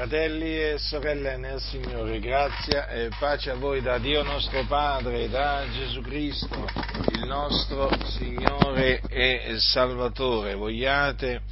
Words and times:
Fratelli 0.00 0.58
e 0.58 0.78
sorelle 0.78 1.36
nel 1.36 1.60
Signore, 1.60 2.20
grazia 2.20 2.88
e 2.88 3.10
pace 3.18 3.50
a 3.50 3.54
voi 3.54 3.82
da 3.82 3.98
Dio 3.98 4.22
nostro 4.22 4.64
Padre, 4.64 5.28
da 5.28 5.66
Gesù 5.70 6.00
Cristo, 6.00 6.66
il 7.12 7.26
nostro 7.26 7.90
Signore 8.06 9.02
e 9.10 9.56
Salvatore. 9.58 10.54
Vogliate 10.54 11.42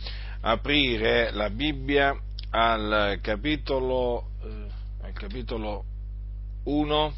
aprire 0.40 1.30
la 1.32 1.50
Bibbia 1.50 2.18
al 2.48 3.18
capitolo, 3.20 4.30
eh, 4.42 5.04
al 5.04 5.12
capitolo 5.12 5.84
1 6.64 7.14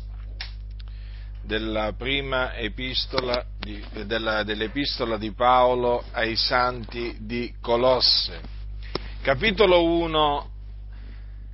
della 1.44 1.92
prima 1.96 2.56
epistola 2.56 3.46
di, 3.56 3.80
della, 4.04 4.42
dell'epistola 4.42 5.16
di 5.16 5.30
Paolo 5.30 6.02
ai 6.10 6.34
santi 6.34 7.18
di 7.20 7.54
Colosse. 7.60 8.40
Capitolo 9.22 9.84
1 9.84 10.49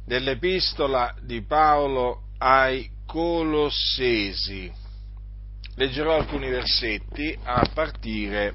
dell'epistola 0.07 1.15
di 1.21 1.43
Paolo 1.43 2.23
ai 2.39 2.89
Colossesi. 3.05 4.73
Leggerò 5.75 6.15
alcuni 6.15 6.49
versetti 6.49 7.37
a 7.43 7.69
partire 7.75 8.55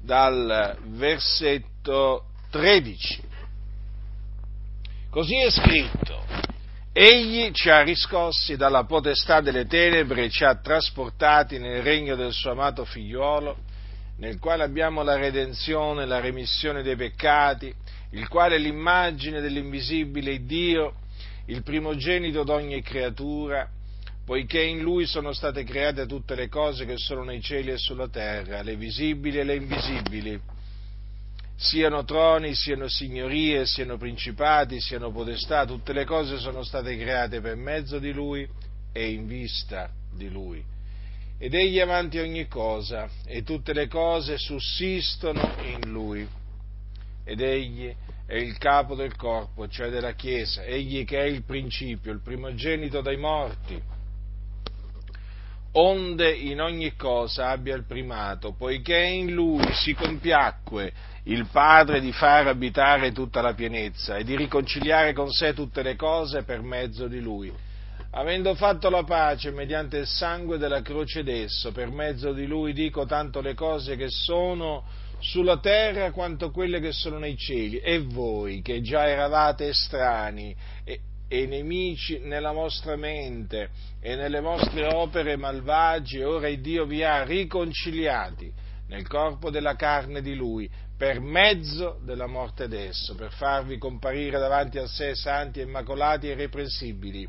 dal 0.00 0.76
versetto 0.84 2.26
13. 2.50 3.30
Così 5.10 5.36
è 5.36 5.50
scritto, 5.50 6.24
Egli 6.92 7.50
ci 7.52 7.70
ha 7.70 7.82
riscossi 7.82 8.56
dalla 8.56 8.84
potestà 8.84 9.40
delle 9.40 9.66
tenebre 9.66 10.24
e 10.24 10.30
ci 10.30 10.44
ha 10.44 10.56
trasportati 10.56 11.58
nel 11.58 11.82
regno 11.82 12.16
del 12.16 12.32
suo 12.32 12.50
amato 12.50 12.84
figliuolo, 12.84 13.56
nel 14.18 14.38
quale 14.38 14.62
abbiamo 14.62 15.02
la 15.02 15.16
redenzione, 15.16 16.04
la 16.04 16.20
remissione 16.20 16.82
dei 16.82 16.96
peccati, 16.96 17.74
il 18.12 18.28
quale 18.28 18.56
è 18.56 18.58
l'immagine 18.58 19.40
dell'invisibile 19.40 20.44
Dio, 20.44 20.94
il 21.46 21.62
primogenito 21.62 22.44
d'ogni 22.44 22.82
creatura, 22.82 23.68
poiché 24.24 24.62
in 24.62 24.80
Lui 24.80 25.06
sono 25.06 25.32
state 25.32 25.64
create 25.64 26.06
tutte 26.06 26.34
le 26.34 26.48
cose 26.48 26.84
che 26.84 26.96
sono 26.96 27.24
nei 27.24 27.40
cieli 27.40 27.70
e 27.70 27.78
sulla 27.78 28.08
terra, 28.08 28.62
le 28.62 28.76
visibili 28.76 29.38
e 29.38 29.44
le 29.44 29.56
invisibili, 29.56 30.40
siano 31.56 32.04
troni, 32.04 32.54
siano 32.54 32.88
signorie, 32.88 33.66
siano 33.66 33.96
principati, 33.96 34.80
siano 34.80 35.10
potestà, 35.10 35.64
tutte 35.64 35.92
le 35.92 36.04
cose 36.04 36.38
sono 36.38 36.62
state 36.62 36.96
create 36.96 37.40
per 37.40 37.56
mezzo 37.56 37.98
di 37.98 38.12
Lui 38.12 38.46
e 38.92 39.10
in 39.10 39.26
vista 39.26 39.90
di 40.14 40.28
Lui. 40.28 40.62
Ed 41.38 41.54
egli 41.54 41.78
è 41.78 41.80
avanti 41.80 42.18
ogni 42.18 42.46
cosa, 42.46 43.08
e 43.24 43.42
tutte 43.42 43.72
le 43.72 43.88
cose 43.88 44.38
sussistono 44.38 45.54
in 45.62 45.90
Lui 45.90 46.40
ed 47.24 47.40
egli 47.40 47.94
è 48.26 48.36
il 48.36 48.56
capo 48.58 48.94
del 48.94 49.14
corpo, 49.16 49.68
cioè 49.68 49.90
della 49.90 50.12
Chiesa, 50.12 50.62
egli 50.64 51.04
che 51.04 51.18
è 51.18 51.24
il 51.24 51.44
principio, 51.44 52.12
il 52.12 52.22
primogenito 52.22 53.00
dai 53.00 53.16
morti, 53.16 53.80
onde 55.72 56.30
in 56.32 56.60
ogni 56.60 56.94
cosa 56.96 57.50
abbia 57.50 57.74
il 57.74 57.84
primato, 57.84 58.52
poiché 58.52 58.98
in 58.98 59.32
lui 59.32 59.66
si 59.72 59.94
compiacque 59.94 60.92
il 61.24 61.46
Padre 61.50 62.00
di 62.00 62.12
far 62.12 62.48
abitare 62.48 63.12
tutta 63.12 63.40
la 63.40 63.54
pienezza 63.54 64.16
e 64.16 64.24
di 64.24 64.36
riconciliare 64.36 65.12
con 65.12 65.30
sé 65.30 65.54
tutte 65.54 65.82
le 65.82 65.94
cose 65.96 66.42
per 66.42 66.62
mezzo 66.62 67.06
di 67.06 67.20
lui, 67.20 67.52
avendo 68.10 68.54
fatto 68.54 68.90
la 68.90 69.04
pace 69.04 69.50
mediante 69.50 69.98
il 69.98 70.06
sangue 70.06 70.58
della 70.58 70.82
croce 70.82 71.22
d'esso, 71.22 71.70
per 71.70 71.90
mezzo 71.90 72.32
di 72.32 72.46
lui 72.46 72.72
dico 72.72 73.06
tanto 73.06 73.40
le 73.40 73.54
cose 73.54 73.96
che 73.96 74.08
sono 74.08 74.84
sulla 75.22 75.58
terra 75.58 76.10
quanto 76.10 76.50
quelle 76.50 76.80
che 76.80 76.92
sono 76.92 77.18
nei 77.18 77.36
cieli, 77.36 77.78
e 77.78 78.00
voi 78.00 78.60
che 78.60 78.80
già 78.82 79.08
eravate 79.08 79.68
estranei 79.68 80.54
e, 80.84 81.00
e 81.28 81.46
nemici 81.46 82.18
nella 82.18 82.50
vostra 82.50 82.96
mente 82.96 83.70
e 84.00 84.16
nelle 84.16 84.40
vostre 84.40 84.92
opere 84.92 85.36
malvagie, 85.36 86.24
ora 86.24 86.48
il 86.48 86.60
Dio 86.60 86.84
vi 86.86 87.04
ha 87.04 87.22
riconciliati 87.22 88.52
nel 88.88 89.06
corpo 89.06 89.48
della 89.48 89.76
carne 89.76 90.20
di 90.20 90.34
Lui, 90.34 90.68
per 90.98 91.20
mezzo 91.20 92.00
della 92.04 92.26
morte 92.26 92.68
d'esso, 92.68 93.14
per 93.14 93.32
farvi 93.32 93.78
comparire 93.78 94.38
davanti 94.38 94.78
a 94.78 94.86
sé 94.86 95.14
santi, 95.14 95.60
immacolati 95.60 96.28
e 96.28 96.32
irreprensibili, 96.32 97.26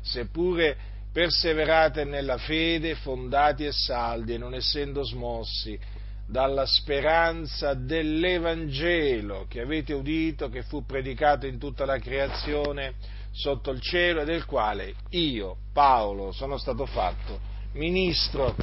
seppure 0.00 0.76
perseverate 1.12 2.04
nella 2.04 2.38
fede, 2.38 2.96
fondati 2.96 3.64
e 3.64 3.72
saldi, 3.72 4.34
e 4.34 4.38
non 4.38 4.54
essendo 4.54 5.04
smossi 5.04 5.78
dalla 6.26 6.66
speranza 6.66 7.74
dell'Evangelo 7.74 9.46
che 9.48 9.60
avete 9.60 9.92
udito, 9.92 10.48
che 10.48 10.62
fu 10.62 10.84
predicato 10.84 11.46
in 11.46 11.58
tutta 11.58 11.84
la 11.84 11.98
creazione 11.98 12.94
sotto 13.30 13.70
il 13.70 13.80
cielo 13.80 14.22
e 14.22 14.24
del 14.24 14.44
quale 14.44 14.94
io, 15.10 15.56
Paolo, 15.72 16.32
sono 16.32 16.56
stato 16.56 16.86
fatto 16.86 17.40
ministro. 17.72 18.54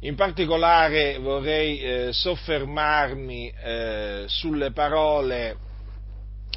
In 0.00 0.14
particolare 0.14 1.18
vorrei 1.18 1.80
eh, 1.80 2.12
soffermarmi 2.12 3.48
eh, 3.48 4.24
sulle 4.26 4.72
parole 4.72 5.56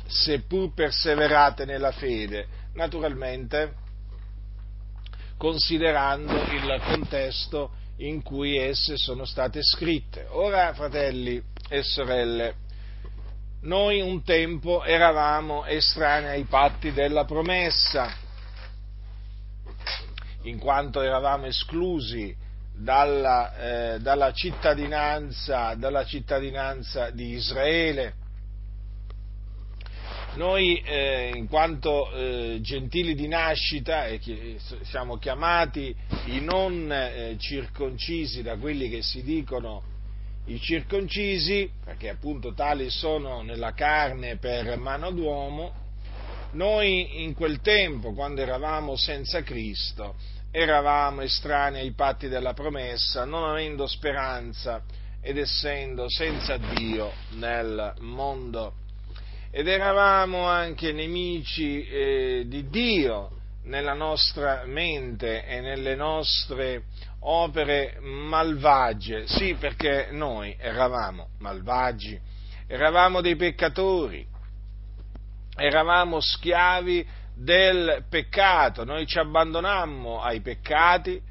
seppur 0.06 0.74
perseverate 0.74 1.66
nella 1.66 1.92
fede, 1.92 2.48
naturalmente 2.74 3.88
considerando 5.38 6.34
il 6.34 6.82
contesto 6.84 7.72
in 8.00 8.22
cui 8.22 8.58
esse 8.58 8.98
sono 8.98 9.26
state 9.26 9.62
scritte. 9.64 10.28
Ora, 10.30 10.74
fratelli 10.74 11.42
e 11.68 11.84
sorelle, 11.84 12.56
noi 13.62 14.00
un 14.02 14.24
tempo 14.24 14.84
eravamo 14.84 15.66
estranei 15.66 16.38
ai 16.38 16.44
patti 16.46 16.94
della 16.94 17.26
promessa, 17.26 18.14
in 20.44 20.58
quanto 20.58 21.02
eravamo 21.02 21.46
esclusi 21.48 22.36
dalla, 22.74 23.56
eh, 23.96 24.00
dalla, 24.00 24.32
cittadinanza, 24.32 25.76
dalla 25.76 26.06
cittadinanza 26.06 27.10
di 27.10 27.34
Israele 27.34 28.14
noi, 30.36 30.82
eh, 30.86 31.32
in 31.34 31.48
quanto 31.48 32.12
eh, 32.12 32.60
gentili 32.62 33.16
di 33.16 33.28
nascita, 33.28 34.06
eh, 34.06 34.20
siamo 34.84 35.18
chiamati 35.18 35.94
i 36.26 36.40
non 36.40 36.92
eh, 36.92 37.36
circoncisi 37.40 38.42
da 38.42 38.56
quelli 38.58 38.90
che 38.90 39.02
si 39.02 39.24
dicono 39.24 39.84
i 40.46 40.60
circoncisi, 40.60 41.70
perché 41.84 42.10
appunto 42.10 42.54
tali 42.54 42.90
sono 42.90 43.42
nella 43.42 43.74
carne 43.74 44.38
per 44.38 44.78
mano 44.78 45.12
d'uomo, 45.12 45.88
noi 46.52 47.24
in 47.24 47.34
quel 47.34 47.62
tempo, 47.62 48.14
quando 48.14 48.42
eravamo 48.42 48.96
senza 48.96 49.44
Cristo, 49.44 50.16
eravamo 50.52 51.22
estranei 51.22 51.82
ai 51.82 51.94
patti 51.94 52.28
della 52.28 52.54
promessa, 52.54 53.26
non 53.26 53.48
avendo 53.48 53.86
speranza 53.86 54.82
ed 55.22 55.38
essendo 55.38 56.10
senza 56.10 56.58
Dio 56.58 57.12
nel 57.32 57.94
mondo 58.00 58.79
ed 59.52 59.68
eravamo 59.68 60.46
anche 60.46 60.92
nemici 60.92 61.84
eh, 61.88 62.44
di 62.48 62.70
Dio 62.70 63.32
nella 63.64 63.94
nostra 63.94 64.64
mente 64.66 65.46
e 65.46 65.60
nelle 65.60 65.96
nostre 65.96 66.84
opere 67.22 67.98
malvagie. 68.00 69.28
Sì, 69.28 69.56
perché 69.56 70.10
noi 70.12 70.56
eravamo 70.60 71.30
malvagi, 71.40 72.20
eravamo 72.68 73.22
dei 73.22 73.36
peccatori, 73.36 74.26
eravamo 75.56 76.20
schiavi 76.20 77.08
del 77.36 78.06
peccato, 78.10 78.84
noi 78.84 79.08
ci 79.08 79.18
abbandonammo 79.18 80.22
ai 80.22 80.42
peccati 80.42 81.22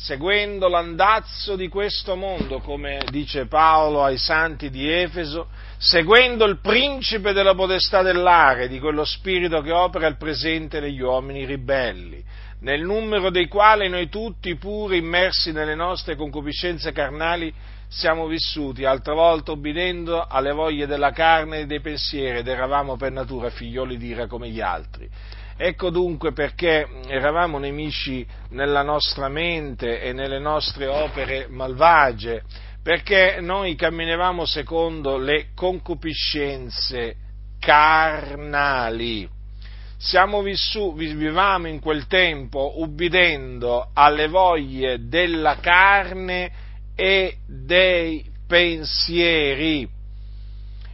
seguendo 0.00 0.68
l'andazzo 0.68 1.56
di 1.56 1.66
questo 1.66 2.14
mondo, 2.14 2.60
come 2.60 3.02
dice 3.10 3.46
Paolo 3.46 4.04
ai 4.04 4.16
santi 4.16 4.70
di 4.70 4.88
Efeso, 4.88 5.48
seguendo 5.76 6.44
il 6.44 6.60
principe 6.60 7.32
della 7.32 7.56
potestà 7.56 8.00
dell'aria, 8.02 8.68
di 8.68 8.78
quello 8.78 9.04
spirito 9.04 9.60
che 9.60 9.72
opera 9.72 10.06
al 10.06 10.16
presente 10.16 10.78
negli 10.78 11.00
uomini 11.00 11.44
ribelli, 11.44 12.22
nel 12.60 12.82
numero 12.82 13.30
dei 13.30 13.48
quali 13.48 13.88
noi 13.88 14.08
tutti, 14.08 14.54
pure 14.54 14.96
immersi 14.96 15.50
nelle 15.50 15.74
nostre 15.74 16.14
concupiscenze 16.14 16.92
carnali, 16.92 17.52
siamo 17.88 18.28
vissuti, 18.28 18.84
altre 18.84 19.14
volte 19.14 19.50
obbedendo 19.50 20.24
alle 20.24 20.52
voglie 20.52 20.86
della 20.86 21.10
carne 21.10 21.60
e 21.60 21.66
dei 21.66 21.80
pensieri, 21.80 22.38
ed 22.38 22.46
eravamo 22.46 22.96
per 22.96 23.10
natura 23.10 23.50
figlioli 23.50 23.96
di 23.96 24.06
ira 24.06 24.28
come 24.28 24.48
gli 24.48 24.60
altri 24.60 25.10
Ecco 25.60 25.90
dunque 25.90 26.32
perché 26.32 26.86
eravamo 27.08 27.58
nemici 27.58 28.24
nella 28.50 28.82
nostra 28.82 29.28
mente 29.28 30.00
e 30.00 30.12
nelle 30.12 30.38
nostre 30.38 30.86
opere 30.86 31.48
malvagie, 31.48 32.44
perché 32.80 33.38
noi 33.40 33.74
camminavamo 33.74 34.44
secondo 34.44 35.16
le 35.16 35.48
concupiscenze 35.56 37.16
carnali. 37.58 39.28
Siamo 39.96 40.42
vissuti, 40.42 41.06
vivevamo 41.06 41.66
in 41.66 41.80
quel 41.80 42.06
tempo 42.06 42.74
ubbidendo 42.76 43.90
alle 43.94 44.28
voglie 44.28 45.08
della 45.08 45.56
carne 45.56 46.52
e 46.94 47.38
dei 47.48 48.24
pensieri 48.46 49.97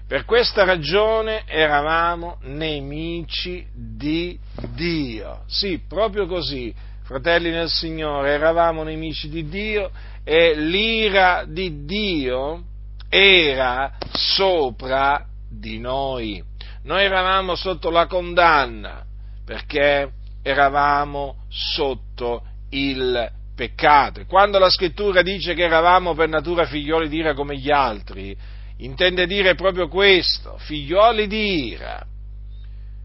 Per 0.07 0.27
questa 0.27 0.65
ragione 0.65 1.45
eravamo 1.47 2.37
nemici 2.43 3.67
di 3.73 4.39
Dio. 4.75 5.45
Sì, 5.47 5.81
proprio 5.89 6.27
così, 6.27 6.75
fratelli 7.05 7.51
nel 7.51 7.71
Signore, 7.71 8.33
eravamo 8.33 8.83
nemici 8.83 9.31
di 9.31 9.49
Dio 9.49 9.91
e 10.23 10.55
l'ira 10.57 11.45
di 11.49 11.87
Dio 11.87 12.65
era 13.09 13.97
sopra 14.13 15.25
di 15.49 15.79
noi. 15.79 16.43
Noi 16.83 17.03
eravamo 17.03 17.55
sotto 17.55 17.89
la 17.89 18.07
condanna 18.07 19.03
perché 19.43 20.11
eravamo 20.43 21.45
sotto 21.49 22.43
il 22.71 23.31
peccato. 23.57 24.23
Quando 24.27 24.59
la 24.59 24.69
scrittura 24.69 25.23
dice 25.23 25.55
che 25.55 25.63
eravamo 25.63 26.15
per 26.15 26.29
natura 26.29 26.67
figlioli 26.67 27.09
di 27.09 27.17
ira 27.17 27.33
come 27.33 27.57
gli 27.57 27.71
altri, 27.71 28.37
intende 28.79 29.27
dire 29.27 29.55
proprio 29.55 29.89
questo, 29.89 30.57
figlioli 30.59 31.27
di 31.27 31.69
ira. 31.69 32.05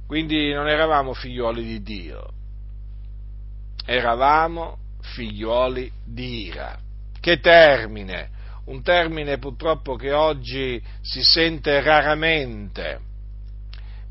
Quindi 0.07 0.51
non 0.51 0.68
eravamo 0.68 1.13
figlioli 1.13 1.63
di 1.63 1.81
Dio, 1.83 2.30
eravamo 3.86 4.77
figlioli 5.01 5.92
di 6.04 6.45
ira. 6.45 6.77
Che 7.19 7.39
termine! 7.39 8.38
Un 8.66 8.83
termine 8.83 9.39
purtroppo 9.39 9.95
che 9.95 10.12
oggi 10.12 10.81
si 11.01 11.24
sente 11.24 11.81
raramente, 11.81 13.00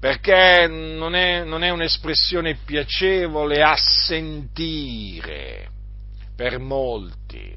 perché 0.00 0.66
non 0.66 1.14
è, 1.14 1.44
non 1.44 1.62
è 1.62 1.70
un'espressione 1.70 2.58
piacevole 2.64 3.62
a 3.62 3.76
sentire 3.76 5.68
per 6.34 6.58
molti 6.58 7.56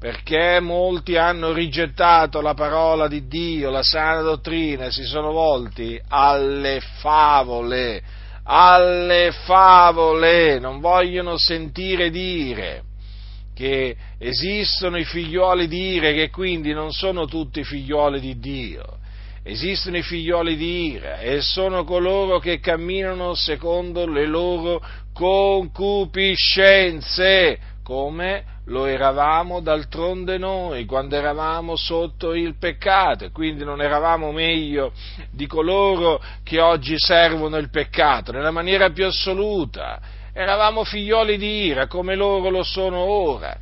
perché 0.00 0.58
molti 0.60 1.16
hanno 1.16 1.52
rigettato 1.52 2.40
la 2.40 2.54
parola 2.54 3.06
di 3.06 3.28
Dio, 3.28 3.68
la 3.68 3.82
sana 3.82 4.22
dottrina 4.22 4.86
e 4.86 4.90
si 4.90 5.04
sono 5.04 5.30
volti 5.30 6.00
alle 6.08 6.80
favole, 6.80 8.02
alle 8.44 9.30
favole, 9.44 10.58
non 10.58 10.80
vogliono 10.80 11.36
sentire 11.36 12.08
dire 12.08 12.84
che 13.54 13.94
esistono 14.18 14.96
i 14.96 15.04
figlioli 15.04 15.68
di 15.68 15.96
ire, 15.96 16.14
che 16.14 16.30
quindi 16.30 16.72
non 16.72 16.92
sono 16.92 17.26
tutti 17.26 17.62
figlioli 17.62 18.20
di 18.20 18.38
Dio. 18.38 18.96
Esistono 19.42 19.98
i 19.98 20.02
figlioli 20.02 20.56
di 20.56 20.92
ira 20.92 21.18
e 21.18 21.42
sono 21.42 21.84
coloro 21.84 22.38
che 22.38 22.58
camminano 22.58 23.34
secondo 23.34 24.06
le 24.06 24.26
loro 24.26 24.82
concupiscenze, 25.12 27.58
come 27.82 28.59
lo 28.70 28.86
eravamo 28.86 29.60
d'altronde 29.60 30.38
noi 30.38 30.84
quando 30.84 31.16
eravamo 31.16 31.76
sotto 31.76 32.34
il 32.34 32.56
peccato 32.56 33.24
e 33.24 33.30
quindi 33.30 33.64
non 33.64 33.82
eravamo 33.82 34.32
meglio 34.32 34.92
di 35.30 35.46
coloro 35.46 36.22
che 36.44 36.60
oggi 36.60 36.94
servono 36.96 37.56
il 37.56 37.68
peccato 37.68 38.32
nella 38.32 38.52
maniera 38.52 38.90
più 38.90 39.06
assoluta. 39.06 40.00
Eravamo 40.32 40.84
figlioli 40.84 41.36
di 41.36 41.64
ira 41.64 41.88
come 41.88 42.14
loro 42.14 42.48
lo 42.48 42.62
sono 42.62 42.98
ora. 42.98 43.56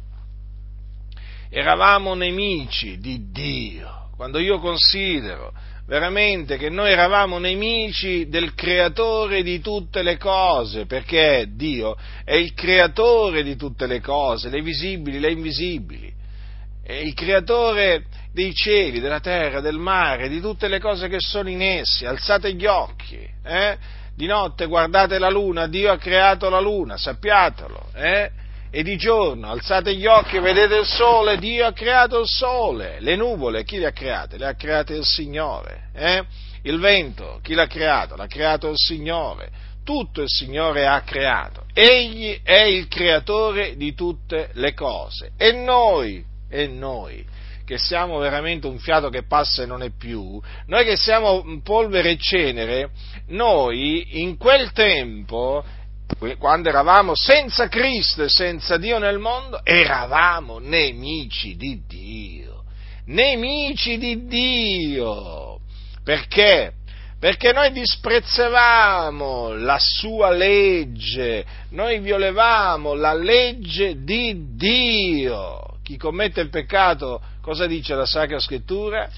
Eravamo 1.50 2.14
nemici 2.14 2.99
di 2.99 3.31
Dio. 3.31 4.11
Quando 4.14 4.38
io 4.38 4.58
considero 4.58 5.52
veramente 5.88 6.58
che 6.58 6.69
noi 6.69 6.90
eravamo 6.90 7.38
nemici 7.38 8.29
del 8.29 8.52
creatore 8.52 9.43
di 9.43 9.58
tutte 9.61 10.02
le 10.02 10.19
cose, 10.19 10.85
perché 10.85 11.46
Dio 11.55 11.96
è 12.25 12.35
il 12.35 12.52
creatore 12.52 13.43
di 13.43 13.56
tutte 13.56 13.87
le 13.87 14.00
cose, 14.00 14.50
le 14.50 14.61
visibili, 14.61 15.19
le 15.19 15.32
invisibili, 15.32 16.12
è 16.85 16.93
il 16.93 17.14
creatore 17.14 18.05
dei 18.35 18.52
cieli, 18.52 19.00
della 19.00 19.20
terra, 19.20 19.61
del 19.61 19.79
mare, 19.79 20.29
di 20.29 20.43
tutte 20.43 20.69
le 20.69 20.79
cose 20.79 21.08
che 21.08 21.20
sono 21.20 21.49
in 21.49 21.62
essi. 21.62 22.05
Alzate 22.05 22.52
gli 22.52 22.67
occhi, 22.67 23.26
eh? 23.43 23.79
di 24.14 24.26
notte 24.26 24.67
guardate 24.67 25.19
la 25.19 25.31
luna, 25.31 25.69
Dio 25.69 25.90
ha 25.90 25.96
creato 25.96 26.50
la 26.50 26.61
luna, 26.61 26.99
sappiatelo, 26.99 27.87
eh? 27.94 28.31
E 28.70 28.82
di 28.82 28.96
giorno 28.96 29.50
alzate 29.50 29.94
gli 29.94 30.06
occhi 30.06 30.36
e 30.36 30.40
vedete 30.40 30.76
il 30.76 30.86
sole, 30.86 31.38
Dio 31.38 31.66
ha 31.66 31.72
creato 31.72 32.20
il 32.20 32.26
sole, 32.26 32.98
le 33.00 33.16
nuvole, 33.16 33.64
chi 33.64 33.78
le 33.78 33.86
ha 33.86 33.92
create? 33.92 34.36
Le 34.36 34.46
ha 34.46 34.54
create 34.54 34.94
il 34.94 35.04
Signore, 35.04 35.90
eh? 35.94 36.24
il 36.62 36.78
vento, 36.78 37.40
chi 37.42 37.54
l'ha 37.54 37.66
creato? 37.66 38.16
L'ha 38.16 38.26
creato 38.26 38.68
il 38.68 38.76
Signore, 38.76 39.50
tutto 39.84 40.20
il 40.20 40.28
Signore 40.28 40.86
ha 40.86 41.00
creato, 41.00 41.64
Egli 41.72 42.40
è 42.42 42.62
il 42.62 42.88
creatore 42.88 43.76
di 43.76 43.94
tutte 43.94 44.50
le 44.52 44.74
cose 44.74 45.30
e 45.38 45.52
noi, 45.52 46.22
e 46.50 46.66
noi, 46.66 47.24
che 47.64 47.78
siamo 47.78 48.18
veramente 48.18 48.66
un 48.66 48.78
fiato 48.78 49.08
che 49.08 49.24
passa 49.24 49.62
e 49.62 49.66
non 49.66 49.82
è 49.82 49.90
più, 49.90 50.40
noi 50.66 50.84
che 50.84 50.96
siamo 50.96 51.44
polvere 51.62 52.10
e 52.10 52.18
cenere, 52.18 52.90
noi 53.28 54.20
in 54.20 54.36
quel 54.36 54.72
tempo 54.72 55.64
quando 56.38 56.69
eravamo 56.69 57.14
senza 57.14 57.69
Cristo 57.69 58.25
e 58.25 58.28
senza 58.28 58.76
Dio 58.76 58.99
nel 58.99 59.19
mondo, 59.19 59.60
eravamo 59.64 60.58
nemici 60.58 61.56
di 61.56 61.82
Dio. 61.87 62.64
Nemici 63.06 63.99
di 63.99 64.26
Dio. 64.26 65.60
Perché? 66.02 66.72
Perché 67.19 67.52
noi 67.52 67.72
disprezzavamo 67.72 69.55
la 69.55 69.78
sua 69.81 70.31
legge, 70.31 71.44
noi 71.70 71.99
violevamo 71.99 72.94
la 72.94 73.12
legge 73.12 74.04
di 74.04 74.54
Dio. 74.54 75.78
Chi 75.82 75.96
commette 75.96 76.40
il 76.40 76.49
peccato, 76.49 77.20
cosa 77.40 77.66
dice 77.66 77.94
la 77.94 78.06
Sacra 78.06 78.38
Scrittura? 78.38 79.08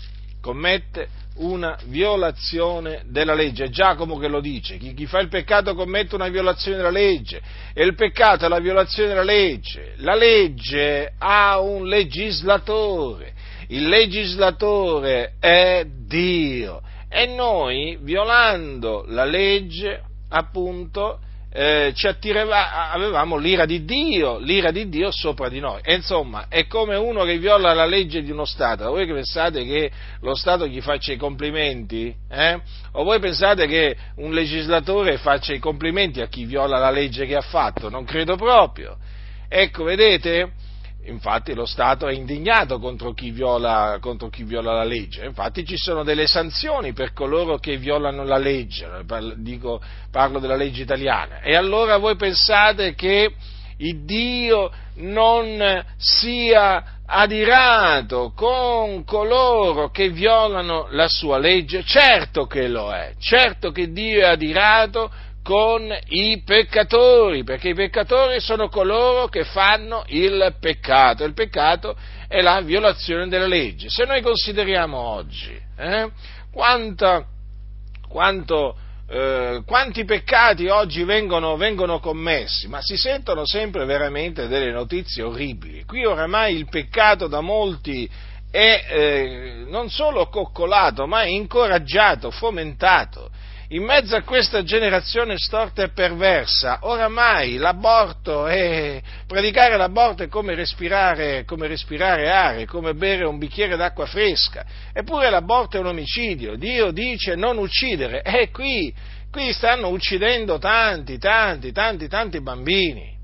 Commette 0.41 1.09
una 1.41 1.79
violazione 1.87 3.03
della 3.07 3.35
legge. 3.35 3.65
È 3.65 3.69
Giacomo 3.69 4.19
che 4.19 4.29
lo 4.29 4.41
dice, 4.41 4.77
chi, 4.79 4.95
chi, 4.95 5.07
fa 5.07 5.21
il 5.21 5.29
peccato 5.29 5.75
commette 5.75 6.15
una 6.15 6.29
violazione 6.29 6.77
della 6.77 6.91
legge 6.91 7.41
e 7.73 7.85
il 7.85 7.95
peccato 7.95 8.45
è 8.45 8.49
la 8.49 8.59
violazione 8.59 9.11
della 9.11 9.23
legge. 9.23 9.95
La 9.99 10.15
legge 10.15 11.13
ha 11.19 11.61
un 11.61 11.87
legislatore, 11.87 13.33
il 13.69 13.89
legislatore 13.89 15.35
è 15.39 15.87
Dio 15.87 16.83
e 17.09 17.27
noi 17.27 17.99
violando 18.01 19.05
la 19.09 19.25
legge 19.25 20.03
appunto 20.29 21.21
eh, 21.53 21.93
ci 21.95 22.07
attireva, 22.07 22.91
avevamo 22.93 23.37
l'ira 23.37 23.65
di 23.65 23.85
Dio, 23.85 24.39
l'ira 24.39 24.71
di 24.71 24.89
Dio 24.89 25.11
sopra 25.11 25.49
di 25.49 25.59
noi. 25.59 25.81
E 25.83 25.95
insomma, 25.95 26.47
è 26.49 26.67
come 26.67 26.95
uno 26.95 27.25
che 27.25 27.39
viola 27.39 27.73
la 27.73 27.87
legge 27.87 28.23
di 28.23 28.31
uno 28.31 28.45
Stato. 28.45 28.85
Voi 28.91 29.07
che 29.07 29.13
pensate 29.13 29.65
che 29.65 29.91
lo 30.21 30.35
Stato 30.35 30.67
gli 30.67 30.81
faccia 30.81 31.13
i 31.13 31.17
complimenti? 31.17 32.15
Eh? 32.29 32.61
O 32.93 33.03
voi 33.03 33.19
pensate 33.19 33.67
che 33.67 33.97
un 34.17 34.33
legislatore 34.33 35.19
faccia 35.19 35.53
i 35.53 35.59
complimenti 35.59 36.21
a 36.21 36.29
chi 36.29 36.45
viola 36.45 36.79
la 36.79 36.91
legge 36.91 37.27
che 37.27 37.35
ha 37.35 37.41
fatto? 37.41 37.89
Non 37.89 38.05
credo 38.05 38.37
proprio. 38.37 38.97
Ecco, 39.49 39.83
vedete? 39.83 40.53
Infatti 41.05 41.55
lo 41.55 41.65
Stato 41.65 42.07
è 42.07 42.13
indignato 42.13 42.79
contro 42.79 43.13
chi, 43.13 43.31
viola, 43.31 43.97
contro 44.01 44.29
chi, 44.29 44.45
viola, 44.45 44.75
la 44.75 44.85
legge, 44.85 45.25
infatti 45.25 45.65
ci 45.65 45.77
sono 45.77 46.05
delle 46.05 46.27
sanzioni 46.27 46.93
per 46.93 47.13
coloro 47.15 47.57
che 47.57 47.79
violano 47.79 48.23
la 48.23 48.37
legge, 48.37 48.87
Dico, 49.37 49.81
parlo 50.11 50.39
della 50.39 50.57
legge 50.57 50.83
italiana. 50.83 51.41
E 51.41 51.57
allora 51.57 51.97
voi 51.97 52.17
pensate 52.17 52.95
che 52.95 53.33
il 53.79 54.05
Dio 54.05 54.71
non 54.97 55.85
sia 55.97 56.99
adirato 57.07 58.33
con 58.37 59.03
coloro 59.05 59.91
che 59.91 60.11
violano 60.11 60.87
la 60.91 61.09
sua 61.09 61.39
legge? 61.39 61.83
Certo 61.83 62.47
che 62.47 62.69
lo 62.69 62.93
è, 62.93 63.15
certo 63.19 63.73
che 63.73 63.91
Dio 63.91 64.21
è 64.21 64.27
adirato 64.27 65.11
con 65.51 65.93
i 66.11 66.43
peccatori, 66.45 67.43
perché 67.43 67.71
i 67.71 67.75
peccatori 67.75 68.39
sono 68.39 68.69
coloro 68.69 69.27
che 69.27 69.43
fanno 69.43 70.05
il 70.07 70.55
peccato. 70.61 71.25
Il 71.25 71.35
peccato 71.35 71.97
è 72.29 72.41
la 72.41 72.61
violazione 72.61 73.27
della 73.27 73.49
legge. 73.49 73.89
Se 73.91 74.05
noi 74.05 74.23
consideriamo 74.23 74.97
oggi 74.97 75.61
eh, 75.77 76.09
quanta, 76.53 77.27
quanto, 78.09 78.77
eh, 79.09 79.63
quanti 79.67 80.05
peccati 80.05 80.69
oggi 80.69 81.03
vengono, 81.03 81.57
vengono, 81.57 81.99
commessi, 81.99 82.69
ma 82.69 82.79
si 82.81 82.97
sentono 82.97 83.45
sempre 83.45 83.85
veramente 83.87 84.47
delle 84.47 84.71
notizie 84.71 85.25
orribili. 85.25 85.83
Qui 85.85 86.05
oramai 86.05 86.55
il 86.55 86.69
peccato 86.69 87.27
da 87.27 87.41
molti 87.41 88.09
è 88.53 88.85
eh, 88.89 89.65
non 89.67 89.91
solo 89.91 90.29
coccolato, 90.29 91.09
ma 91.09 91.23
è 91.23 91.29
incoraggiato, 91.29 92.31
fomentato 92.31 93.31
in 93.73 93.85
mezzo 93.85 94.17
a 94.17 94.23
questa 94.23 94.65
generazione 94.65 95.37
storta 95.39 95.85
e 95.85 95.91
perversa, 95.91 96.81
oramai 96.83 97.57
l'aborto 97.57 98.49
è, 98.49 99.01
predicare 99.29 99.77
l'aborto 99.77 100.25
è 100.25 100.29
come 100.29 100.57
respirare, 100.57 101.45
come 101.45 101.69
respirare 101.69 102.29
aria, 102.29 102.67
come 102.67 102.95
bere 102.95 103.25
un 103.25 103.39
bicchiere 103.39 103.77
d'acqua 103.77 104.07
fresca, 104.07 104.65
eppure 104.93 105.31
l'aborto 105.31 105.77
è 105.77 105.81
un 105.81 105.87
omicidio, 105.87 106.57
Dio 106.57 106.91
dice 106.91 107.37
non 107.37 107.59
uccidere, 107.59 108.23
e 108.23 108.51
qui, 108.51 108.93
qui 109.31 109.53
stanno 109.53 109.89
uccidendo 109.91 110.59
tanti, 110.59 111.19
tanti, 111.19 111.71
tanti, 111.71 112.09
tanti 112.09 112.41
bambini, 112.41 113.17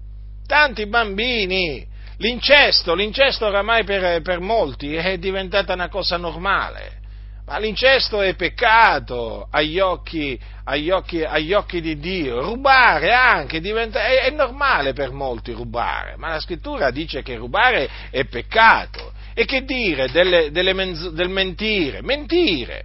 tanti 0.47 0.87
bambini, 0.87 1.85
l'incesto, 2.19 2.95
l'incesto 2.95 3.47
oramai 3.47 3.83
per, 3.83 4.23
per 4.23 4.39
molti 4.39 4.95
è 4.95 5.19
diventata 5.19 5.73
una 5.73 5.89
cosa 5.89 6.17
normale, 6.17 7.03
Ma 7.47 7.59
l'incesto 7.59 8.23
è 8.23 8.35
peccato 8.35 9.47
agli 9.49 9.79
occhi, 9.79 10.37
agli 10.65 10.91
occhi, 10.91 11.23
agli 11.23 11.53
occhi 11.53 11.81
di 11.81 11.97
Dio. 11.97 12.43
Rubare 12.43 13.13
anche 13.13 13.61
diventa, 13.61 14.05
è, 14.05 14.23
è, 14.23 14.31
normale 14.31 14.93
per 14.95 15.13
molti 15.13 15.53
rubare, 15.53 16.17
ma 16.17 16.29
la 16.29 16.41
scrittura 16.41 16.91
dice 16.91 17.23
che 17.23 17.37
rubare 17.37 17.89
è 18.11 18.25
peccato. 18.25 19.13
E 19.33 19.45
che 19.45 19.65
dire 19.65 20.11
delle, 20.11 20.51
delle 20.51 20.73
menz- 20.73 21.11
del 21.11 21.29
mentire? 21.29 22.03
Mentire. 22.03 22.85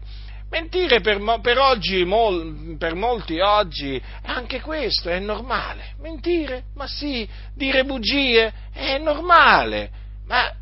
Mentire 0.52 1.02
per, 1.02 1.20
per, 1.42 1.58
oggi, 1.58 2.06
per 2.78 2.94
molti 2.94 3.40
oggi, 3.40 4.00
anche 4.26 4.62
questo 4.62 5.10
è 5.10 5.18
normale. 5.18 5.96
Mentire? 6.02 6.66
Ma 6.76 6.86
sì, 6.86 7.28
dire 7.56 7.84
bugie 7.84 8.54
è 8.72 9.00
normale. 9.00 9.90
Ma 10.28 10.54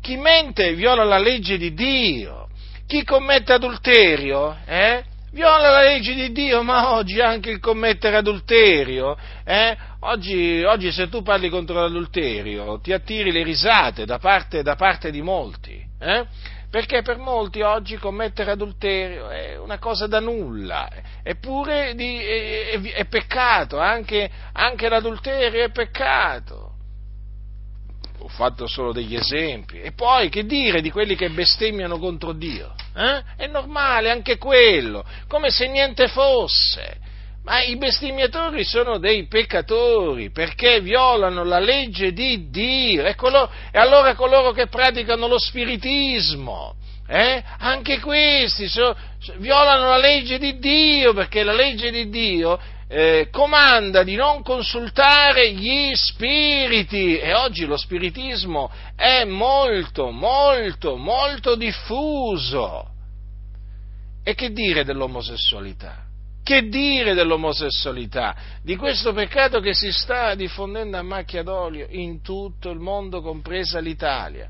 chi 0.00 0.16
mente 0.16 0.74
viola 0.74 1.02
la 1.02 1.18
legge 1.18 1.58
di 1.58 1.74
Dio 1.74 2.47
chi 2.88 3.04
commette 3.04 3.52
adulterio, 3.52 4.56
eh? 4.64 5.04
Viola 5.30 5.70
la 5.70 5.82
legge 5.82 6.14
di 6.14 6.32
Dio, 6.32 6.62
ma 6.62 6.94
oggi 6.94 7.20
anche 7.20 7.50
il 7.50 7.60
commettere 7.60 8.16
adulterio, 8.16 9.14
eh? 9.44 9.76
oggi, 10.00 10.62
oggi, 10.64 10.90
se 10.90 11.10
tu 11.10 11.20
parli 11.22 11.50
contro 11.50 11.78
l'adulterio 11.82 12.80
ti 12.80 12.94
attiri 12.94 13.30
le 13.30 13.42
risate 13.42 14.06
da 14.06 14.18
parte, 14.18 14.62
da 14.62 14.74
parte 14.74 15.10
di 15.10 15.20
molti, 15.20 15.78
eh? 16.00 16.24
perché 16.70 17.02
per 17.02 17.18
molti 17.18 17.60
oggi 17.60 17.98
commettere 17.98 18.52
adulterio 18.52 19.28
è 19.28 19.58
una 19.58 19.78
cosa 19.78 20.06
da 20.06 20.18
nulla, 20.18 20.88
eppure 21.22 21.94
di, 21.94 22.16
è, 22.16 22.70
è, 22.70 22.80
è, 22.80 23.04
peccato, 23.04 23.78
anche, 23.78 24.30
anche 24.52 24.88
l'adulterio 24.88 25.62
è 25.62 25.70
peccato 25.70 26.57
ho 28.20 28.28
fatto 28.28 28.66
solo 28.66 28.92
degli 28.92 29.14
esempi. 29.14 29.80
E 29.80 29.92
poi 29.92 30.28
che 30.28 30.44
dire 30.44 30.80
di 30.80 30.90
quelli 30.90 31.14
che 31.14 31.30
bestemmiano 31.30 31.98
contro 31.98 32.32
Dio? 32.32 32.74
Eh? 32.94 33.22
È 33.36 33.46
normale 33.46 34.10
anche 34.10 34.38
quello, 34.38 35.04
come 35.28 35.50
se 35.50 35.68
niente 35.68 36.08
fosse. 36.08 37.06
Ma 37.44 37.62
i 37.62 37.76
bestemmiatori 37.76 38.62
sono 38.64 38.98
dei 38.98 39.26
peccatori 39.26 40.30
perché 40.30 40.80
violano 40.80 41.44
la 41.44 41.58
legge 41.58 42.12
di 42.12 42.50
Dio. 42.50 43.04
E, 43.06 43.14
coloro, 43.14 43.50
e 43.70 43.78
allora 43.78 44.14
coloro 44.14 44.52
che 44.52 44.66
praticano 44.66 45.26
lo 45.26 45.38
spiritismo, 45.38 46.74
eh? 47.06 47.42
anche 47.58 48.00
questi 48.00 48.68
so, 48.68 48.94
violano 49.36 49.88
la 49.88 49.96
legge 49.96 50.38
di 50.38 50.58
Dio 50.58 51.14
perché 51.14 51.42
la 51.42 51.54
legge 51.54 51.90
di 51.90 52.10
Dio 52.10 52.58
eh, 52.88 53.28
comanda 53.30 54.02
di 54.02 54.14
non 54.14 54.42
consultare 54.42 55.52
gli 55.52 55.94
spiriti 55.94 57.18
e 57.18 57.34
oggi 57.34 57.66
lo 57.66 57.76
spiritismo 57.76 58.70
è 58.96 59.24
molto, 59.24 60.10
molto, 60.10 60.96
molto 60.96 61.54
diffuso. 61.54 62.88
E 64.24 64.34
che 64.34 64.52
dire 64.52 64.84
dell'omosessualità? 64.84 66.06
Che 66.42 66.68
dire 66.68 67.12
dell'omosessualità? 67.12 68.34
Di 68.62 68.74
questo 68.76 69.12
peccato 69.12 69.60
che 69.60 69.74
si 69.74 69.92
sta 69.92 70.34
diffondendo 70.34 70.96
a 70.96 71.02
macchia 71.02 71.42
d'olio 71.42 71.86
in 71.90 72.22
tutto 72.22 72.70
il 72.70 72.78
mondo, 72.78 73.20
compresa 73.20 73.80
l'Italia. 73.80 74.48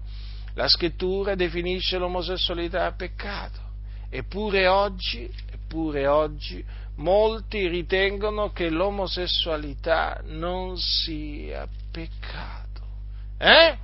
La 0.55 0.69
scrittura 0.69 1.35
definisce 1.35 1.99
l'omosessualità 1.99 2.93
peccato. 2.93 3.67
Eppure 4.11 4.69
oggi, 4.69 5.29
eppure 5.53 6.07
oggi 6.07 6.65
molti 6.99 7.67
ritengono 7.67 8.53
che 8.53 8.71
l'omosessualità 8.71 10.21
non 10.25 10.77
sia 10.79 11.67
peccato. 11.91 12.67
Eh? 13.39 13.77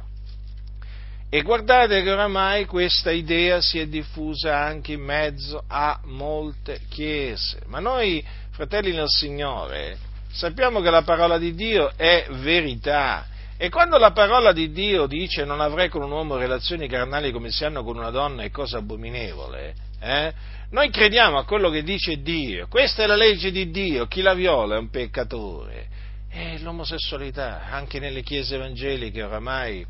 E 1.29 1.43
guardate 1.43 2.03
che 2.03 2.11
oramai 2.11 2.65
questa 2.65 3.11
idea 3.11 3.61
si 3.61 3.81
è 3.81 3.87
diffusa 3.87 4.57
anche 4.57 4.93
in 4.93 5.01
mezzo 5.01 5.65
a 5.67 5.99
molte 6.05 6.81
chiese. 6.89 7.61
Ma 7.67 7.81
noi, 7.81 8.25
fratelli 8.51 8.93
nel 8.93 9.09
Signore, 9.09 9.99
sappiamo 10.33 10.81
che 10.81 10.91
la 10.91 11.03
parola 11.03 11.39
di 11.39 11.55
Dio 11.55 11.93
è 11.97 12.27
verità. 12.31 13.27
E 13.57 13.69
quando 13.69 13.99
la 13.99 14.13
parola 14.13 14.53
di 14.53 14.71
Dio 14.73 15.07
dice 15.07 15.45
non 15.45 15.61
avrei 15.61 15.89
con 15.89 16.03
un 16.03 16.11
uomo 16.11 16.37
relazioni 16.37 16.89
carnali 16.89 17.33
come 17.33 17.51
si 17.51 17.65
hanno 17.65 17.85
con 17.85 17.97
una 17.97 18.11
donna 18.11 18.43
è 18.43 18.51
cosa 18.51 18.79
abominevole, 18.79 19.75
eh? 20.05 20.33
Noi 20.71 20.91
crediamo 20.91 21.39
a 21.39 21.45
quello 21.45 21.71
che 21.71 21.83
dice 21.83 22.21
Dio, 22.21 22.67
questa 22.69 23.05
è 23.05 23.07
la 23.07 23.17
legge 23.17 23.51
di 23.51 23.71
Dio, 23.71 24.07
chi 24.07 24.23
la 24.23 24.35
viola 24.35 24.77
è 24.77 24.79
un 24.79 24.91
peccatore. 24.91 25.87
E 26.31 26.59
l'omosessualità, 26.59 27.69
anche 27.71 28.01
nelle 28.01 28.23
chiese 28.23 28.57
evangeliche 28.57 29.23
oramai, 29.23 29.87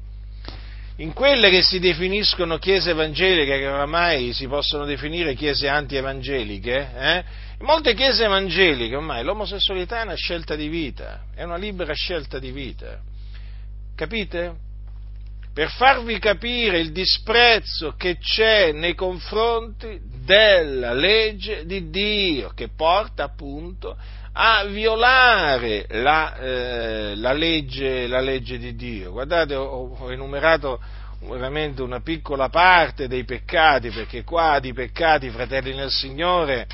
in 0.97 1.13
quelle 1.13 1.51
che 1.51 1.63
si 1.63 1.79
definiscono 1.79 2.59
chiese 2.59 2.91
evangeliche, 2.91 3.59
che 3.59 3.67
oramai 3.67 4.33
si 4.33 4.47
possono 4.47 4.85
definire 4.85 5.35
chiese 5.35 5.69
anti-evangeliche, 5.69 6.91
eh? 6.95 7.25
in 7.59 7.67
molte 7.67 7.95
chiese 7.95 8.25
evangeliche 8.25 8.95
ormai 8.95 9.25
l'omosessualità 9.25 10.01
è 10.01 10.05
una 10.05 10.15
scelta 10.15 10.55
di 10.55 10.69
vita, 10.69 11.25
è 11.35 11.43
una 11.43 11.57
libera 11.57 11.95
scelta 11.95 12.39
di 12.39 12.53
vita. 12.53 13.01
Capite? 13.97 14.64
Per 15.55 15.71
farvi 15.71 16.19
capire 16.19 16.81
il 16.81 16.91
disprezzo 16.91 17.95
che 17.97 18.19
c'è 18.19 18.73
nei 18.73 18.97
confronti 18.97 20.01
della 20.25 20.93
legge 20.93 21.65
di 21.65 21.91
Dio, 21.91 22.51
che 22.57 22.71
porta 22.75 23.23
appunto 23.23 23.97
a 24.33 24.65
violare 24.65 25.87
la, 25.91 26.37
eh, 26.37 27.15
la, 27.15 27.33
legge, 27.33 28.09
la 28.09 28.21
legge, 28.21 28.59
di 28.59 28.75
Dio. 28.75 29.13
Guardate, 29.13 29.55
ho, 29.55 29.95
ho 29.97 30.11
enumerato 30.11 30.81
veramente 31.21 31.83
una 31.83 32.01
piccola 32.01 32.49
parte 32.49 33.07
dei 33.07 33.25
peccati, 33.25 33.91
perché 33.91 34.25
qua 34.25 34.59
di 34.59 34.73
peccati, 34.73 35.31
fratelli 35.31 35.73
nel 35.73 35.91
Signore, 35.91 36.67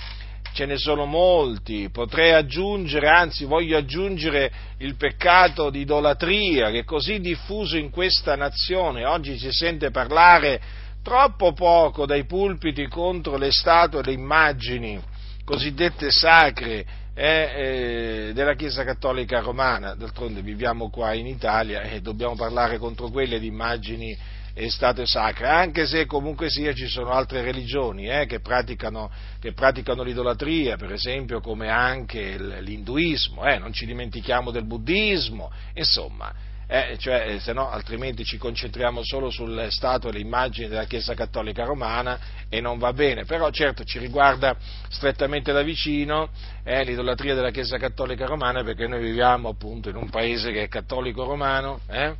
ce 0.52 0.66
ne 0.66 0.76
sono 0.76 1.04
molti, 1.04 1.90
potrei 1.90 2.32
aggiungere, 2.32 3.08
anzi 3.08 3.44
voglio 3.44 3.76
aggiungere 3.76 4.50
il 4.78 4.96
peccato 4.96 5.70
di 5.70 5.80
idolatria 5.80 6.70
che 6.70 6.80
è 6.80 6.84
così 6.84 7.20
diffuso 7.20 7.76
in 7.76 7.90
questa 7.90 8.34
nazione, 8.36 9.04
oggi 9.04 9.38
si 9.38 9.50
sente 9.52 9.90
parlare 9.90 10.60
troppo 11.02 11.52
poco 11.52 12.04
dai 12.04 12.24
pulpiti 12.24 12.86
contro 12.88 13.36
le 13.36 13.50
statue 13.50 14.02
le 14.02 14.12
immagini 14.12 15.00
cosiddette 15.44 16.10
sacre 16.10 16.84
eh, 17.14 18.28
eh, 18.28 18.30
della 18.32 18.54
Chiesa 18.54 18.84
Cattolica 18.84 19.40
Romana, 19.40 19.94
d'altronde 19.94 20.42
viviamo 20.42 20.90
qua 20.90 21.12
in 21.12 21.26
Italia 21.26 21.82
e 21.82 22.00
dobbiamo 22.00 22.34
parlare 22.34 22.78
contro 22.78 23.08
quelle 23.08 23.40
di 23.40 23.46
immagini 23.46 24.16
e 24.54 24.70
state 24.70 25.06
sacre, 25.06 25.48
anche 25.48 25.86
se 25.86 26.06
comunque 26.06 26.50
sia 26.50 26.72
ci 26.72 26.86
sono 26.86 27.10
altre 27.10 27.42
religioni 27.42 28.08
eh, 28.08 28.26
che, 28.26 28.40
praticano, 28.40 29.10
che, 29.38 29.52
praticano, 29.52 30.02
l'idolatria, 30.02 30.76
per 30.76 30.92
esempio 30.92 31.40
come 31.40 31.68
anche 31.68 32.36
l'induismo, 32.60 33.44
eh, 33.44 33.58
non 33.58 33.72
ci 33.72 33.86
dimentichiamo 33.86 34.50
del 34.50 34.64
buddismo, 34.64 35.50
insomma, 35.74 36.32
eh, 36.72 36.96
cioè, 36.98 37.32
eh, 37.32 37.40
se 37.40 37.52
no 37.52 37.68
altrimenti 37.68 38.24
ci 38.24 38.38
concentriamo 38.38 39.02
solo 39.02 39.28
sulle 39.28 39.72
statue 39.72 40.10
e 40.10 40.12
le 40.12 40.20
immagini 40.20 40.68
della 40.68 40.84
Chiesa 40.84 41.14
Cattolica 41.14 41.64
Romana 41.64 42.16
e 42.48 42.60
non 42.60 42.78
va 42.78 42.92
bene, 42.92 43.24
però 43.24 43.50
certo 43.50 43.82
ci 43.82 43.98
riguarda 43.98 44.54
strettamente 44.88 45.50
da 45.50 45.62
vicino 45.62 46.28
eh, 46.62 46.84
l'idolatria 46.84 47.34
della 47.34 47.50
Chiesa 47.50 47.76
Cattolica 47.76 48.24
Romana 48.24 48.62
perché 48.62 48.86
noi 48.86 49.02
viviamo 49.02 49.48
appunto 49.48 49.88
in 49.88 49.96
un 49.96 50.08
paese 50.10 50.52
che 50.52 50.62
è 50.62 50.68
cattolico 50.68 51.24
romano, 51.24 51.80
eh, 51.88 52.14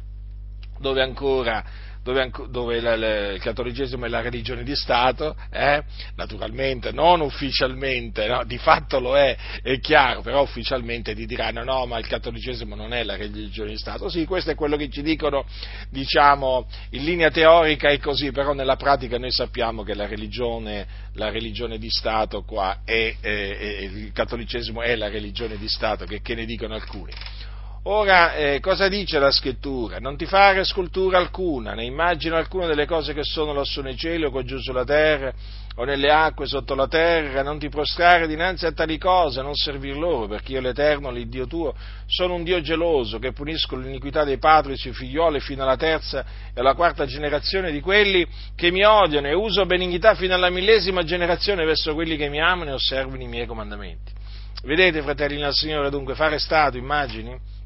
dove 0.81 1.01
ancora 1.01 1.65
dove, 2.03 2.31
dove 2.49 2.81
la, 2.81 2.97
la, 2.97 3.33
il 3.33 3.41
cattolicesimo 3.41 4.07
è 4.07 4.09
la 4.09 4.21
religione 4.21 4.63
di 4.63 4.75
Stato, 4.75 5.37
eh? 5.51 5.83
naturalmente, 6.17 6.93
non 6.93 7.21
ufficialmente, 7.21 8.27
no? 8.27 8.45
di 8.45 8.59
fatto 8.59 8.99
lo 9.01 9.17
è, 9.17 9.37
è 9.63 9.79
chiaro, 9.81 10.23
però 10.23 10.43
ufficialmente 10.43 11.15
ti 11.15 11.27
diranno 11.27 11.63
no, 11.63 11.87
ma 11.87 11.99
il 11.99 12.07
cattolicesimo 12.07 12.75
non 12.75 12.93
è 12.95 13.05
la 13.05 13.17
religione 13.17 13.71
di 13.71 13.79
Stato. 13.79 14.09
Sì, 14.09 14.25
questo 14.25 14.51
è 14.51 14.55
quello 14.55 14.77
che 14.77 14.89
ci 14.89 15.03
dicono, 15.03 15.45
diciamo, 15.91 16.67
in 16.91 17.05
linea 17.05 17.31
teorica 17.31 17.89
è 17.89 17.99
così, 17.99 18.33
però 18.33 18.53
nella 18.53 18.77
pratica 18.77 19.19
noi 19.19 19.33
sappiamo 19.33 19.83
che 19.83 19.95
la 19.95 20.07
religione, 20.07 20.87
la 21.15 21.31
religione 21.31 21.79
di 21.79 21.91
Stato 21.91 22.43
qua 22.43 22.81
è, 22.85 23.17
è, 23.21 23.29
è, 23.29 23.65
il 23.83 24.13
cattolicesimo 24.13 24.81
è 24.81 24.97
la 24.97 25.09
religione 25.09 25.57
di 25.59 25.69
Stato, 25.69 26.07
che, 26.07 26.23
che 26.23 26.35
ne 26.35 26.47
dicono 26.47 26.75
alcuni. 26.75 27.13
Ora, 27.85 28.35
eh, 28.35 28.61
cosa 28.61 28.89
dice 28.89 29.19
la 29.19 29.31
scrittura? 29.31 29.99
Non 30.01 30.19
ti 30.19 30.27
fare 30.27 30.65
scultura 30.65 31.17
alcuna, 31.17 31.73
né 31.73 31.85
immagine 31.85 32.37
alcuna 32.37 32.67
delle 32.67 32.85
cose 32.85 33.15
che 33.15 33.25
sono 33.25 33.55
lassù 33.55 33.81
nei 33.81 33.97
cieli 33.97 34.27
o 34.27 34.31
qua 34.31 34.43
giù 34.43 34.59
sulla 34.59 34.85
terra 34.85 35.33
o 35.77 35.85
nelle 35.85 36.11
acque 36.11 36.45
sotto 36.45 36.75
la 36.75 36.87
terra, 36.89 37.43
non 37.43 37.59
ti 37.59 37.71
prostrare 37.71 38.27
dinanzi 38.27 38.67
a 38.67 38.73
tali 38.73 38.99
cose, 38.99 39.41
non 39.41 39.55
servir 39.55 39.97
loro, 39.97 40.27
perché 40.27 40.53
io 40.53 40.61
l'Eterno, 40.61 41.11
l'Iddio 41.11 41.47
tuo, 41.47 41.75
sono 42.05 42.35
un 42.35 42.43
Dio 42.43 42.61
geloso 42.61 43.19
che 43.19 43.33
punisco 43.33 43.77
l'iniquità 43.77 44.25
dei 44.25 44.37
padri 44.37 44.77
sui 44.77 44.93
figlioli 44.93 45.41
fino 45.41 45.63
alla 45.63 45.79
terza 45.79 46.23
e 46.53 46.61
alla 46.61 46.75
quarta 46.75 47.07
generazione 47.07 47.73
di 47.73 47.81
quelli 47.81 48.27
che 48.55 48.71
mi 48.71 48.85
odiano 48.85 49.29
e 49.29 49.33
uso 49.33 49.65
benignità 49.65 50.15
fino 50.15 50.35
alla 50.35 50.51
millesima 50.51 51.03
generazione 51.03 51.65
verso 51.65 51.95
quelli 51.95 52.19
che 52.19 52.29
mi 52.29 52.43
amano 52.43 52.73
e 52.73 52.75
osservano 52.75 53.23
i 53.23 53.27
miei 53.27 53.47
comandamenti. 53.47 54.13
Vedete, 54.65 55.01
fratelli 55.01 55.39
nel 55.39 55.55
Signore, 55.55 55.89
dunque, 55.89 56.15
fare 56.15 56.39
stato, 56.39 56.77
immagini? 56.77 57.59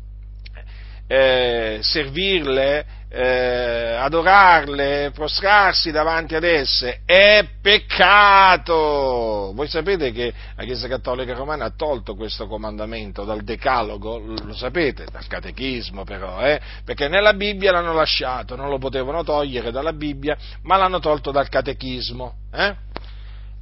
Eh, 1.07 1.79
servirle, 1.83 2.87
eh, 3.09 3.95
adorarle, 3.99 5.13
prostrarsi 5.15 5.93
davanti 5.93 6.35
ad 6.35 6.43
esse, 6.43 7.03
è 7.05 7.47
peccato. 7.61 9.53
Voi 9.55 9.69
sapete 9.69 10.11
che 10.11 10.33
la 10.57 10.65
Chiesa 10.65 10.89
Cattolica 10.89 11.33
Romana 11.35 11.67
ha 11.67 11.73
tolto 11.77 12.17
questo 12.17 12.47
comandamento 12.47 13.25
dal 13.25 13.43
Decalogo, 13.43 14.19
lo 14.19 14.55
sapete, 14.55 15.07
dal 15.11 15.27
Catechismo 15.27 16.03
però, 16.05 16.41
eh? 16.41 16.61
perché 16.85 17.07
nella 17.09 17.35
Bibbia 17.35 17.71
l'hanno 17.71 17.93
lasciato, 17.93 18.57
non 18.57 18.69
lo 18.69 18.79
potevano 18.79 19.23
togliere 19.23 19.71
dalla 19.71 19.93
Bibbia, 19.93 20.37
ma 20.63 20.77
l'hanno 20.77 20.99
tolto 20.99 21.31
dal 21.31 21.49
Catechismo. 21.49 22.35
Eh? 22.53 22.75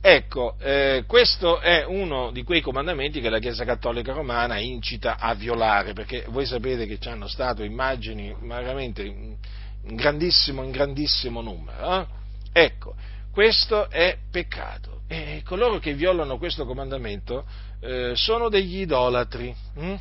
Ecco, 0.04 0.56
eh, 0.58 1.04
questo 1.06 1.60
è 1.60 1.84
uno 1.86 2.32
di 2.32 2.42
quei 2.42 2.60
comandamenti 2.60 3.20
che 3.20 3.30
la 3.30 3.38
Chiesa 3.38 3.64
Cattolica 3.64 4.12
Romana 4.12 4.58
incita 4.58 5.16
a 5.16 5.32
violare, 5.34 5.92
perché 5.92 6.24
voi 6.28 6.44
sapete 6.44 6.86
che 6.86 6.98
ci 6.98 7.08
hanno 7.08 7.28
stato 7.28 7.62
immagini 7.62 8.34
veramente 8.40 9.04
in 9.04 9.36
grandissimo, 9.94 10.64
in 10.64 10.72
grandissimo 10.72 11.40
numero. 11.40 12.00
Eh? 12.00 12.06
Ecco, 12.64 12.96
questo 13.30 13.88
è 13.90 14.18
peccato 14.28 15.02
e 15.06 15.40
coloro 15.44 15.78
che 15.78 15.94
violano 15.94 16.36
questo 16.36 16.66
comandamento 16.66 17.44
eh, 17.78 18.12
sono 18.16 18.48
degli 18.48 18.80
idolatri. 18.80 19.54
Hm? 19.74 19.94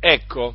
Ecco, 0.00 0.54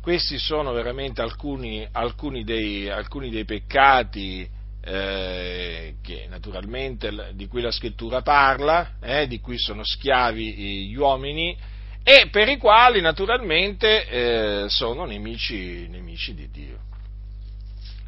questi 0.00 0.38
sono 0.38 0.72
veramente 0.72 1.22
alcuni, 1.22 1.86
alcuni, 1.92 2.42
dei, 2.42 2.90
alcuni 2.90 3.30
dei 3.30 3.44
peccati 3.44 4.56
eh, 4.80 5.94
che 6.02 6.26
naturalmente 6.28 7.32
di 7.34 7.46
cui 7.46 7.60
la 7.60 7.70
scrittura 7.70 8.22
parla, 8.22 8.92
eh, 9.00 9.26
di 9.26 9.40
cui 9.40 9.58
sono 9.58 9.84
schiavi 9.84 10.88
gli 10.88 10.96
uomini 10.96 11.56
e 12.02 12.28
per 12.30 12.48
i 12.48 12.56
quali 12.56 13.00
naturalmente 13.00 14.06
eh, 14.06 14.68
sono 14.68 15.04
nemici, 15.04 15.86
nemici 15.88 16.34
di 16.34 16.48
Dio. 16.50 16.78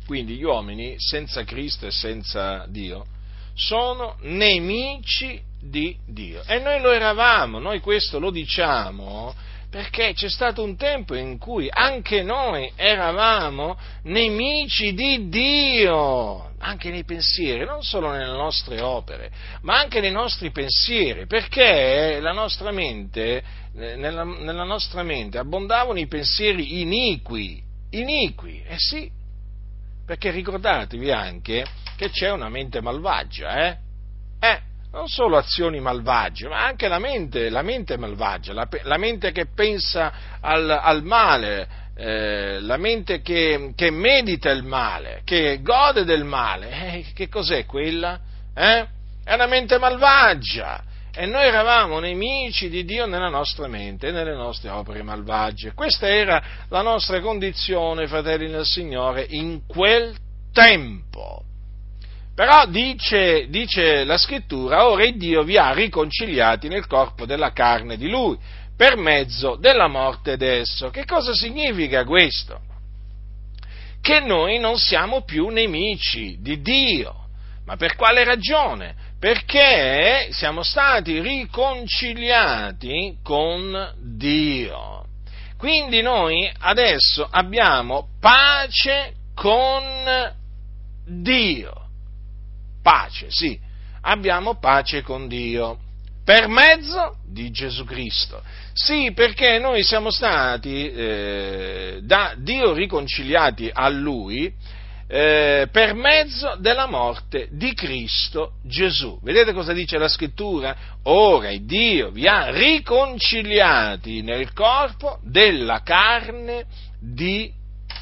Quindi 0.07 0.37
gli 0.37 0.43
uomini 0.43 0.95
senza 0.99 1.45
Cristo 1.45 1.87
e 1.87 1.91
senza 1.91 2.65
Dio 2.69 3.07
sono 3.55 4.17
nemici 4.23 5.41
di 5.61 5.97
Dio. 6.07 6.43
E 6.47 6.59
noi 6.59 6.81
lo 6.81 6.91
eravamo, 6.91 7.59
noi 7.59 7.81
questo 7.81 8.19
lo 8.19 8.31
diciamo 8.31 9.35
perché 9.71 10.15
c'è 10.15 10.29
stato 10.29 10.65
un 10.65 10.77
tempo 10.77 11.15
in 11.15 11.39
cui 11.39 11.69
anche 11.71 12.23
noi 12.23 12.71
eravamo 12.75 13.79
nemici 14.03 14.93
di 14.95 15.29
Dio, 15.29 16.50
anche 16.63 16.91
nei 16.91 17.05
pensieri, 17.05 17.65
non 17.65 17.83
solo 17.83 18.11
nelle 18.11 18.33
nostre 18.33 18.81
opere, 18.81 19.31
ma 19.63 19.79
anche 19.79 20.01
nei 20.01 20.13
nostri 20.13 20.51
pensieri, 20.51 21.27
perché 21.27 22.19
nostra 22.33 22.71
mente, 22.71 23.43
nella, 23.73 24.25
nella 24.25 24.65
nostra 24.65 25.03
mente 25.03 25.39
abbondavano 25.39 25.99
i 25.99 26.07
pensieri 26.07 26.81
iniqui, 26.83 27.63
iniqui, 27.91 28.63
eh 28.67 28.77
sì, 28.79 29.11
perché 30.05 30.31
ricordatevi 30.31 31.11
anche 31.11 31.65
che 31.97 32.11
c'è 32.11 32.31
una 32.31 32.49
mente 32.49 32.81
malvagia, 32.81 33.67
eh? 33.67 33.77
Eh, 34.41 34.61
non 34.93 35.07
solo 35.07 35.37
azioni 35.37 35.81
malvagie, 35.81 36.49
ma 36.49 36.65
anche 36.65 36.89
la 36.89 36.99
mente, 36.99 37.49
la 37.49 37.63
mente 37.63 37.97
malvagia, 37.97 38.53
la, 38.53 38.69
la, 38.83 38.97
mente 38.97 39.33
che 39.33 39.47
pensa 39.55 40.13
al, 40.41 40.69
al 40.69 41.05
male, 41.05 41.69
eh, 42.03 42.61
la 42.61 42.79
mente 42.79 43.21
che, 43.21 43.73
che, 43.77 43.91
medita 43.91 44.51
il 44.51 44.65
male, 44.65 45.21
che 45.23 45.61
gode 45.61 46.05
del 46.05 46.25
male. 46.25 46.71
Eh, 46.71 47.05
che 47.13 47.29
cos'è 47.29 47.67
quella? 47.67 48.19
Eh? 48.55 48.87
È 49.23 49.35
una 49.35 49.47
mente 49.47 49.79
malvagia. 49.79 50.83
E 51.13 51.27
noi 51.27 51.45
eravamo 51.45 51.99
nemici 51.99 52.71
di 52.71 52.85
Dio 52.87 53.05
nella 53.05 53.29
nostra 53.29 53.67
mente 53.67 54.07
e 54.07 54.13
nelle 54.13 54.35
nostre 54.35 54.71
opere 54.71 55.03
malvagie. 55.03 55.75
Questa 55.75 56.09
era 56.09 56.43
la 56.71 56.81
nostra 56.81 57.21
condizione, 57.21 58.07
fratelli 58.07 58.49
del 58.49 58.65
Signore, 58.65 59.27
in 59.29 59.67
quel 59.67 60.17
tempo. 60.55 61.43
Però 62.35 62.65
dice, 62.65 63.49
dice 63.51 64.05
la 64.05 64.17
scrittura, 64.17 64.89
ora 64.89 65.05
Dio 65.11 65.43
vi 65.43 65.59
ha 65.59 65.73
riconciliati 65.73 66.69
nel 66.69 66.87
corpo 66.87 67.27
della 67.27 67.53
carne 67.53 67.99
di 67.99 68.09
Lui, 68.09 68.39
per 68.81 68.97
mezzo 68.97 69.57
della 69.57 69.89
morte 69.89 70.39
d'esso. 70.39 70.89
Che 70.89 71.05
cosa 71.05 71.35
significa 71.35 72.03
questo? 72.07 72.59
Che 74.01 74.21
noi 74.21 74.59
non 74.59 74.79
siamo 74.79 75.21
più 75.21 75.49
nemici 75.49 76.39
di 76.41 76.63
Dio. 76.63 77.27
Ma 77.67 77.77
per 77.77 77.95
quale 77.95 78.25
ragione? 78.25 78.95
Perché 79.19 80.29
siamo 80.31 80.63
stati 80.63 81.21
riconciliati 81.21 83.19
con 83.23 83.93
Dio. 84.17 85.05
Quindi 85.59 86.01
noi 86.01 86.51
adesso 86.61 87.29
abbiamo 87.31 88.09
pace 88.19 89.13
con 89.35 89.85
Dio 91.05 91.81
pace, 92.83 93.27
sì, 93.29 93.61
abbiamo 94.01 94.59
pace 94.59 95.03
con 95.03 95.29
Dio 95.29 95.79
per 96.31 96.47
mezzo 96.47 97.17
di 97.27 97.51
Gesù 97.51 97.85
Cristo. 97.85 98.41
Sì, 98.73 99.11
perché 99.13 99.59
noi 99.59 99.83
siamo 99.83 100.13
stati 100.13 100.89
eh, 100.89 101.99
da 102.03 102.35
Dio 102.37 102.73
riconciliati 102.73 103.69
a 103.73 103.89
Lui 103.89 104.49
eh, 105.09 105.67
per 105.73 105.95
mezzo 105.95 106.55
della 106.61 106.87
morte 106.87 107.49
di 107.51 107.75
Cristo 107.75 108.53
Gesù. 108.63 109.19
Vedete 109.25 109.53
cosa 109.53 109.73
dice 109.73 109.99
la 109.99 110.07
scrittura? 110.07 110.77
Ora 111.03 111.51
Dio 111.57 112.13
vi 112.13 112.29
ha 112.29 112.51
riconciliati 112.51 114.23
nel 114.23 114.53
corpo 114.53 115.19
della 115.25 115.83
carne 115.83 116.65
di 117.01 117.53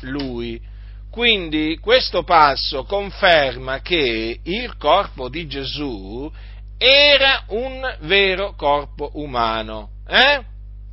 Lui. 0.00 0.60
Quindi 1.10 1.78
questo 1.80 2.24
passo 2.24 2.84
conferma 2.84 3.80
che 3.80 4.38
il 4.42 4.76
corpo 4.76 5.30
di 5.30 5.46
Gesù 5.46 6.30
era 6.78 7.42
un 7.48 7.96
vero 8.02 8.54
corpo 8.54 9.10
umano, 9.14 9.90
eh? 10.06 10.42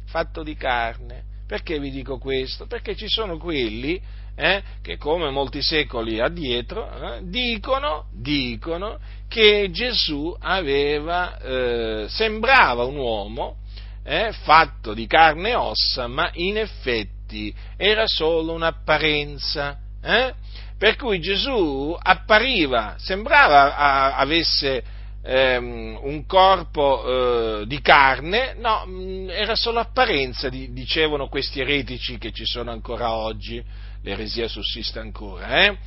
fatto 0.08 0.44
di 0.44 0.56
carne. 0.56 1.24
Perché 1.48 1.80
vi 1.80 1.92
dico 1.92 2.18
questo? 2.18 2.66
Perché 2.66 2.96
ci 2.96 3.08
sono 3.08 3.38
quelli 3.38 4.02
eh, 4.36 4.64
che 4.82 4.98
come 4.98 5.30
molti 5.30 5.62
secoli 5.62 6.20
addietro 6.20 6.90
eh, 6.90 7.20
dicono, 7.24 8.08
dicono, 8.12 9.00
che 9.30 9.70
Gesù 9.72 10.36
aveva, 10.40 11.38
eh, 11.38 12.06
sembrava 12.10 12.84
un 12.84 12.98
uomo 12.98 13.58
eh, 14.04 14.32
fatto 14.44 14.94
di 14.94 15.06
carne 15.06 15.50
e 15.52 15.56
ossa, 15.56 16.08
ma 16.08 16.30
in 16.34 16.58
effetti 16.58 17.54
era 17.78 18.08
solo 18.08 18.54
un'apparenza. 18.54 19.78
Eh? 20.02 20.34
Per 20.78 20.96
cui 20.98 21.20
Gesù 21.20 21.96
appariva, 21.98 22.96
sembrava 22.98 23.76
a, 23.76 24.16
avesse 24.18 24.84
ehm, 25.26 25.98
un 26.04 26.26
corpo 26.28 27.62
eh, 27.62 27.66
di 27.66 27.82
carne, 27.82 28.54
no, 28.58 28.86
mm, 28.86 29.30
era 29.30 29.56
solo 29.56 29.80
apparenza, 29.80 30.50
dicevano 30.50 31.28
questi 31.28 31.60
eretici 31.60 32.18
che 32.18 32.32
ci 32.32 32.46
sono 32.46 32.72
ancora 32.72 33.12
oggi, 33.12 33.64
l'eresia 34.04 34.48
sussiste 34.48 35.00
ancora, 35.00 35.64
eh? 35.64 35.78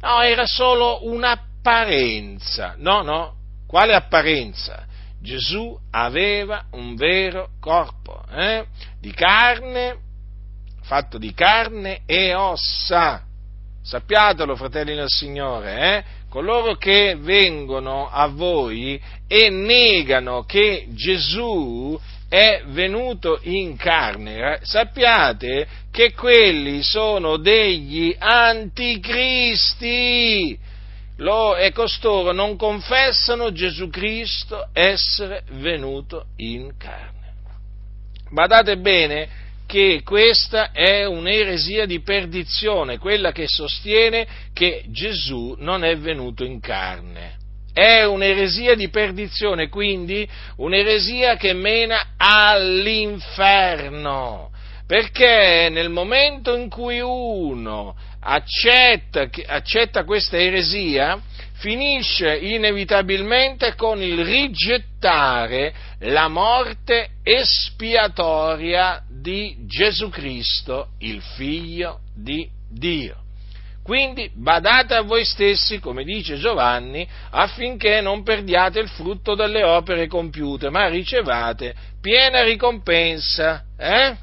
No, 0.00 0.20
era 0.22 0.46
solo 0.46 1.06
un'apparenza, 1.06 2.74
no, 2.78 3.02
no, 3.02 3.34
quale 3.66 3.94
apparenza? 3.94 4.86
Gesù 5.20 5.78
aveva 5.90 6.64
un 6.72 6.96
vero 6.96 7.50
corpo, 7.60 8.24
eh? 8.30 8.66
di 8.98 9.12
carne, 9.12 9.98
fatto 10.82 11.18
di 11.18 11.32
carne 11.34 12.00
e 12.06 12.34
ossa, 12.34 13.24
Sappiatelo, 13.82 14.56
fratelli 14.56 14.94
del 14.94 15.08
Signore, 15.08 15.96
eh? 15.96 16.04
Coloro 16.30 16.76
che 16.76 17.16
vengono 17.18 18.08
a 18.08 18.28
voi 18.28 18.98
e 19.26 19.50
negano 19.50 20.44
che 20.44 20.86
Gesù 20.90 22.00
è 22.28 22.62
venuto 22.66 23.40
in 23.42 23.76
carne, 23.76 24.54
eh, 24.54 24.60
sappiate 24.62 25.66
che 25.90 26.12
quelli 26.12 26.82
sono 26.82 27.36
degli 27.36 28.14
anticristi 28.16 29.48
Lo, 31.16 31.56
e 31.56 31.72
costoro 31.72 32.30
non 32.32 32.56
confessano 32.56 33.50
Gesù 33.52 33.90
Cristo 33.90 34.68
essere 34.72 35.42
venuto 35.50 36.26
in 36.36 36.76
carne. 36.78 37.18
Badate 38.30 38.78
bene 38.78 39.28
che 39.70 40.02
questa 40.04 40.72
è 40.72 41.04
un'eresia 41.04 41.86
di 41.86 42.00
perdizione, 42.00 42.98
quella 42.98 43.30
che 43.30 43.46
sostiene 43.46 44.26
che 44.52 44.82
Gesù 44.88 45.54
non 45.58 45.84
è 45.84 45.96
venuto 45.96 46.42
in 46.42 46.58
carne. 46.58 47.36
È 47.72 48.02
un'eresia 48.02 48.74
di 48.74 48.88
perdizione, 48.88 49.68
quindi 49.68 50.28
un'eresia 50.56 51.36
che 51.36 51.52
mena 51.52 52.14
all'inferno, 52.16 53.30
perché 54.88 55.68
nel 55.70 55.90
momento 55.90 56.56
in 56.56 56.68
cui 56.68 56.98
uno 56.98 57.94
accetta, 58.22 59.28
accetta 59.46 60.02
questa 60.02 60.36
eresia, 60.36 61.22
finisce 61.60 62.36
inevitabilmente 62.36 63.74
con 63.74 64.02
il 64.02 64.24
rigettare 64.24 65.72
la 66.00 66.28
morte 66.28 67.10
espiatoria 67.22 69.02
di 69.08 69.56
Gesù 69.66 70.08
Cristo, 70.08 70.88
il 71.00 71.20
figlio 71.20 72.00
di 72.14 72.48
Dio. 72.68 73.16
Quindi 73.82 74.30
badate 74.34 74.94
a 74.94 75.02
voi 75.02 75.24
stessi, 75.24 75.80
come 75.80 76.04
dice 76.04 76.36
Giovanni, 76.36 77.06
affinché 77.30 78.00
non 78.00 78.22
perdiate 78.22 78.78
il 78.78 78.88
frutto 78.88 79.34
delle 79.34 79.62
opere 79.62 80.06
compiute, 80.06 80.70
ma 80.70 80.88
ricevate 80.88 81.74
piena 82.00 82.42
ricompensa. 82.42 83.64
Eh? 83.76 84.16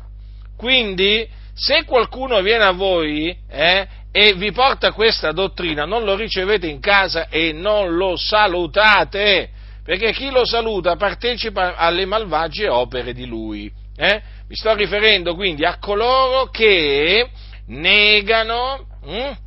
Quindi, 0.56 1.28
se 1.54 1.84
qualcuno 1.86 2.42
viene 2.42 2.64
a 2.64 2.72
voi 2.72 3.36
eh, 3.48 3.88
e 4.20 4.34
vi 4.34 4.52
porta 4.52 4.94
questa 4.94 5.32
dottrina, 5.32 5.86
non 5.86 6.04
lo 6.04 6.16
ricevete 6.16 6.66
in 6.66 6.80
casa 6.80 7.28
e 7.30 7.52
non 7.52 7.96
lo 7.96 8.16
salutate, 8.18 9.48
perché 9.84 10.12
chi 10.12 10.32
lo 10.32 10.44
saluta 10.44 10.96
partecipa 10.96 11.76
alle 11.76 12.08
malvagie 12.08 12.68
opere 12.68 13.14
di 13.14 13.28
lui. 13.28 13.72
Eh? 13.96 14.22
Mi 14.48 14.56
sto 14.56 14.74
riferendo 14.74 15.36
quindi 15.36 15.66
a 15.66 15.78
coloro 15.78 16.48
che 16.48 17.30
negano. 17.68 18.88
Hm? 19.06 19.38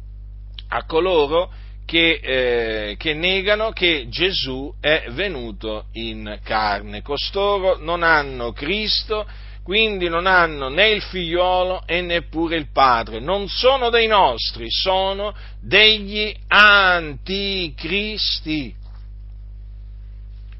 a 0.72 0.84
coloro 0.84 1.50
che, 1.84 2.20
eh, 2.22 2.96
che, 2.96 3.12
negano 3.12 3.72
che 3.72 4.06
Gesù 4.08 4.72
è 4.80 5.06
venuto 5.08 5.86
in 5.94 6.38
carne. 6.44 7.02
Costoro 7.02 7.76
non 7.80 8.04
hanno 8.04 8.52
Cristo, 8.52 9.26
quindi 9.70 10.08
non 10.08 10.26
hanno 10.26 10.68
né 10.68 10.90
il 10.90 11.00
figliolo 11.00 11.86
e 11.86 12.00
neppure 12.00 12.56
il 12.56 12.72
padre. 12.72 13.20
Non 13.20 13.46
sono 13.46 13.88
dei 13.88 14.08
nostri, 14.08 14.66
sono 14.68 15.32
degli 15.60 16.34
anticristi. 16.48 17.14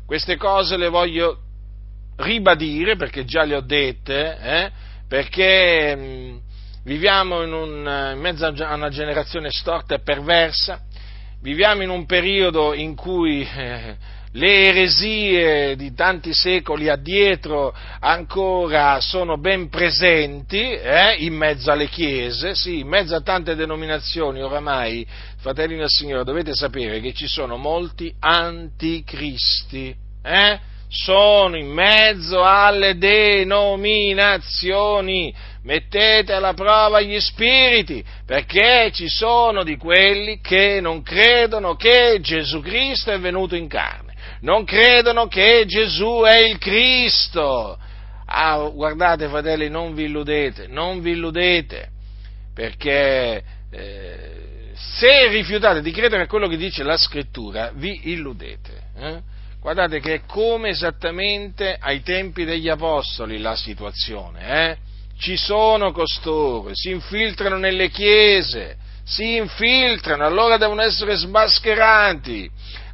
Queste 0.07 0.37
cose 0.37 0.77
le 0.77 0.89
voglio 0.89 1.39
ribadire 2.19 2.95
perché 2.95 3.25
già 3.25 3.43
le 3.43 3.57
ho 3.57 3.61
dette, 3.63 4.39
eh, 4.41 4.71
perché 5.09 5.97
mh, 5.97 6.03
mm, 6.03 6.37
viviamo 6.85 7.43
in, 7.43 7.53
un, 7.53 8.13
in 8.15 8.21
mezzo 8.21 8.47
a 8.47 8.75
una 8.75 8.91
generazione 8.91 9.51
storta 9.51 9.97
e 9.97 10.03
perversa, 10.03 10.83
viviamo 11.43 11.83
in 11.83 11.91
un 11.91 12.07
periodo 12.07 12.75
in 12.75 12.95
cui 12.95 13.43
eh, 13.43 13.97
le 14.33 14.69
eresie 14.69 15.75
di 15.75 15.93
tanti 15.93 16.33
secoli 16.33 16.89
addietro 16.89 17.75
ancora 17.99 19.01
sono 19.01 19.39
ben 19.39 19.69
presenti 19.69 20.61
eh, 20.61 21.17
in 21.19 21.35
mezzo 21.35 21.73
alle 21.73 21.89
chiese, 21.89 22.55
sì, 22.55 22.79
in 22.79 22.89
mezzo 22.89 23.17
a 23.17 23.23
tante 23.23 23.57
denominazioni. 23.57 24.41
Oramai, 24.41 25.05
fratelli 25.39 25.77
del 25.77 25.89
Signore, 25.89 26.25
dovete 26.25 26.55
sapere 26.55 27.01
che 27.01 27.13
ci 27.13 27.27
sono 27.27 27.57
molti 27.57 28.15
anticristi, 28.21 29.95
eh? 30.23 30.69
sono 30.91 31.57
in 31.57 31.69
mezzo 31.69 32.43
alle 32.43 32.99
denominazioni, 32.99 35.33
mettete 35.63 36.33
alla 36.33 36.55
prova 36.55 37.01
gli 37.01 37.21
spiriti, 37.21 38.05
perché 38.27 38.91
ci 38.93 39.09
sono 39.09 39.63
di 39.63 39.77
quelli 39.77 40.41
che 40.41 40.81
non 40.81 41.03
credono 41.03 41.77
che 41.77 42.19
Gesù 42.21 42.61
Cristo 42.61 43.13
è 43.13 43.21
venuto 43.21 43.55
in 43.55 43.69
carne, 43.69 44.10
non 44.41 44.65
credono 44.65 45.27
che 45.27 45.65
Gesù 45.67 46.23
è 46.25 46.41
il 46.41 46.59
Cristo. 46.59 47.79
Ah, 48.27 48.59
guardate 48.73 49.29
fratelli, 49.29 49.69
non 49.69 49.95
vi 49.95 50.05
illudete, 50.05 50.67
non 50.69 51.01
vi 51.01 51.13
illudete, 51.13 51.89
perché 52.55 53.43
eh, 53.71 54.41
se 54.75 55.29
rifiutate 55.29 55.83
di 55.83 55.91
credere 55.91 56.23
a 56.23 56.27
quello 56.27 56.49
che 56.49 56.57
dice 56.57 56.83
la 56.83 56.97
scrittura, 56.97 57.73
vi 57.75 58.13
illudete. 58.13 58.83
Eh? 58.97 59.21
Guardate 59.61 60.01
che 60.01 60.15
è 60.15 60.21
come 60.27 60.71
esattamente 60.71 61.77
ai 61.79 62.03
tempi 62.03 62.45
degli 62.45 62.69
Apostoli 62.69 63.39
la 63.39 63.57
situazione, 63.57 64.71
eh? 64.71 64.77
ci 65.19 65.37
sono 65.37 65.93
costoro, 65.93 66.71
si 66.73 66.91
infiltrano 66.91 67.59
nelle 67.59 67.91
chiese, 67.91 68.77
si 69.05 69.37
infiltrano, 69.37 70.25
allora 70.25 70.57
devono 70.57 70.81
essere 70.81 71.15
smascherati, 71.17 72.51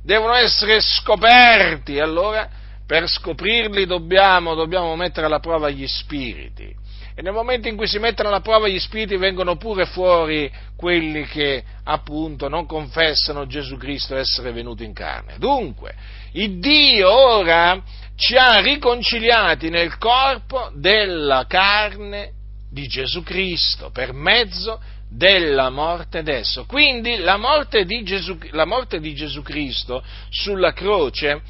devono 0.07 0.35
essere 0.35 0.81
scoperti, 0.81 1.99
allora 1.99 2.49
per 2.87 3.09
scoprirli 3.09 3.87
dobbiamo, 3.87 4.55
dobbiamo 4.55 4.95
mettere 4.95 5.27
alla 5.27 5.41
prova 5.41 5.69
gli 5.69 5.87
spiriti. 5.87 6.73
E 7.19 7.23
nel 7.23 7.33
momento 7.33 7.67
in 7.67 7.77
cui 7.77 7.89
si 7.89 7.99
mettono 7.99 8.29
alla 8.29 8.41
prova 8.41 8.69
gli 8.69 8.79
spiriti 8.79 9.17
vengono 9.17 9.57
pure 9.57 9.87
fuori 9.87 10.53
quelli 10.77 11.25
che 11.25 11.65
appunto 11.83 12.49
non 12.49 12.67
confessano 12.67 13.47
Gesù 13.47 13.77
Cristo 13.77 14.15
essere 14.15 14.53
venuto 14.53 14.85
in 14.85 14.93
carne. 14.93 15.35
Dunque, 15.39 15.95
il 16.33 16.61
Dio 16.61 17.11
ora 17.11 17.83
ci 18.15 18.37
ha 18.37 18.61
riconciliati 18.61 19.71
nel 19.71 19.99
corpo 19.99 20.71
della 20.75 21.47
carne 21.49 22.33
di 22.71 22.87
Gesù 22.87 23.23
Cristo 23.23 23.91
per 23.91 24.13
mezzo 24.13 24.79
della 25.09 25.71
morte 25.71 26.23
d'esso. 26.23 26.65
Quindi 26.67 27.17
la 27.19 27.37
morte 27.37 27.85
di 27.85 28.03
Gesù, 28.03 28.39
morte 28.65 29.01
di 29.01 29.15
Gesù 29.15 29.43
Cristo 29.43 30.03
sulla 30.31 30.73
croce 30.73 31.41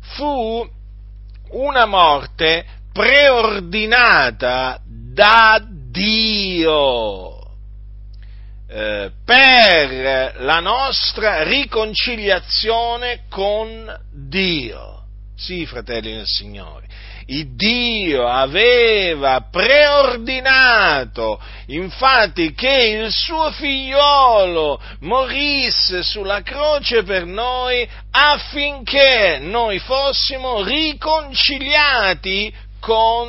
fu 0.00 0.68
una 1.50 1.86
morte 1.86 2.64
preordinata 2.92 4.80
da 4.84 5.62
Dio 5.68 7.36
eh, 8.68 9.10
per 9.24 10.34
la 10.40 10.60
nostra 10.60 11.42
riconciliazione 11.42 13.22
con 13.28 13.94
Dio. 14.10 15.04
Sì, 15.36 15.66
fratelli 15.66 16.14
del 16.14 16.26
Signore. 16.26 16.86
Dio 17.56 18.28
aveva 18.28 19.48
preordinato, 19.50 21.40
infatti, 21.66 22.54
che 22.54 23.02
il 23.02 23.10
suo 23.10 23.50
figliolo 23.50 24.80
morisse 25.00 26.04
sulla 26.04 26.42
croce 26.42 27.02
per 27.02 27.24
noi 27.24 27.88
affinché 28.12 29.38
noi 29.40 29.80
fossimo 29.80 30.62
riconciliati 30.62 32.54
con 32.78 33.28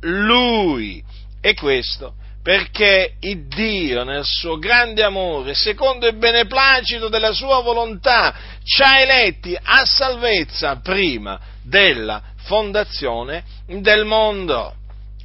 Lui. 0.00 1.00
E 1.40 1.54
questo 1.54 2.14
perché 2.48 3.16
il 3.20 3.46
Dio 3.46 4.04
nel 4.04 4.24
suo 4.24 4.58
grande 4.58 5.02
amore, 5.02 5.52
secondo 5.52 6.06
il 6.06 6.16
beneplacito 6.16 7.08
della 7.08 7.32
sua 7.32 7.60
volontà, 7.60 8.34
ci 8.64 8.82
ha 8.82 9.00
eletti 9.00 9.54
a 9.60 9.84
salvezza 9.84 10.80
prima 10.80 11.38
della 11.62 12.22
fondazione 12.48 13.44
del 13.66 14.06
mondo. 14.06 14.74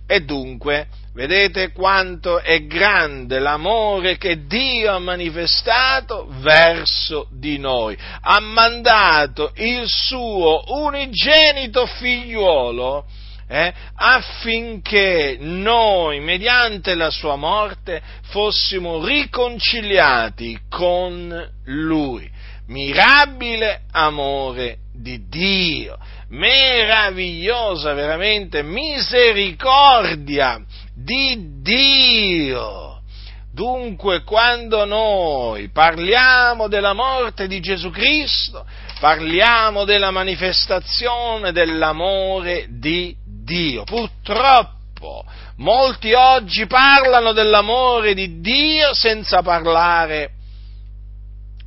E 0.06 0.20
dunque, 0.26 0.88
vedete 1.14 1.72
quanto 1.72 2.40
è 2.40 2.66
grande 2.66 3.40
l'amore 3.40 4.18
che 4.18 4.46
Dio 4.46 4.92
ha 4.92 5.00
manifestato 5.00 6.28
verso 6.42 7.28
di 7.32 7.58
noi. 7.58 7.98
Ha 8.22 8.40
mandato 8.42 9.54
il 9.56 9.86
suo 9.88 10.64
unigenito 10.68 11.86
figliuolo 11.86 13.06
eh, 13.48 13.74
affinché 13.96 15.38
noi, 15.40 16.20
mediante 16.20 16.94
la 16.96 17.10
sua 17.10 17.38
morte, 17.38 18.02
fossimo 18.24 19.06
riconciliati 19.06 20.60
con 20.70 21.52
Lui. 21.66 22.30
Mirabile 22.68 23.84
amore 23.92 24.78
di 24.94 25.28
Dio, 25.28 25.98
meravigliosa 26.34 27.93
veramente 27.93 28.63
misericordia 28.63 30.60
di 30.96 31.62
Dio. 31.62 33.02
Dunque, 33.52 34.24
quando 34.24 34.84
noi 34.86 35.69
parliamo 35.69 36.67
della 36.67 36.93
morte 36.93 37.48
di 37.48 37.60
Gesù 37.60 37.91
Cristo, 37.91 38.65
parliamo 39.00 39.86
della 39.86 40.10
manifestazione 40.10 41.52
dell'amore 41.52 42.65
di 42.67 43.15
Dio. 43.24 43.84
Purtroppo 43.84 45.24
molti 45.58 46.13
oggi 46.13 46.65
parlano 46.65 47.32
dell'amore 47.32 48.15
di 48.15 48.39
Dio 48.41 48.96
senza 48.96 49.43
parlare 49.43 50.33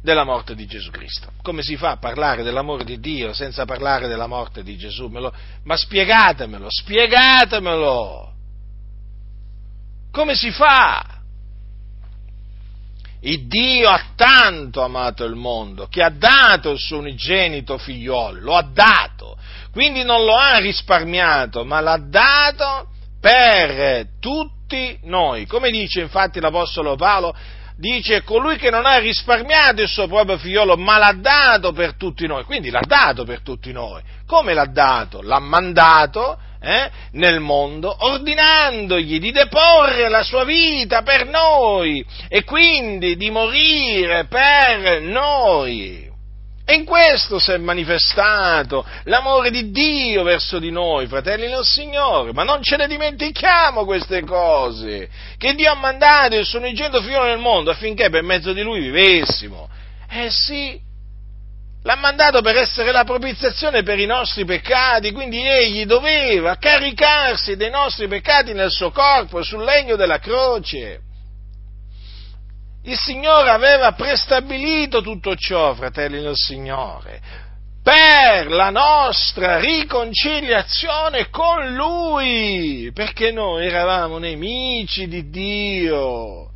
della 0.06 0.22
morte 0.22 0.54
di 0.54 0.66
Gesù 0.66 0.92
Cristo. 0.92 1.32
Come 1.42 1.62
si 1.62 1.76
fa 1.76 1.90
a 1.90 1.96
parlare 1.96 2.44
dell'amore 2.44 2.84
di 2.84 3.00
Dio 3.00 3.32
senza 3.32 3.64
parlare 3.64 4.06
della 4.06 4.28
morte 4.28 4.62
di 4.62 4.76
Gesù? 4.76 5.08
Ma 5.08 5.76
spiegatemelo, 5.76 6.68
spiegatemelo! 6.70 8.32
Come 10.12 10.36
si 10.36 10.52
fa? 10.52 11.22
Il 13.22 13.48
Dio 13.48 13.88
ha 13.88 14.00
tanto 14.14 14.80
amato 14.82 15.24
il 15.24 15.34
mondo 15.34 15.88
che 15.88 16.04
ha 16.04 16.10
dato 16.10 16.70
il 16.70 16.78
suo 16.78 16.98
unigenito 16.98 17.76
figliolo, 17.76 18.38
lo 18.40 18.54
ha 18.54 18.62
dato, 18.62 19.36
quindi 19.72 20.04
non 20.04 20.24
lo 20.24 20.36
ha 20.36 20.58
risparmiato, 20.58 21.64
ma 21.64 21.80
l'ha 21.80 21.98
dato 21.98 22.90
per 23.20 24.06
tutti 24.20 25.00
noi. 25.02 25.46
Come 25.46 25.72
dice 25.72 26.00
infatti 26.00 26.38
l'Apostolo 26.38 26.94
Paolo, 26.94 27.34
dice 27.76 28.22
colui 28.22 28.56
che 28.56 28.70
non 28.70 28.86
ha 28.86 28.98
risparmiato 28.98 29.82
il 29.82 29.88
suo 29.88 30.06
proprio 30.06 30.38
figliolo, 30.38 30.76
ma 30.76 30.98
l'ha 30.98 31.14
dato 31.16 31.72
per 31.72 31.94
tutti 31.96 32.26
noi, 32.26 32.44
quindi 32.44 32.70
l'ha 32.70 32.84
dato 32.86 33.24
per 33.24 33.42
tutti 33.42 33.72
noi. 33.72 34.02
Come 34.26 34.54
l'ha 34.54 34.66
dato? 34.66 35.22
L'ha 35.22 35.38
mandato 35.38 36.38
eh, 36.60 36.90
nel 37.12 37.40
mondo, 37.40 37.94
ordinandogli 37.98 39.20
di 39.20 39.30
deporre 39.30 40.08
la 40.08 40.22
sua 40.22 40.44
vita 40.44 41.02
per 41.02 41.26
noi 41.26 42.04
e 42.28 42.44
quindi 42.44 43.16
di 43.16 43.30
morire 43.30 44.26
per 44.26 45.00
noi. 45.02 46.05
E 46.68 46.74
in 46.74 46.84
questo 46.84 47.38
si 47.38 47.52
è 47.52 47.58
manifestato 47.58 48.84
l'amore 49.04 49.52
di 49.52 49.70
Dio 49.70 50.24
verso 50.24 50.58
di 50.58 50.72
noi, 50.72 51.06
fratelli 51.06 51.46
del 51.46 51.64
Signore, 51.64 52.32
ma 52.32 52.42
non 52.42 52.60
ce 52.60 52.76
ne 52.76 52.88
dimentichiamo 52.88 53.84
queste 53.84 54.24
cose, 54.24 55.08
che 55.38 55.54
Dio 55.54 55.70
ha 55.70 55.76
mandato 55.76 56.34
il 56.34 56.44
suo 56.44 56.58
unigento 56.58 57.00
figlio 57.02 57.22
nel 57.22 57.38
mondo 57.38 57.70
affinché 57.70 58.10
per 58.10 58.24
mezzo 58.24 58.52
di 58.52 58.62
lui 58.62 58.80
vivessimo. 58.80 59.68
Eh 60.10 60.28
sì, 60.28 60.76
l'ha 61.84 61.94
mandato 61.94 62.40
per 62.42 62.56
essere 62.56 62.90
la 62.90 63.04
propiziazione 63.04 63.84
per 63.84 64.00
i 64.00 64.06
nostri 64.06 64.44
peccati, 64.44 65.12
quindi 65.12 65.46
egli 65.46 65.86
doveva 65.86 66.56
caricarsi 66.56 67.54
dei 67.54 67.70
nostri 67.70 68.08
peccati 68.08 68.54
nel 68.54 68.72
suo 68.72 68.90
corpo, 68.90 69.40
sul 69.44 69.62
legno 69.62 69.94
della 69.94 70.18
croce. 70.18 71.05
Il 72.86 72.96
Signore 72.96 73.50
aveva 73.50 73.92
prestabilito 73.92 75.02
tutto 75.02 75.34
ciò, 75.34 75.74
fratelli 75.74 76.20
del 76.20 76.36
Signore, 76.36 77.20
per 77.82 78.46
la 78.48 78.70
nostra 78.70 79.58
riconciliazione 79.58 81.28
con 81.30 81.74
Lui, 81.74 82.92
perché 82.94 83.32
noi 83.32 83.66
eravamo 83.66 84.18
nemici 84.18 85.08
di 85.08 85.28
Dio. 85.30 86.50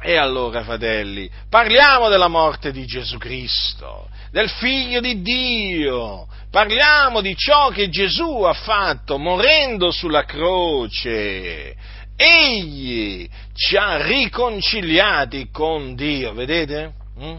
E 0.00 0.16
allora, 0.16 0.62
fratelli, 0.62 1.28
parliamo 1.50 2.08
della 2.08 2.28
morte 2.28 2.70
di 2.70 2.86
Gesù 2.86 3.18
Cristo, 3.18 4.08
del 4.30 4.50
Figlio 4.50 5.00
di 5.00 5.20
Dio, 5.20 6.28
parliamo 6.48 7.20
di 7.20 7.34
ciò 7.36 7.70
che 7.70 7.88
Gesù 7.88 8.42
ha 8.42 8.52
fatto 8.52 9.18
morendo 9.18 9.90
sulla 9.90 10.24
croce 10.24 11.74
egli 12.22 13.28
ci 13.54 13.76
ha 13.76 14.04
riconciliati 14.04 15.48
con 15.50 15.94
Dio, 15.94 16.32
vedete? 16.32 16.92
Mm? 17.20 17.38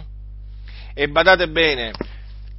E 0.93 1.07
badate 1.07 1.47
bene 1.49 1.91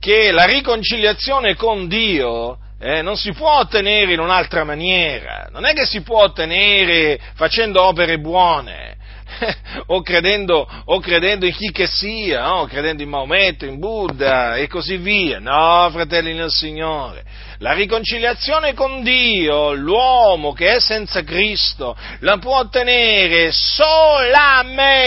che 0.01 0.33
la 0.33 0.45
riconciliazione 0.45 1.55
con 1.55 1.89
Dio 1.89 2.59
eh, 2.79 3.01
non 3.01 3.17
si 3.17 3.33
può 3.33 3.59
ottenere 3.59 4.13
in 4.13 4.21
un'altra 4.21 4.65
maniera, 4.65 5.49
non 5.51 5.65
è 5.65 5.73
che 5.73 5.87
si 5.87 6.03
può 6.03 6.25
ottenere 6.25 7.19
facendo 7.35 7.83
opere 7.83 8.19
buone, 8.19 8.97
o, 9.87 10.03
credendo, 10.03 10.69
o, 10.85 11.01
credendo, 11.01 11.47
in 11.47 11.53
chi 11.53 11.71
che 11.71 11.87
sia, 11.87 12.43
no? 12.43 12.67
credendo 12.67 13.03
in 13.03 13.09
Maometto, 13.09 13.65
in 13.65 13.79
Buddha 13.79 14.57
e 14.57 14.69
così 14.69 14.97
via. 14.97 15.39
No, 15.39 15.89
fratelli 15.91 16.35
nel 16.35 16.51
Signore, 16.51 17.25
la 17.59 17.73
riconciliazione 17.73 18.75
con 18.75 19.03
Dio, 19.03 19.73
l'uomo 19.73 20.53
che 20.53 20.75
è 20.77 20.81
senza 20.81 21.23
Cristo, 21.23 21.97
la 22.21 22.39
può 22.39 22.59
ottenere 22.59 23.51
solamente 23.53 25.03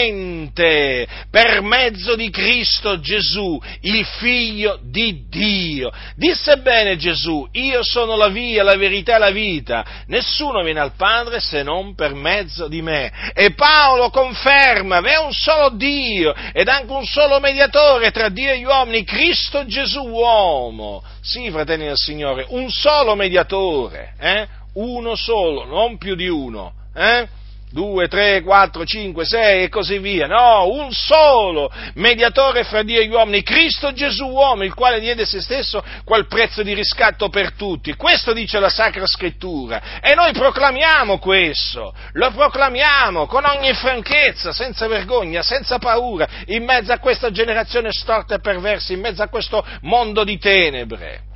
per 1.30 1.60
mezzo 1.62 2.14
di 2.16 2.30
Cristo 2.30 3.00
Gesù, 3.00 3.60
il 3.82 4.04
figlio 4.04 4.78
di 4.82 5.26
Dio. 5.28 5.90
Disse 6.16 6.58
bene 6.58 6.96
Gesù, 6.96 7.46
io 7.52 7.82
sono 7.82 8.16
la 8.16 8.28
via, 8.28 8.62
la 8.62 8.76
verità 8.76 9.16
e 9.16 9.18
la 9.18 9.30
vita, 9.30 9.84
nessuno 10.06 10.62
viene 10.62 10.80
al 10.80 10.92
Padre 10.96 11.40
se 11.40 11.62
non 11.62 11.94
per 11.94 12.14
mezzo 12.14 12.68
di 12.68 12.82
me. 12.82 13.12
E 13.34 13.52
Paolo 13.52 14.10
conferma, 14.10 15.00
è 15.00 15.18
un 15.18 15.32
solo 15.32 15.70
Dio 15.70 16.34
ed 16.52 16.68
anche 16.68 16.92
un 16.92 17.04
solo 17.04 17.40
mediatore 17.40 18.10
tra 18.10 18.28
Dio 18.28 18.50
e 18.50 18.58
gli 18.58 18.64
uomini, 18.64 19.04
Cristo 19.04 19.66
Gesù 19.66 20.02
uomo. 20.02 21.02
Sì, 21.28 21.50
fratelli 21.50 21.84
del 21.84 21.98
Signore, 21.98 22.46
un 22.48 22.70
solo 22.70 23.14
mediatore, 23.14 24.14
eh? 24.18 24.48
uno 24.76 25.14
solo, 25.14 25.66
non 25.66 25.98
più 25.98 26.14
di 26.14 26.26
uno. 26.26 26.72
Eh? 26.94 27.28
2, 27.70 28.08
3, 28.08 28.42
4, 28.42 28.84
5, 28.84 29.24
6 29.24 29.62
e 29.64 29.68
così 29.68 29.98
via. 29.98 30.26
No, 30.26 30.68
un 30.68 30.90
solo 30.92 31.70
mediatore 31.94 32.64
fra 32.64 32.82
Dio 32.82 33.00
e 33.00 33.06
gli 33.06 33.12
uomini, 33.12 33.42
Cristo 33.42 33.92
Gesù 33.92 34.26
uomo, 34.26 34.64
il 34.64 34.74
quale 34.74 35.00
diede 35.00 35.26
se 35.26 35.40
stesso 35.40 35.82
quel 36.04 36.26
prezzo 36.26 36.62
di 36.62 36.74
riscatto 36.74 37.28
per 37.28 37.52
tutti. 37.52 37.94
Questo 37.94 38.32
dice 38.32 38.58
la 38.58 38.68
Sacra 38.68 39.06
Scrittura 39.06 40.00
e 40.00 40.14
noi 40.14 40.32
proclamiamo 40.32 41.18
questo, 41.18 41.94
lo 42.12 42.30
proclamiamo 42.30 43.26
con 43.26 43.44
ogni 43.44 43.72
franchezza, 43.74 44.52
senza 44.52 44.86
vergogna, 44.86 45.42
senza 45.42 45.78
paura, 45.78 46.26
in 46.46 46.64
mezzo 46.64 46.92
a 46.92 46.98
questa 46.98 47.30
generazione 47.30 47.92
storta 47.92 48.36
e 48.36 48.40
perversa, 48.40 48.92
in 48.92 49.00
mezzo 49.00 49.22
a 49.22 49.28
questo 49.28 49.64
mondo 49.82 50.24
di 50.24 50.38
tenebre. 50.38 51.27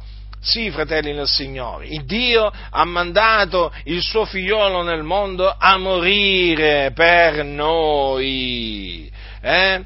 Sì, 0.45 0.73
fratelli 0.73 1.13
nel 1.13 1.29
Signore, 1.29 1.87
il 1.87 2.05
Dio 2.05 2.51
ha 2.71 2.85
mandato 2.85 3.73
il 3.85 4.03
suo 4.03 4.25
figliolo 4.25 4.83
nel 4.83 5.05
mondo 5.05 5.49
a 5.57 5.79
morire 5.79 6.91
per 6.93 7.45
noi. 7.45 9.09
Eh? 9.41 9.85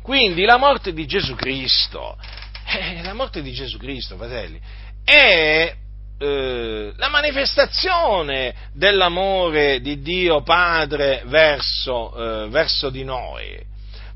Quindi 0.00 0.44
la 0.44 0.56
morte 0.56 0.92
di 0.92 1.04
Gesù 1.04 1.34
Cristo, 1.34 2.16
eh, 2.64 3.02
la 3.02 3.12
morte 3.12 3.42
di 3.42 3.52
Gesù 3.52 3.76
Cristo, 3.76 4.16
fratelli, 4.16 4.60
è 5.02 5.74
eh, 6.16 6.92
la 6.96 7.08
manifestazione 7.08 8.54
dell'amore 8.72 9.80
di 9.80 10.00
Dio 10.00 10.42
Padre 10.42 11.22
verso, 11.26 12.44
eh, 12.44 12.48
verso 12.50 12.88
di 12.88 13.02
noi. 13.02 13.66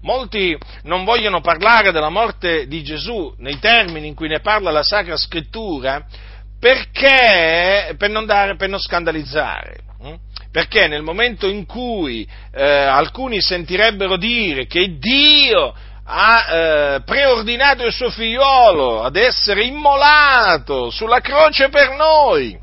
Molti 0.03 0.57
non 0.83 1.05
vogliono 1.05 1.41
parlare 1.41 1.93
della 1.93 2.09
morte 2.09 2.67
di 2.67 2.83
Gesù 2.83 3.35
nei 3.39 3.59
termini 3.59 4.09
in 4.09 4.15
cui 4.15 4.29
ne 4.29 4.41
parla 4.41 4.71
la 4.71 4.83
Sacra 4.83 5.17
Scrittura 5.17 6.05
perché, 6.59 7.95
per 7.97 8.11
non, 8.11 8.27
dare, 8.27 8.57
per 8.57 8.69
non 8.69 8.81
scandalizzare. 8.81 9.79
Hm? 10.03 10.15
Perché 10.51 10.87
nel 10.87 11.03
momento 11.03 11.49
in 11.49 11.67
cui 11.67 12.29
eh, 12.53 12.65
alcuni 12.65 13.41
sentirebbero 13.41 14.17
dire 14.17 14.67
che 14.67 14.99
Dio 14.99 15.75
ha 16.05 16.47
eh, 16.49 17.03
preordinato 17.05 17.87
il 17.87 17.93
suo 17.93 18.11
figliolo 18.11 19.03
ad 19.03 19.17
essere 19.17 19.65
immolato 19.65 20.91
sulla 20.91 21.21
croce 21.21 21.69
per 21.69 21.91
noi, 21.91 22.59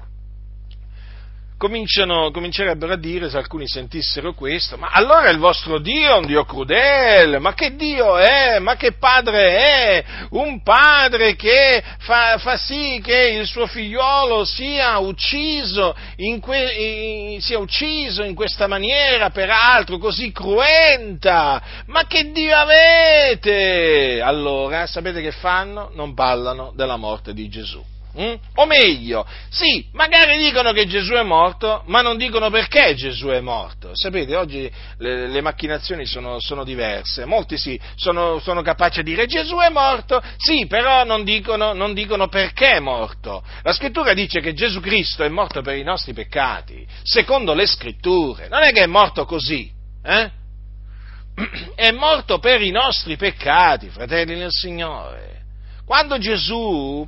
comincerebbero 1.60 2.94
a 2.94 2.98
dire, 2.98 3.30
se 3.30 3.38
alcuni 3.38 3.68
sentissero 3.68 4.34
questo, 4.34 4.78
ma 4.78 4.92
allora 4.92 5.30
il 5.30 5.38
vostro 5.38 5.78
Dio 5.78 6.16
è 6.16 6.18
un 6.18 6.26
Dio 6.26 6.46
crudele, 6.46 7.38
ma 7.38 7.54
che 7.54 7.76
Dio 7.76 8.18
è? 8.18 8.60
Ma 8.60 8.78
che 8.78 8.94
padre 8.94 9.58
è? 9.58 10.06
Un 10.30 10.64
padre 10.64 11.36
che 11.36 11.84
fa, 11.98 12.38
fa 12.38 12.56
sì 12.56 13.02
che 13.04 13.36
il 13.38 13.46
suo 13.46 13.68
figliolo 13.68 14.46
sia 14.46 14.98
ucciso 15.00 15.94
in, 16.16 16.40
que, 16.40 17.34
in, 17.34 17.42
sia 17.42 17.60
ucciso 17.60 18.24
in 18.24 18.36
questa 18.36 18.68
maniera, 18.68 19.30
peraltro 19.30 19.98
così 19.98 20.32
cruenta, 20.32 21.62
ma 21.88 22.08
che 22.08 22.32
Dio 22.32 22.56
avete? 22.56 24.22
Allora, 24.24 24.88
sapete 24.88 25.22
che 25.22 25.32
fanno? 25.32 25.92
Non 25.94 26.14
parlano 26.14 26.72
della 26.74 26.96
morte 26.96 27.34
di 27.34 27.50
Gesù. 27.50 27.84
Mm? 28.18 28.34
O 28.56 28.66
meglio, 28.66 29.24
sì, 29.50 29.88
magari 29.94 30.38
dicono 30.40 30.72
che 30.72 30.88
Gesù 30.88 31.14
è 31.14 31.22
morto, 31.22 31.84
ma 31.86 32.02
non 32.02 32.18
dicono 32.18 32.50
perché 32.50 32.96
Gesù 32.96 33.28
è 33.28 33.40
morto. 33.40 33.92
Sapete, 33.94 34.36
oggi 34.36 34.70
le, 34.98 35.28
le 35.28 35.42
macchinazioni 35.42 36.08
sono, 36.08 36.40
sono, 36.40 36.64
diverse. 36.64 37.26
Molti 37.26 37.58
sì, 37.58 37.80
sono, 37.96 38.40
sono, 38.40 38.64
capaci 38.64 39.04
di 39.04 39.12
dire 39.12 39.28
Gesù 39.28 39.58
è 39.58 39.70
morto, 39.70 40.22
sì, 40.38 40.66
però 40.66 41.04
non 41.04 41.24
dicono, 41.24 41.74
non 41.74 41.94
dicono 41.94 42.28
perché 42.30 42.72
è 42.72 42.80
morto. 42.80 43.44
La 43.62 43.74
scrittura 43.74 44.14
dice 44.14 44.40
che 44.40 44.54
Gesù 44.54 44.80
Cristo 44.80 45.24
è 45.24 45.30
morto 45.30 45.62
per 45.62 45.76
i 45.76 45.84
nostri 45.84 46.14
peccati, 46.14 46.86
secondo 47.04 47.54
le 47.54 47.68
scritture. 47.68 48.48
Non 48.48 48.64
è 48.64 48.72
che 48.72 48.84
è 48.84 48.88
morto 48.88 49.26
così, 49.26 49.72
eh? 50.04 50.32
È 51.76 51.92
morto 51.92 52.40
per 52.40 52.62
i 52.62 52.72
nostri 52.72 53.16
peccati, 53.16 53.88
fratelli 53.88 54.36
del 54.36 54.52
Signore. 54.52 55.38
Quando 55.86 56.18
Gesù 56.18 57.08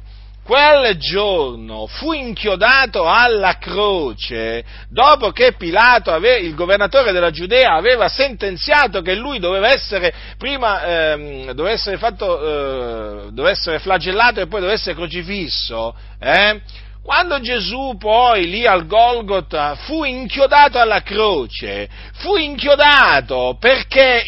quel 0.52 0.98
giorno 0.98 1.88
fu 1.88 2.12
inchiodato 2.12 3.08
alla 3.08 3.58
croce 3.58 4.66
dopo 4.90 5.32
che 5.32 5.54
Pilato, 5.54 6.14
il 6.18 6.54
governatore 6.56 7.14
della 7.14 7.32
Giudea, 7.32 7.76
aveva 7.76 8.10
sentenziato 8.10 9.02
che 9.02 9.16
lui 9.16 9.40
doveva 9.40 9.70
essere 9.70 10.14
prima 10.38 10.84
ehm, 10.84 11.52
doveva 11.52 11.74
essere, 11.74 11.96
fatto, 11.96 12.42
eh, 12.42 13.32
doveva 13.32 13.52
essere 13.52 13.80
flagellato 13.80 14.42
e 14.42 14.48
poi 14.48 14.60
doveva 14.60 14.78
essere 14.78 14.94
crocifisso, 14.94 15.96
eh? 16.20 16.60
Quando 17.04 17.40
Gesù 17.40 17.96
poi 17.98 18.48
lì 18.48 18.68
al 18.68 18.86
Golgotha 18.86 19.74
fu 19.76 20.04
inchiodato 20.04 20.78
alla 20.78 21.02
croce, 21.02 21.90
fu 22.18 22.36
inchiodato 22.36 23.58
perché 23.60 24.24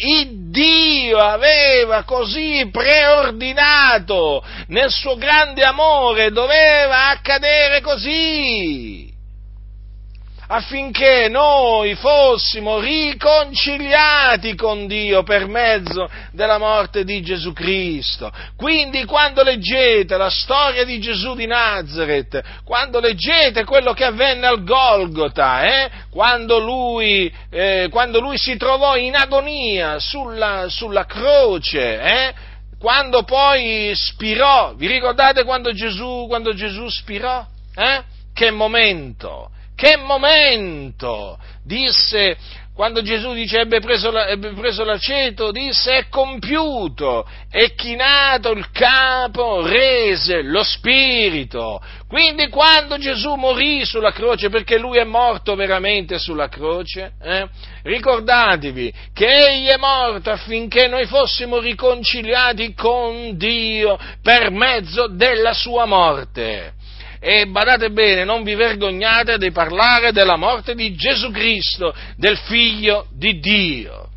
Dio 0.50 1.18
aveva 1.18 2.02
così 2.02 2.68
preordinato 2.72 4.44
nel 4.68 4.90
suo 4.90 5.16
grande 5.16 5.62
amore, 5.62 6.30
doveva 6.30 7.10
accadere 7.10 7.80
così. 7.80 9.13
Affinché 10.54 11.28
noi 11.28 11.96
fossimo 11.96 12.78
riconciliati 12.78 14.54
con 14.54 14.86
Dio 14.86 15.24
per 15.24 15.48
mezzo 15.48 16.08
della 16.30 16.58
morte 16.58 17.02
di 17.02 17.20
Gesù 17.22 17.52
Cristo. 17.52 18.30
Quindi 18.56 19.04
quando 19.04 19.42
leggete 19.42 20.16
la 20.16 20.30
storia 20.30 20.84
di 20.84 21.00
Gesù 21.00 21.34
di 21.34 21.46
Nazareth, 21.46 22.40
quando 22.64 23.00
leggete 23.00 23.64
quello 23.64 23.92
che 23.94 24.04
avvenne 24.04 24.46
al 24.46 24.62
Golgota, 24.62 25.64
eh, 25.64 25.90
quando, 26.08 26.60
lui, 26.60 27.32
eh, 27.50 27.88
quando, 27.90 28.20
lui, 28.20 28.38
si 28.38 28.56
trovò 28.56 28.96
in 28.96 29.16
agonia 29.16 29.98
sulla, 29.98 30.66
sulla 30.68 31.04
croce, 31.04 32.00
eh, 32.00 32.34
quando 32.78 33.24
poi 33.24 33.90
spirò, 33.92 34.74
vi 34.76 34.86
ricordate 34.86 35.42
quando 35.42 35.72
Gesù, 35.72 36.26
quando 36.28 36.54
Gesù 36.54 36.88
spirò? 36.88 37.44
Eh? 37.74 38.02
Che 38.32 38.50
momento, 38.52 39.50
che 39.84 39.98
momento! 39.98 41.38
Disse, 41.62 42.38
quando 42.74 43.02
Gesù 43.02 43.34
dice 43.34 43.60
ebbe 43.60 43.80
preso, 43.80 44.10
la, 44.10 44.28
ebbe 44.28 44.52
preso 44.52 44.82
l'aceto, 44.82 45.50
disse 45.50 45.98
è 45.98 46.08
compiuto, 46.08 47.28
è 47.50 47.74
chinato 47.74 48.50
il 48.52 48.70
capo, 48.70 49.66
rese 49.66 50.40
lo 50.42 50.62
spirito. 50.62 51.82
Quindi 52.08 52.48
quando 52.48 52.96
Gesù 52.96 53.34
morì 53.34 53.84
sulla 53.84 54.12
croce, 54.12 54.48
perché 54.48 54.78
lui 54.78 54.96
è 54.96 55.04
morto 55.04 55.54
veramente 55.54 56.18
sulla 56.18 56.48
croce, 56.48 57.12
eh, 57.22 57.46
ricordatevi 57.82 58.92
che 59.12 59.26
egli 59.26 59.66
è 59.66 59.76
morto 59.76 60.30
affinché 60.30 60.88
noi 60.88 61.04
fossimo 61.04 61.58
riconciliati 61.58 62.72
con 62.72 63.36
Dio 63.36 63.98
per 64.22 64.50
mezzo 64.50 65.08
della 65.08 65.52
sua 65.52 65.84
morte. 65.84 66.72
E 67.26 67.46
badate 67.46 67.90
bene, 67.90 68.22
non 68.24 68.42
vi 68.42 68.54
vergognate 68.54 69.38
di 69.38 69.50
parlare 69.50 70.12
della 70.12 70.36
morte 70.36 70.74
di 70.74 70.94
Gesù 70.94 71.30
Cristo, 71.30 71.94
del 72.18 72.36
Figlio 72.36 73.06
di 73.12 73.38
Dio. 73.38 74.10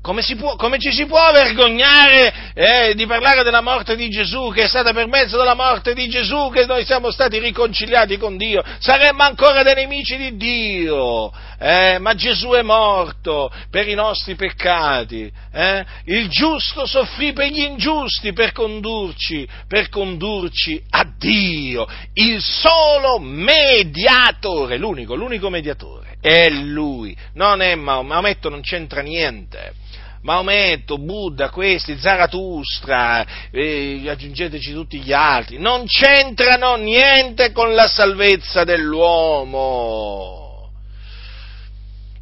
Come, 0.00 0.22
può, 0.38 0.54
come, 0.54 0.78
ci 0.78 0.92
si 0.92 1.06
può 1.06 1.32
vergognare 1.32 2.32
eh, 2.54 2.94
di 2.94 3.04
parlare 3.04 3.42
della 3.42 3.60
morte 3.60 3.96
di 3.96 4.08
Gesù, 4.08 4.50
che 4.54 4.62
è 4.62 4.68
stata 4.68 4.92
per 4.92 5.08
mezzo 5.08 5.36
della 5.36 5.54
morte 5.54 5.92
di 5.92 6.08
Gesù 6.08 6.50
che 6.50 6.66
noi 6.66 6.84
siamo 6.84 7.10
stati 7.10 7.38
riconciliati 7.38 8.16
con 8.16 8.36
Dio? 8.36 8.62
Saremmo 8.78 9.24
ancora 9.24 9.62
dei 9.62 9.74
nemici 9.74 10.16
di 10.16 10.36
Dio, 10.36 11.32
eh, 11.58 11.98
ma 11.98 12.14
Gesù 12.14 12.50
è 12.50 12.62
morto 12.62 13.52
per 13.70 13.88
i 13.88 13.94
nostri 13.94 14.36
peccati. 14.36 15.30
Eh? 15.52 15.84
Il 16.04 16.28
giusto 16.28 16.86
soffrì 16.86 17.32
per 17.32 17.48
gli 17.48 17.62
ingiusti 17.62 18.32
per 18.32 18.52
condurci, 18.52 19.46
per 19.66 19.88
condurci 19.88 20.80
a 20.90 21.06
Dio, 21.18 21.86
il 22.14 22.40
solo 22.40 23.18
mediatore, 23.18 24.78
l'unico, 24.78 25.16
l'unico 25.16 25.50
mediatore. 25.50 26.16
È 26.20 26.48
lui, 26.48 27.16
non 27.34 27.60
è 27.62 27.74
Maometto, 27.74 28.48
non 28.48 28.62
c'entra 28.62 29.02
niente. 29.02 29.86
Maometto, 30.22 30.98
Buddha, 30.98 31.50
questi, 31.50 31.96
Zaratustra, 31.96 33.24
eh, 33.52 34.02
aggiungeteci 34.08 34.72
tutti 34.72 34.98
gli 35.00 35.12
altri, 35.12 35.58
non 35.58 35.84
c'entrano 35.86 36.74
niente 36.76 37.52
con 37.52 37.74
la 37.74 37.86
salvezza 37.86 38.64
dell'uomo. 38.64 40.46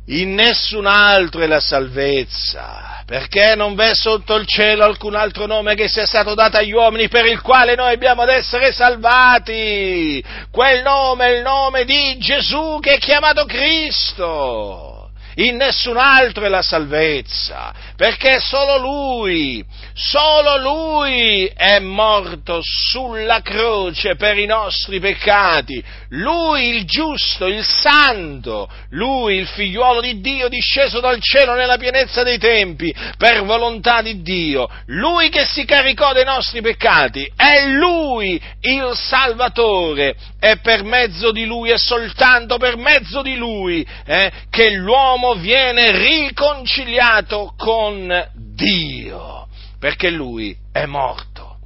In 0.08 0.34
nessun 0.34 0.86
altro 0.86 1.40
è 1.40 1.46
la 1.46 1.58
salvezza, 1.58 3.02
perché 3.06 3.56
non 3.56 3.74
v'è 3.74 3.92
sotto 3.92 4.36
il 4.36 4.46
cielo 4.46 4.84
alcun 4.84 5.16
altro 5.16 5.46
nome 5.46 5.74
che 5.74 5.88
sia 5.88 6.06
stato 6.06 6.34
dato 6.34 6.58
agli 6.58 6.72
uomini 6.72 7.08
per 7.08 7.26
il 7.26 7.40
quale 7.40 7.74
noi 7.74 7.94
abbiamo 7.94 8.22
ad 8.22 8.28
essere 8.28 8.70
salvati. 8.72 10.22
Quel 10.52 10.82
nome 10.82 11.26
è 11.26 11.36
il 11.38 11.42
nome 11.42 11.84
di 11.84 12.18
Gesù 12.18 12.78
che 12.80 12.94
è 12.94 12.98
chiamato 12.98 13.46
Cristo 13.46 14.95
in 15.36 15.56
nessun 15.56 15.96
altro 15.96 16.44
è 16.44 16.48
la 16.48 16.62
salvezza, 16.62 17.72
perché 17.96 18.40
solo 18.40 18.78
Lui, 18.78 19.64
solo 19.92 20.56
Lui 20.58 21.50
è 21.54 21.78
morto 21.78 22.60
sulla 22.62 23.42
croce 23.42 24.16
per 24.16 24.38
i 24.38 24.46
nostri 24.46 24.98
peccati, 24.98 25.82
Lui 26.10 26.76
il 26.76 26.84
giusto, 26.86 27.46
il 27.46 27.64
santo, 27.64 28.68
Lui 28.90 29.36
il 29.36 29.46
figliuolo 29.46 30.00
di 30.00 30.20
Dio 30.20 30.48
disceso 30.48 31.00
dal 31.00 31.20
cielo 31.20 31.54
nella 31.54 31.76
pienezza 31.76 32.22
dei 32.22 32.38
tempi, 32.38 32.94
per 33.18 33.44
volontà 33.44 34.00
di 34.00 34.22
Dio, 34.22 34.68
Lui 34.86 35.28
che 35.28 35.44
si 35.44 35.66
caricò 35.66 36.12
dei 36.14 36.24
nostri 36.24 36.62
peccati, 36.62 37.30
è 37.36 37.66
Lui 37.66 38.40
il 38.60 38.90
Salvatore, 38.94 40.16
è 40.38 40.56
per 40.60 40.82
mezzo 40.82 41.30
di 41.30 41.44
Lui, 41.44 41.70
è 41.70 41.78
soltanto 41.78 42.56
per 42.56 42.76
mezzo 42.76 43.20
di 43.20 43.36
Lui 43.36 43.86
eh, 44.06 44.32
che 44.48 44.70
l'uomo 44.70 45.25
l'uomo 45.26 45.34
viene 45.34 45.90
riconciliato 45.90 47.54
con 47.56 48.30
Dio, 48.34 49.48
perché 49.78 50.10
lui 50.10 50.56
è 50.72 50.86
morto. 50.86 51.56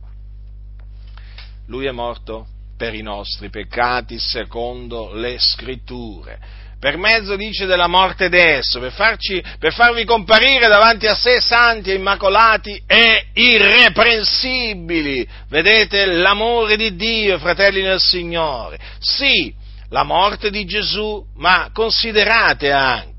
Lui 1.66 1.87
è 1.87 1.90
morto 1.90 2.46
per 2.77 2.94
i 2.94 3.03
nostri 3.03 3.51
peccati 3.51 4.18
secondo 4.18 5.12
le 5.12 5.37
scritture. 5.38 6.59
Per 6.81 6.96
mezzo, 6.96 7.37
dice, 7.37 7.66
della 7.66 7.88
morte 7.88 8.31
d'esso, 8.31 8.81
per, 8.81 8.92
farci, 8.92 9.44
per 9.59 9.75
farvi 9.75 10.07
comparire 10.07 10.66
davanti 10.66 11.07
a 11.07 11.14
sé 11.14 11.38
santi 11.38 11.90
e 11.90 11.96
immacolati 11.96 12.83
e 12.87 13.27
irreprensibili. 13.35 15.29
Vedete 15.51 16.07
l'amore 16.07 16.77
di 16.77 16.96
Dio, 16.96 17.38
fratelli 17.38 17.83
nel 17.83 18.01
Signore. 18.01 18.79
Sì, 18.99 19.55
la 19.90 20.05
morte 20.05 20.51
di 20.51 20.64
Gesù, 20.64 21.23
ma 21.37 21.68
considerate 21.70 22.73
anche 22.73 23.10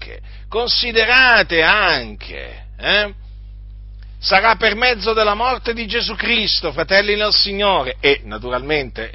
considerate 0.52 1.62
anche, 1.62 2.66
eh? 2.78 3.14
sarà 4.20 4.56
per 4.56 4.76
mezzo 4.76 5.14
della 5.14 5.34
morte 5.34 5.74
di 5.74 5.88
Gesù 5.88 6.14
Cristo, 6.16 6.74
fratelli 6.74 7.16
nel 7.16 7.32
Signore, 7.32 7.96
e 8.02 8.20
naturalmente 8.26 9.12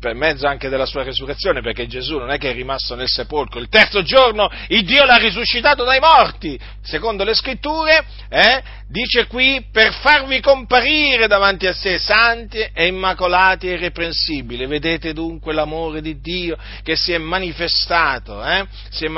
per 0.00 0.14
mezzo 0.14 0.46
anche 0.46 0.70
della 0.70 0.86
sua 0.86 1.02
resurrezione, 1.02 1.60
perché 1.60 1.86
Gesù 1.86 2.16
non 2.16 2.30
è 2.30 2.38
che 2.38 2.50
è 2.50 2.54
rimasto 2.54 2.94
nel 2.94 3.06
sepolcro, 3.06 3.60
il 3.60 3.68
terzo 3.68 4.02
giorno 4.02 4.50
il 4.68 4.82
Dio 4.84 5.04
l'ha 5.04 5.18
risuscitato 5.18 5.84
dai 5.84 6.00
morti, 6.00 6.58
secondo 6.80 7.22
le 7.22 7.34
scritture, 7.34 8.02
eh, 8.30 8.62
dice 8.88 9.26
qui, 9.26 9.64
per 9.70 9.92
farvi 9.92 10.40
comparire 10.40 11.26
davanti 11.26 11.66
a 11.66 11.74
sé 11.74 11.98
santi 11.98 12.58
e 12.58 12.86
immacolati 12.86 13.68
e 13.68 13.74
irreprensibili. 13.74 14.66
Vedete 14.66 15.12
dunque 15.12 15.52
l'amore 15.52 16.00
di 16.00 16.18
Dio 16.18 16.56
che 16.82 16.96
si 16.96 17.12
è 17.12 17.18
manifestato, 17.18 18.42
eh? 18.42 18.66
si 18.88 19.04
è, 19.04 19.08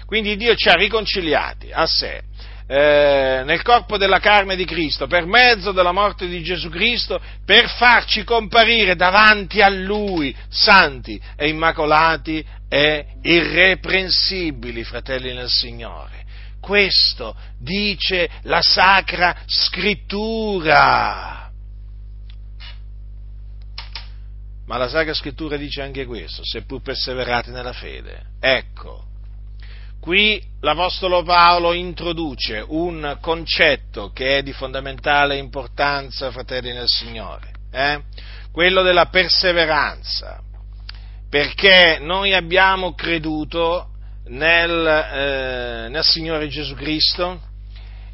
Quindi 0.05 0.35
Dio 0.35 0.53
ci 0.55 0.67
ha 0.67 0.73
riconciliati 0.73 1.71
a 1.71 1.85
sé. 1.85 2.21
Eh, 2.65 3.41
nel 3.45 3.61
corpo 3.61 3.97
della 3.97 4.19
carne 4.19 4.55
di 4.55 4.65
Cristo, 4.65 5.07
per 5.07 5.25
mezzo 5.25 5.71
della 5.71 5.91
morte 5.91 6.27
di 6.27 6.41
Gesù 6.41 6.69
Cristo, 6.69 7.21
per 7.45 7.69
farci 7.69 8.23
comparire 8.23 8.95
davanti 8.95 9.61
a 9.61 9.69
Lui, 9.69 10.35
santi 10.49 11.21
e 11.35 11.47
immacolati 11.49 12.43
e 12.67 13.05
irreprensibili, 13.21 14.83
fratelli 14.83 15.33
nel 15.33 15.49
Signore. 15.49 16.23
Questo 16.59 17.35
dice 17.59 18.29
la 18.43 18.61
Sacra 18.61 19.35
Scrittura. 19.45 21.42
Ma 24.65 24.77
la 24.77 24.87
Sacra 24.87 25.13
Scrittura 25.13 25.57
dice 25.57 25.81
anche 25.81 26.05
questo, 26.05 26.41
seppur 26.43 26.81
perseverati 26.81 27.51
nella 27.51 27.73
fede. 27.73 28.27
Ecco, 28.39 29.05
qui 29.99 30.41
l'Apostolo 30.61 31.23
Paolo 31.23 31.73
introduce 31.73 32.63
un 32.65 33.17
concetto 33.19 34.11
che 34.11 34.37
è 34.37 34.43
di 34.43 34.53
fondamentale 34.53 35.37
importanza, 35.37 36.31
fratelli 36.31 36.71
nel 36.71 36.87
Signore, 36.87 37.51
eh? 37.71 38.01
quello 38.51 38.83
della 38.83 39.07
perseveranza, 39.07 40.41
perché 41.29 41.97
noi 41.99 42.33
abbiamo 42.33 42.93
creduto 42.93 43.89
nel, 44.27 44.87
eh, 44.87 45.89
nel 45.89 46.03
Signore 46.03 46.47
Gesù 46.47 46.73
Cristo, 46.75 47.51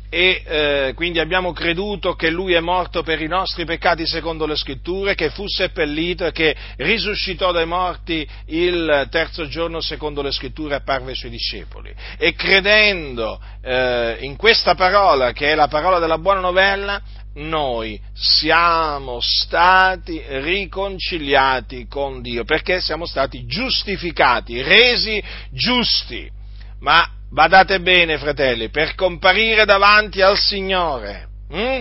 e 0.09 0.41
eh, 0.43 0.93
quindi 0.95 1.19
abbiamo 1.19 1.53
creduto 1.53 2.15
che 2.15 2.31
Lui 2.31 2.53
è 2.53 2.59
morto 2.59 3.03
per 3.03 3.21
i 3.21 3.27
nostri 3.27 3.63
peccati 3.63 4.07
secondo 4.07 4.47
le 4.47 4.55
scritture, 4.55 5.13
che 5.13 5.29
fu 5.29 5.47
seppellito 5.47 6.25
e 6.25 6.31
che 6.31 6.55
risuscitò 6.77 7.51
dai 7.51 7.67
morti 7.67 8.27
il 8.47 9.07
terzo 9.11 9.47
giorno 9.47 9.81
secondo 9.81 10.23
le 10.23 10.31
scritture 10.31 10.73
e 10.73 10.77
apparve 10.77 11.11
ai 11.11 11.15
Suoi 11.15 11.31
discepoli. 11.31 11.93
E 12.17 12.33
credendo 12.33 13.39
eh, 13.61 14.17
in 14.21 14.35
questa 14.35 14.73
parola, 14.73 15.31
che 15.31 15.51
è 15.51 15.55
la 15.55 15.67
parola 15.67 15.99
della 15.99 16.17
buona 16.17 16.39
novella, 16.39 17.01
noi 17.35 18.01
siamo 18.13 19.19
stati 19.21 20.21
riconciliati 20.27 21.85
con 21.87 22.21
Dio, 22.21 22.43
perché 22.43 22.81
siamo 22.81 23.05
stati 23.05 23.45
giustificati, 23.45 24.61
resi 24.63 25.23
giusti. 25.51 26.37
Ma 26.79 27.07
badate 27.29 27.79
bene, 27.79 28.17
fratelli, 28.17 28.69
per 28.69 28.95
comparire 28.95 29.63
davanti 29.65 30.21
al 30.21 30.37
Signore, 30.37 31.27
hm? 31.49 31.79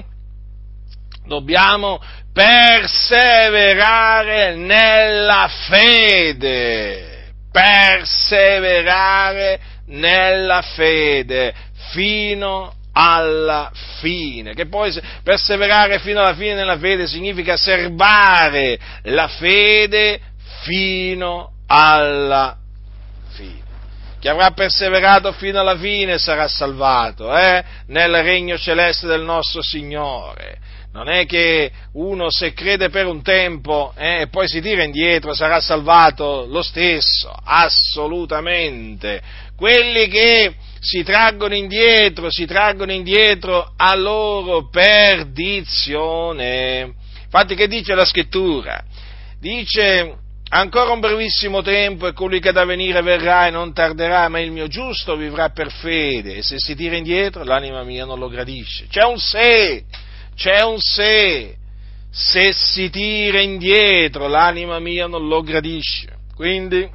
dobbiamo 1.26 2.00
perseverare 2.32 4.54
nella 4.54 5.50
fede, 5.68 7.32
perseverare 7.50 9.60
nella 9.86 10.62
fede 10.62 11.52
fino 11.90 12.74
alla 12.92 13.72
fine, 14.00 14.54
che 14.54 14.66
poi 14.66 14.96
perseverare 15.22 15.98
fino 16.00 16.20
alla 16.20 16.34
fine 16.34 16.54
nella 16.54 16.78
fede 16.78 17.06
significa 17.06 17.56
serbare 17.56 18.78
la 19.04 19.28
fede 19.28 20.20
fino 20.62 21.52
alla 21.66 22.56
fine. 23.30 23.67
Chi 24.20 24.28
avrà 24.28 24.50
perseverato 24.50 25.32
fino 25.32 25.60
alla 25.60 25.76
fine 25.76 26.18
sarà 26.18 26.48
salvato, 26.48 27.36
eh? 27.36 27.62
nel 27.86 28.22
regno 28.22 28.58
celeste 28.58 29.06
del 29.06 29.22
nostro 29.22 29.62
Signore. 29.62 30.58
Non 30.92 31.08
è 31.08 31.24
che 31.26 31.70
uno 31.92 32.28
se 32.30 32.52
crede 32.52 32.88
per 32.88 33.06
un 33.06 33.22
tempo 33.22 33.92
eh, 33.96 34.22
e 34.22 34.28
poi 34.28 34.48
si 34.48 34.60
tira 34.60 34.82
indietro 34.82 35.34
sarà 35.34 35.60
salvato 35.60 36.46
lo 36.48 36.62
stesso, 36.62 37.32
assolutamente. 37.44 39.22
Quelli 39.54 40.08
che 40.08 40.52
si 40.80 41.04
traggono 41.04 41.54
indietro, 41.54 42.28
si 42.30 42.44
traggono 42.46 42.90
indietro 42.92 43.74
a 43.76 43.94
loro 43.94 44.68
perdizione. 44.68 46.94
Infatti 47.22 47.54
che 47.54 47.68
dice 47.68 47.94
la 47.94 48.04
scrittura? 48.04 48.82
Dice 49.38 50.16
ancora 50.50 50.92
un 50.92 51.00
brevissimo 51.00 51.62
tempo 51.62 52.06
e 52.06 52.12
colui 52.12 52.40
che 52.40 52.52
da 52.52 52.64
venire 52.64 53.02
verrà 53.02 53.46
e 53.46 53.50
non 53.50 53.72
tarderà, 53.72 54.28
ma 54.28 54.40
il 54.40 54.50
mio 54.50 54.66
giusto 54.66 55.16
vivrà 55.16 55.50
per 55.50 55.70
fede 55.70 56.36
e 56.36 56.42
se 56.42 56.56
si 56.58 56.74
tira 56.74 56.96
indietro 56.96 57.44
l'anima 57.44 57.82
mia 57.82 58.04
non 58.04 58.18
lo 58.18 58.28
gradisce. 58.28 58.86
C'è 58.88 59.04
un 59.04 59.18
se, 59.18 59.84
c'è 60.34 60.62
un 60.62 60.78
se, 60.78 61.56
se 62.10 62.52
si 62.52 62.90
tira 62.90 63.40
indietro 63.40 64.28
l'anima 64.28 64.78
mia 64.78 65.06
non 65.06 65.26
lo 65.26 65.42
gradisce. 65.42 66.16
Quindi, 66.34 66.88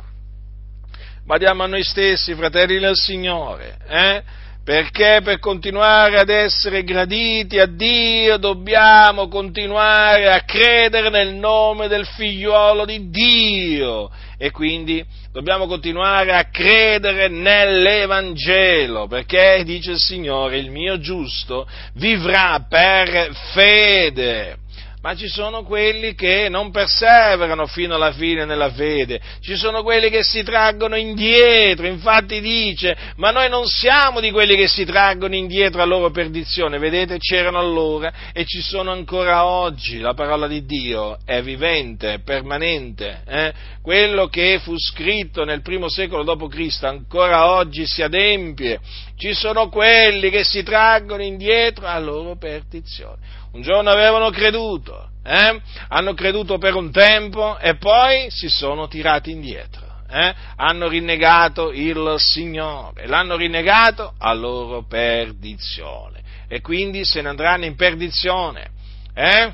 badiamo 1.25 1.63
a 1.63 1.67
noi 1.67 1.83
stessi, 1.83 2.33
fratelli 2.35 2.79
del 2.79 2.95
Signore, 2.95 3.77
eh? 3.87 4.23
Perché 4.63 5.19
per 5.21 5.39
continuare 5.39 6.19
ad 6.19 6.29
essere 6.29 6.83
graditi 6.83 7.59
a 7.59 7.65
Dio 7.65 8.37
dobbiamo 8.37 9.27
continuare 9.27 10.31
a 10.31 10.41
credere 10.45 11.09
nel 11.09 11.33
nome 11.33 11.89
del 11.89 12.05
figliuolo 12.05 12.85
di 12.85 13.09
Dio. 13.09 14.09
E 14.37 14.51
quindi 14.51 15.03
dobbiamo 15.33 15.67
continuare 15.67 16.33
a 16.33 16.45
credere 16.45 17.27
nell'Evangelo 17.27 19.07
perché 19.07 19.63
dice 19.65 19.91
il 19.91 19.99
Signore 19.99 20.57
il 20.57 20.71
mio 20.71 20.99
giusto 20.99 21.67
vivrà 21.95 22.65
per 22.69 23.31
fede 23.53 24.57
ma 25.03 25.17
ci 25.17 25.27
sono 25.27 25.63
quelli 25.63 26.15
che 26.15 26.47
non 26.47 26.71
perseverano 26.71 27.67
fino 27.67 27.95
alla 27.95 28.13
fine 28.13 28.45
nella 28.45 28.71
fede, 28.71 29.19
ci 29.41 29.57
sono 29.57 29.83
quelli 29.83 30.09
che 30.09 30.23
si 30.23 30.43
traggono 30.43 30.95
indietro, 30.95 31.87
infatti 31.87 32.39
dice, 32.39 32.95
ma 33.17 33.29
noi 33.31 33.49
non 33.49 33.67
siamo 33.67 34.21
di 34.21 34.31
quelli 34.31 34.55
che 34.55 34.69
si 34.69 34.85
traggono 34.85 35.35
indietro 35.35 35.81
a 35.81 35.85
loro 35.85 36.09
perdizione, 36.09 36.77
vedete, 36.77 37.17
c'erano 37.17 37.59
allora 37.59 38.13
e 38.31 38.45
ci 38.45 38.61
sono 38.61 38.91
ancora 38.91 39.45
oggi, 39.45 39.99
la 39.99 40.13
parola 40.13 40.47
di 40.47 40.63
Dio 40.63 41.17
è 41.25 41.41
vivente, 41.41 42.13
è 42.13 42.19
permanente, 42.21 43.23
eh? 43.27 43.53
quello 43.81 44.27
che 44.27 44.61
fu 44.63 44.73
scritto 44.77 45.43
nel 45.43 45.61
primo 45.61 45.89
secolo 45.89 46.23
d.C. 46.23 46.83
ancora 46.83 47.51
oggi 47.51 47.85
si 47.85 48.01
adempie, 48.01 48.79
ci 49.17 49.33
sono 49.33 49.67
quelli 49.67 50.29
che 50.29 50.45
si 50.45 50.63
traggono 50.63 51.23
indietro 51.23 51.87
a 51.87 51.99
loro 51.99 52.37
perdizione 52.37 53.41
un 53.53 53.61
giorno 53.61 53.89
avevano 53.89 54.29
creduto, 54.29 55.09
eh? 55.23 55.61
hanno 55.89 56.13
creduto 56.13 56.57
per 56.57 56.75
un 56.75 56.91
tempo 56.91 57.57
e 57.59 57.75
poi 57.77 58.29
si 58.29 58.49
sono 58.49 58.87
tirati 58.87 59.31
indietro. 59.31 59.91
Eh? 60.09 60.33
hanno 60.57 60.89
rinnegato 60.89 61.71
il 61.71 62.15
Signore, 62.19 63.07
l'hanno 63.07 63.35
rinnegato 63.35 64.13
a 64.19 64.31
loro 64.33 64.85
perdizione 64.85 66.21
e 66.47 66.61
quindi 66.61 67.03
se 67.03 67.21
ne 67.21 67.29
andranno 67.29 67.65
in 67.65 67.75
perdizione. 67.75 68.69
Eh? 69.15 69.51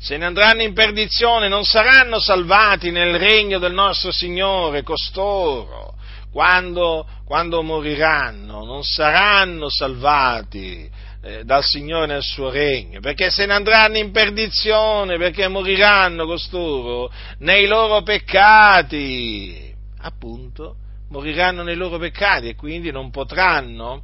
Se 0.00 0.16
ne 0.16 0.24
andranno 0.24 0.62
in 0.62 0.74
perdizione, 0.74 1.48
non 1.48 1.62
saranno 1.64 2.18
salvati 2.18 2.90
nel 2.90 3.16
regno 3.16 3.60
del 3.60 3.72
nostro 3.72 4.10
Signore 4.10 4.82
costoro. 4.82 5.94
Quando, 6.32 7.06
quando 7.24 7.62
moriranno, 7.62 8.64
non 8.64 8.82
saranno 8.82 9.70
salvati 9.70 10.90
eh, 11.24 11.42
dal 11.44 11.64
Signore 11.64 12.04
nel 12.06 12.22
suo 12.22 12.50
regno, 12.50 13.00
perché 13.00 13.30
se 13.30 13.46
ne 13.46 13.54
andranno 13.54 13.96
in 13.96 14.10
perdizione, 14.10 15.16
perché 15.16 15.48
moriranno 15.48 16.26
costoro 16.26 17.10
nei 17.38 17.66
loro 17.66 18.02
peccati, 18.02 19.74
appunto, 20.00 20.76
moriranno 21.08 21.62
nei 21.62 21.76
loro 21.76 21.96
peccati 21.96 22.48
e 22.48 22.54
quindi 22.54 22.90
non 22.90 23.10
potranno 23.10 24.02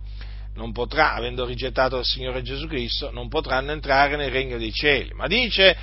non 0.55 0.73
potrà, 0.73 1.15
avendo 1.15 1.45
rigettato 1.45 1.99
il 1.99 2.05
Signore 2.05 2.43
Gesù 2.43 2.67
Cristo, 2.67 3.11
non 3.13 3.29
potranno 3.29 3.71
entrare 3.71 4.17
nel 4.17 4.31
regno 4.31 4.59
dei 4.59 4.73
cieli. 4.73 5.13
Ma 5.15 5.27
dice 5.27 5.77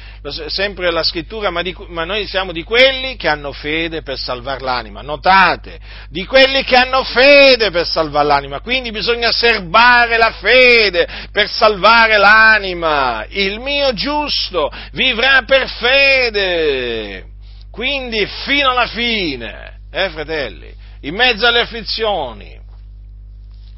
sempre 0.48 0.92
la 0.92 1.04
scrittura, 1.04 1.50
ma, 1.50 1.62
di, 1.62 1.76
ma, 1.88 2.04
noi 2.04 2.28
siamo 2.28 2.52
di 2.52 2.64
quelli 2.64 3.16
che 3.16 3.28
hanno 3.28 3.54
fede 3.54 4.02
per 4.02 4.18
salvare 4.18 4.64
l'anima. 4.64 5.02
Notate, 5.02 5.80
di 6.10 6.26
quelli 6.26 6.64
che 6.64 6.76
hanno 6.76 7.04
fede 7.04 7.72
per 7.72 7.88
salvare 7.88 8.28
l'anima. 8.28 8.60
Quindi 8.60 8.92
bisogna 8.92 9.32
serbare 9.32 10.18
la 10.18 10.32
fede 10.32 11.08
per 11.32 11.50
salvare 11.50 12.18
l'anima. 12.18 13.26
Il 13.30 13.60
mio 13.60 13.94
giusto 13.94 14.70
vivrà 14.92 15.44
per 15.46 15.70
fede. 15.70 17.26
Quindi 17.72 18.26
fino 18.44 18.72
alla 18.72 18.88
fine, 18.88 19.80
eh 19.92 20.10
fratelli, 20.10 20.74
in 21.02 21.16
mezzo 21.16 21.46
alle 21.46 21.62
afflizioni, 21.62 22.57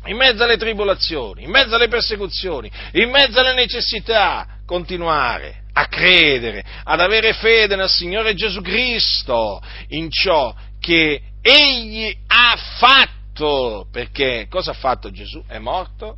in 0.09 0.17
mezzo 0.17 0.43
alle 0.43 0.57
tribolazioni, 0.57 1.43
in 1.43 1.51
mezzo 1.51 1.75
alle 1.75 1.87
persecuzioni, 1.87 2.69
in 2.93 3.09
mezzo 3.09 3.39
alle 3.39 3.53
necessità, 3.53 4.47
continuare 4.65 5.65
a 5.73 5.87
credere, 5.87 6.63
ad 6.83 6.99
avere 6.99 7.33
fede 7.33 7.75
nel 7.75 7.89
Signore 7.89 8.33
Gesù 8.33 8.61
Cristo, 8.61 9.61
in 9.89 10.09
ciò 10.09 10.53
che 10.79 11.21
Egli 11.41 12.13
ha 12.27 12.57
fatto. 12.77 13.87
Perché 13.91 14.47
cosa 14.49 14.71
ha 14.71 14.73
fatto 14.73 15.11
Gesù? 15.11 15.41
È 15.47 15.59
morto 15.59 16.17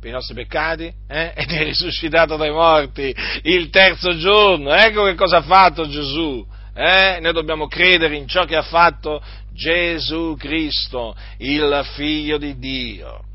per 0.00 0.10
i 0.10 0.12
nostri 0.12 0.34
peccati 0.34 0.92
eh? 1.08 1.32
ed 1.36 1.50
è 1.50 1.62
risuscitato 1.62 2.36
dai 2.36 2.50
morti 2.50 3.14
il 3.42 3.70
terzo 3.70 4.16
giorno. 4.16 4.72
Ecco 4.72 5.04
che 5.04 5.14
cosa 5.14 5.36
ha 5.36 5.42
fatto 5.42 5.86
Gesù. 5.86 6.44
eh? 6.74 7.18
noi 7.20 7.32
dobbiamo 7.32 7.68
credere 7.68 8.16
in 8.16 8.26
ciò 8.26 8.44
che 8.44 8.56
ha 8.56 8.62
fatto 8.62 9.22
Gesù 9.52 10.34
Cristo, 10.38 11.14
il 11.38 11.86
Figlio 11.94 12.38
di 12.38 12.58
Dio. 12.58 13.25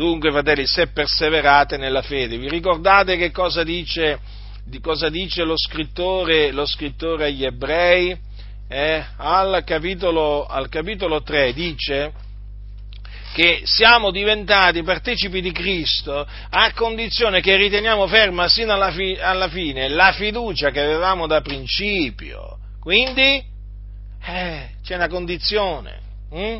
Dunque, 0.00 0.30
fratelli, 0.30 0.66
se 0.66 0.86
perseverate 0.86 1.76
nella 1.76 2.00
fede, 2.00 2.38
vi 2.38 2.48
ricordate 2.48 3.18
che 3.18 3.30
cosa 3.30 3.62
dice, 3.62 4.18
cosa 4.80 5.10
dice 5.10 5.42
lo, 5.44 5.58
scrittore, 5.58 6.52
lo, 6.52 6.64
scrittore, 6.64 7.26
agli 7.26 7.44
ebrei? 7.44 8.18
Eh? 8.66 9.04
Al, 9.18 9.62
capitolo, 9.62 10.46
al 10.46 10.70
capitolo 10.70 11.22
3 11.22 11.52
dice 11.52 12.12
che 13.34 13.60
siamo 13.64 14.10
diventati 14.10 14.82
partecipi 14.82 15.42
di 15.42 15.52
Cristo 15.52 16.26
a 16.48 16.72
condizione 16.72 17.42
che 17.42 17.56
riteniamo 17.56 18.06
ferma 18.06 18.48
sino 18.48 18.72
alla, 18.72 18.92
fi- 18.92 19.18
alla 19.20 19.48
fine 19.48 19.90
la 19.90 20.12
fiducia 20.12 20.70
che 20.70 20.80
avevamo 20.80 21.26
da 21.26 21.42
principio. 21.42 22.56
Quindi 22.80 23.44
eh, 24.24 24.68
c'è 24.82 24.94
una 24.94 25.08
condizione, 25.08 26.00
hm? 26.30 26.56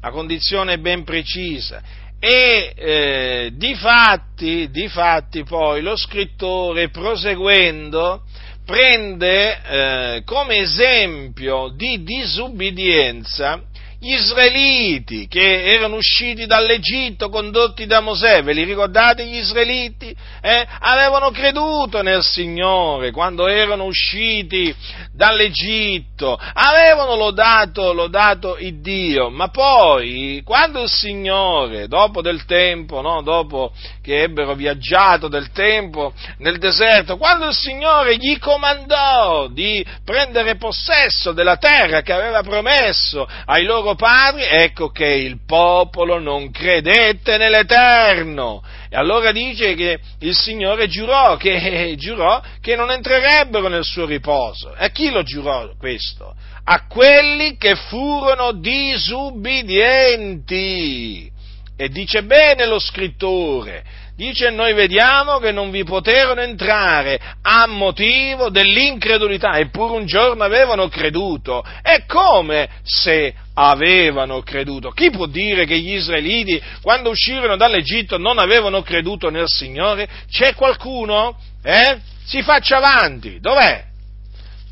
la 0.00 0.10
condizione 0.10 0.80
ben 0.80 1.04
precisa. 1.04 2.08
E 2.22 2.74
eh, 2.76 3.50
di, 3.54 3.74
fatti, 3.74 4.68
di 4.70 4.88
fatti 4.88 5.42
poi 5.42 5.80
lo 5.80 5.96
scrittore 5.96 6.90
proseguendo 6.90 8.24
prende 8.66 9.60
eh, 9.64 10.22
come 10.26 10.58
esempio 10.58 11.72
di 11.74 12.02
disubbidienza 12.02 13.62
gli 14.02 14.14
israeliti 14.14 15.28
che 15.28 15.74
erano 15.74 15.96
usciti 15.96 16.46
dall'Egitto 16.46 17.28
condotti 17.28 17.84
da 17.84 18.00
Mosè, 18.00 18.42
ve 18.42 18.54
li 18.54 18.64
ricordate 18.64 19.26
gli 19.26 19.36
israeliti? 19.36 20.16
Eh? 20.40 20.66
Avevano 20.80 21.30
creduto 21.30 22.00
nel 22.00 22.22
Signore 22.22 23.10
quando 23.10 23.46
erano 23.46 23.84
usciti 23.84 24.74
dall'Egitto, 25.12 26.38
avevano 26.54 27.14
lodato, 27.14 27.92
lodato 27.92 28.56
il 28.56 28.80
Dio, 28.80 29.28
ma 29.28 29.48
poi 29.48 30.40
quando 30.46 30.80
il 30.80 30.88
Signore, 30.88 31.86
dopo 31.86 32.22
del 32.22 32.46
tempo, 32.46 33.02
no? 33.02 33.20
dopo 33.20 33.72
che 34.02 34.22
ebbero 34.22 34.54
viaggiato 34.54 35.28
del 35.28 35.50
tempo 35.50 36.14
nel 36.38 36.56
deserto, 36.56 37.18
quando 37.18 37.48
il 37.48 37.54
Signore 37.54 38.16
gli 38.16 38.38
comandò 38.38 39.48
di 39.48 39.84
prendere 40.06 40.56
possesso 40.56 41.32
della 41.32 41.58
terra 41.58 42.00
che 42.00 42.14
aveva 42.14 42.42
promesso 42.42 43.28
ai 43.44 43.64
loro 43.64 43.89
padri, 43.94 44.42
ecco 44.42 44.90
che 44.90 45.06
il 45.06 45.38
popolo 45.46 46.18
non 46.18 46.50
credette 46.50 47.36
nell'Eterno. 47.36 48.62
E 48.88 48.96
allora 48.96 49.30
dice 49.32 49.74
che 49.74 49.98
il 50.20 50.34
Signore 50.34 50.88
giurò 50.88 51.36
che, 51.36 51.94
giurò 51.98 52.40
che 52.60 52.76
non 52.76 52.90
entrerebbero 52.90 53.68
nel 53.68 53.84
suo 53.84 54.06
riposo. 54.06 54.74
E 54.74 54.86
a 54.86 54.90
chi 54.90 55.10
lo 55.10 55.22
giurò 55.22 55.70
questo? 55.78 56.34
A 56.64 56.86
quelli 56.86 57.56
che 57.56 57.74
furono 57.74 58.52
disubbidienti. 58.52 61.30
E 61.76 61.88
dice 61.88 62.24
bene 62.24 62.66
lo 62.66 62.78
scrittore, 62.78 63.82
dice 64.20 64.50
noi 64.50 64.74
vediamo 64.74 65.38
che 65.38 65.50
non 65.50 65.70
vi 65.70 65.82
poterono 65.82 66.42
entrare 66.42 67.18
a 67.40 67.66
motivo 67.66 68.50
dell'incredulità, 68.50 69.56
eppure 69.58 69.94
un 69.94 70.04
giorno 70.04 70.44
avevano 70.44 70.88
creduto. 70.88 71.64
E 71.82 72.04
come 72.06 72.68
se 72.82 73.32
avevano 73.54 74.42
creduto? 74.42 74.90
Chi 74.90 75.08
può 75.10 75.24
dire 75.24 75.64
che 75.64 75.78
gli 75.78 75.94
israeliti, 75.94 76.60
quando 76.82 77.08
uscirono 77.08 77.56
dall'Egitto, 77.56 78.18
non 78.18 78.38
avevano 78.38 78.82
creduto 78.82 79.30
nel 79.30 79.46
Signore? 79.46 80.06
C'è 80.30 80.54
qualcuno? 80.54 81.38
Eh? 81.62 81.98
Si 82.22 82.42
faccia 82.42 82.76
avanti. 82.76 83.40
Dov'è? 83.40 83.84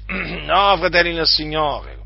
No, 0.48 0.74
fratelli 0.78 1.12
nel 1.12 1.26
Signore, 1.26 1.97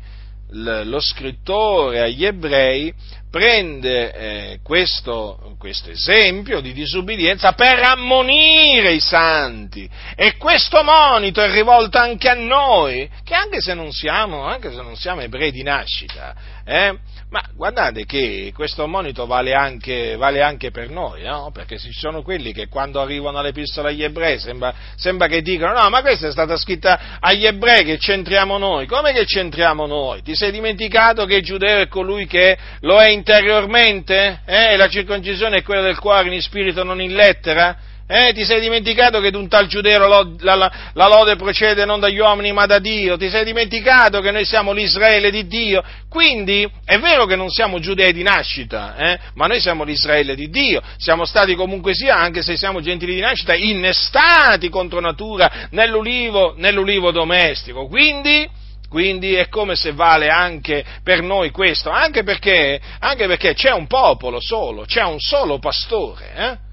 lo 0.52 1.00
scrittore 1.00 2.02
agli 2.02 2.24
ebrei 2.24 2.94
prende 3.28 4.12
eh, 4.12 4.60
questo, 4.62 5.56
questo, 5.58 5.90
esempio 5.90 6.60
di 6.60 6.72
disubbidienza 6.72 7.52
per 7.54 7.82
ammonire 7.82 8.92
i 8.92 9.00
santi 9.00 9.90
e 10.14 10.36
questo 10.36 10.84
monito 10.84 11.40
è 11.40 11.50
rivolto 11.50 11.98
anche 11.98 12.28
a 12.28 12.34
noi, 12.34 13.10
che 13.24 13.34
anche 13.34 13.60
se 13.60 13.74
non 13.74 13.90
siamo, 13.90 14.56
se 14.60 14.82
non 14.82 14.94
siamo 14.94 15.22
ebrei 15.22 15.50
di 15.50 15.64
nascita, 15.64 16.32
eh, 16.64 16.96
ma 17.32 17.42
guardate 17.54 18.04
che 18.04 18.52
questo 18.54 18.86
monito 18.86 19.24
vale 19.24 19.54
anche, 19.54 20.16
vale 20.16 20.42
anche 20.42 20.70
per 20.70 20.90
noi, 20.90 21.22
no? 21.22 21.50
Perché 21.50 21.78
ci 21.78 21.90
sono 21.90 22.20
quelli 22.20 22.52
che 22.52 22.68
quando 22.68 23.00
arrivano 23.00 23.38
all'epistola 23.38 23.88
agli 23.88 24.04
ebrei 24.04 24.38
sembra, 24.38 24.74
sembra, 24.96 25.28
che 25.28 25.40
dicono 25.40 25.72
no, 25.72 25.88
ma 25.88 26.02
questa 26.02 26.28
è 26.28 26.30
stata 26.30 26.58
scritta 26.58 27.18
agli 27.20 27.46
ebrei 27.46 27.84
che 27.84 27.96
c'entriamo 27.96 28.58
noi. 28.58 28.86
Come 28.86 29.14
che 29.14 29.24
c'entriamo 29.24 29.86
noi? 29.86 30.20
Ti 30.20 30.34
sei 30.34 30.52
dimenticato 30.52 31.24
che 31.24 31.36
il 31.36 31.42
giudeo 31.42 31.80
è 31.80 31.88
colui 31.88 32.26
che 32.26 32.58
lo 32.80 33.00
è 33.00 33.08
interiormente? 33.08 34.42
Eh? 34.44 34.76
La 34.76 34.88
circoncisione 34.88 35.58
è 35.58 35.62
quella 35.62 35.80
del 35.80 35.98
cuore 35.98 36.34
in 36.34 36.42
spirito, 36.42 36.84
non 36.84 37.00
in 37.00 37.14
lettera? 37.14 37.78
Eh, 38.06 38.32
ti 38.34 38.44
sei 38.44 38.60
dimenticato 38.60 39.20
che 39.20 39.30
d'un 39.30 39.48
tal 39.48 39.66
giudeo 39.66 40.06
la, 40.06 40.28
la, 40.40 40.72
la, 40.92 41.06
lode 41.06 41.36
procede 41.36 41.84
non 41.84 42.00
dagli 42.00 42.18
uomini 42.18 42.52
ma 42.52 42.66
da 42.66 42.78
Dio? 42.78 43.16
Ti 43.16 43.30
sei 43.30 43.44
dimenticato 43.44 44.20
che 44.20 44.30
noi 44.30 44.44
siamo 44.44 44.72
l'Israele 44.72 45.30
di 45.30 45.46
Dio? 45.46 45.82
Quindi 46.08 46.68
è 46.84 46.98
vero 46.98 47.24
che 47.26 47.36
non 47.36 47.48
siamo 47.48 47.78
giudei 47.78 48.12
di 48.12 48.22
nascita, 48.22 48.96
eh, 48.96 49.18
ma 49.34 49.46
noi 49.46 49.60
siamo 49.60 49.84
l'Israele 49.84 50.34
di 50.34 50.50
Dio. 50.50 50.82
Siamo 50.98 51.24
stati 51.24 51.54
comunque 51.54 51.94
sia, 51.94 52.16
anche 52.16 52.42
se 52.42 52.56
siamo 52.56 52.80
gentili 52.80 53.14
di 53.14 53.20
nascita, 53.20 53.54
innestati 53.54 54.68
contro 54.68 55.00
natura 55.00 55.68
nell'ulivo, 55.70 56.54
nell'ulivo 56.56 57.12
domestico. 57.12 57.86
Quindi 57.86 58.48
Quindi 58.90 59.32
è 59.36 59.48
come 59.48 59.74
se 59.74 59.92
vale 59.92 60.28
anche 60.28 60.84
per 61.02 61.22
noi 61.22 61.50
questo, 61.50 61.88
anche 61.88 62.24
perché, 62.24 62.78
anche 62.98 63.26
perché 63.26 63.54
c'è 63.54 63.70
un 63.70 63.86
popolo 63.86 64.38
solo, 64.38 64.84
c'è 64.84 65.02
un 65.02 65.18
solo 65.18 65.58
pastore. 65.58 66.32
Eh? 66.36 66.71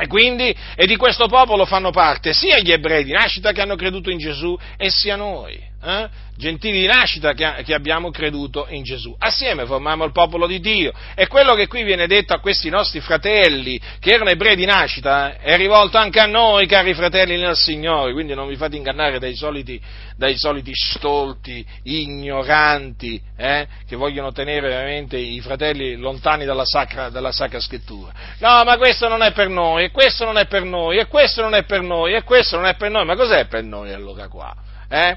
E 0.00 0.06
quindi, 0.06 0.56
e 0.76 0.86
di 0.86 0.96
questo 0.96 1.26
popolo 1.26 1.66
fanno 1.66 1.90
parte 1.90 2.32
sia 2.32 2.58
gli 2.58 2.72
ebrei 2.72 3.04
di 3.04 3.12
nascita 3.12 3.52
che 3.52 3.60
hanno 3.60 3.76
creduto 3.76 4.08
in 4.10 4.16
Gesù 4.16 4.58
e 4.78 4.88
sia 4.88 5.14
noi 5.14 5.70
eh? 5.82 6.08
Gentili 6.40 6.80
di 6.80 6.86
nascita 6.86 7.34
che, 7.34 7.62
che, 7.64 7.74
abbiamo 7.74 8.10
creduto 8.10 8.66
in 8.70 8.82
Gesù. 8.82 9.14
Assieme 9.18 9.66
formiamo 9.66 10.04
il 10.04 10.10
popolo 10.10 10.48
di 10.48 10.58
Dio. 10.58 10.92
E 11.14 11.28
quello 11.28 11.54
che 11.54 11.68
qui 11.68 11.84
viene 11.84 12.08
detto 12.08 12.34
a 12.34 12.40
questi 12.40 12.68
nostri 12.70 13.00
fratelli, 13.00 13.80
che 14.00 14.14
erano 14.14 14.30
ebrei 14.30 14.56
di 14.56 14.64
nascita, 14.64 15.36
è 15.36 15.56
rivolto 15.56 15.98
anche 15.98 16.18
a 16.18 16.26
noi, 16.26 16.66
cari 16.66 16.94
fratelli 16.94 17.36
nel 17.36 17.54
Signore. 17.54 18.12
Quindi 18.12 18.34
non 18.34 18.48
vi 18.48 18.56
fate 18.56 18.76
ingannare 18.76 19.20
dai 19.20 19.36
soliti, 19.36 19.80
dai 20.16 20.36
soliti 20.36 20.72
stolti, 20.74 21.64
ignoranti, 21.84 23.20
eh? 23.36 23.68
che 23.86 23.94
vogliono 23.94 24.32
tenere 24.32 24.68
veramente 24.68 25.18
i 25.18 25.40
fratelli 25.40 25.96
lontani 25.96 26.44
dalla 26.44 26.64
sacra, 26.64 27.10
dalla 27.10 27.32
sacra 27.32 27.60
scrittura. 27.60 28.12
No, 28.38 28.64
ma 28.64 28.76
questo 28.78 29.06
non 29.06 29.22
è 29.22 29.32
per 29.32 29.48
noi, 29.48 29.84
e 29.84 29.90
questo 29.90 30.24
non 30.24 30.38
è 30.38 30.46
per 30.46 30.64
noi, 30.64 30.96
e 30.96 31.06
questo 31.06 31.42
non 31.42 31.54
è 31.54 31.64
per 31.64 31.82
noi, 31.82 32.14
e 32.14 32.22
questo 32.22 32.56
non 32.56 32.66
è 32.66 32.74
per 32.74 32.90
noi. 32.90 33.04
Ma 33.04 33.14
cos'è 33.14 33.46
per 33.46 33.62
noi 33.62 33.92
allora 33.92 34.26
qua? 34.28 34.68
Eh? 34.92 35.16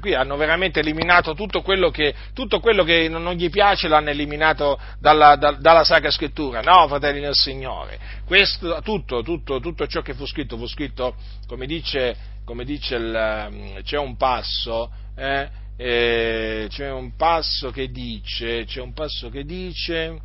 Qui 0.00 0.12
hanno 0.12 0.36
veramente 0.36 0.80
eliminato 0.80 1.34
tutto 1.34 1.62
quello 1.62 1.90
che, 1.90 2.12
tutto 2.34 2.58
quello 2.58 2.82
che 2.82 3.08
non 3.08 3.32
gli 3.34 3.48
piace, 3.48 3.86
l'hanno 3.86 4.10
eliminato 4.10 4.76
dalla, 4.98 5.36
da, 5.36 5.52
dalla 5.52 5.84
Sacra 5.84 6.10
Scrittura. 6.10 6.60
No, 6.62 6.88
fratelli 6.88 7.20
del 7.20 7.34
Signore, 7.34 7.96
Questo, 8.26 8.80
tutto, 8.82 9.22
tutto, 9.22 9.60
tutto, 9.60 9.86
ciò 9.86 10.02
che 10.02 10.14
fu 10.14 10.26
scritto, 10.26 10.56
fu 10.56 10.66
scritto, 10.66 11.14
come 11.46 11.66
dice, 11.66 12.16
come 12.44 12.64
dice 12.64 12.96
il, 12.96 13.80
c'è 13.84 13.98
un 13.98 14.16
passo, 14.16 14.90
eh, 15.16 15.48
eh, 15.76 16.66
c'è 16.68 16.90
un 16.90 17.14
passo 17.14 17.70
che 17.70 17.92
dice, 17.92 18.64
c'è 18.64 18.80
un 18.80 18.92
passo 18.94 19.30
che 19.30 19.44
dice, 19.44 20.18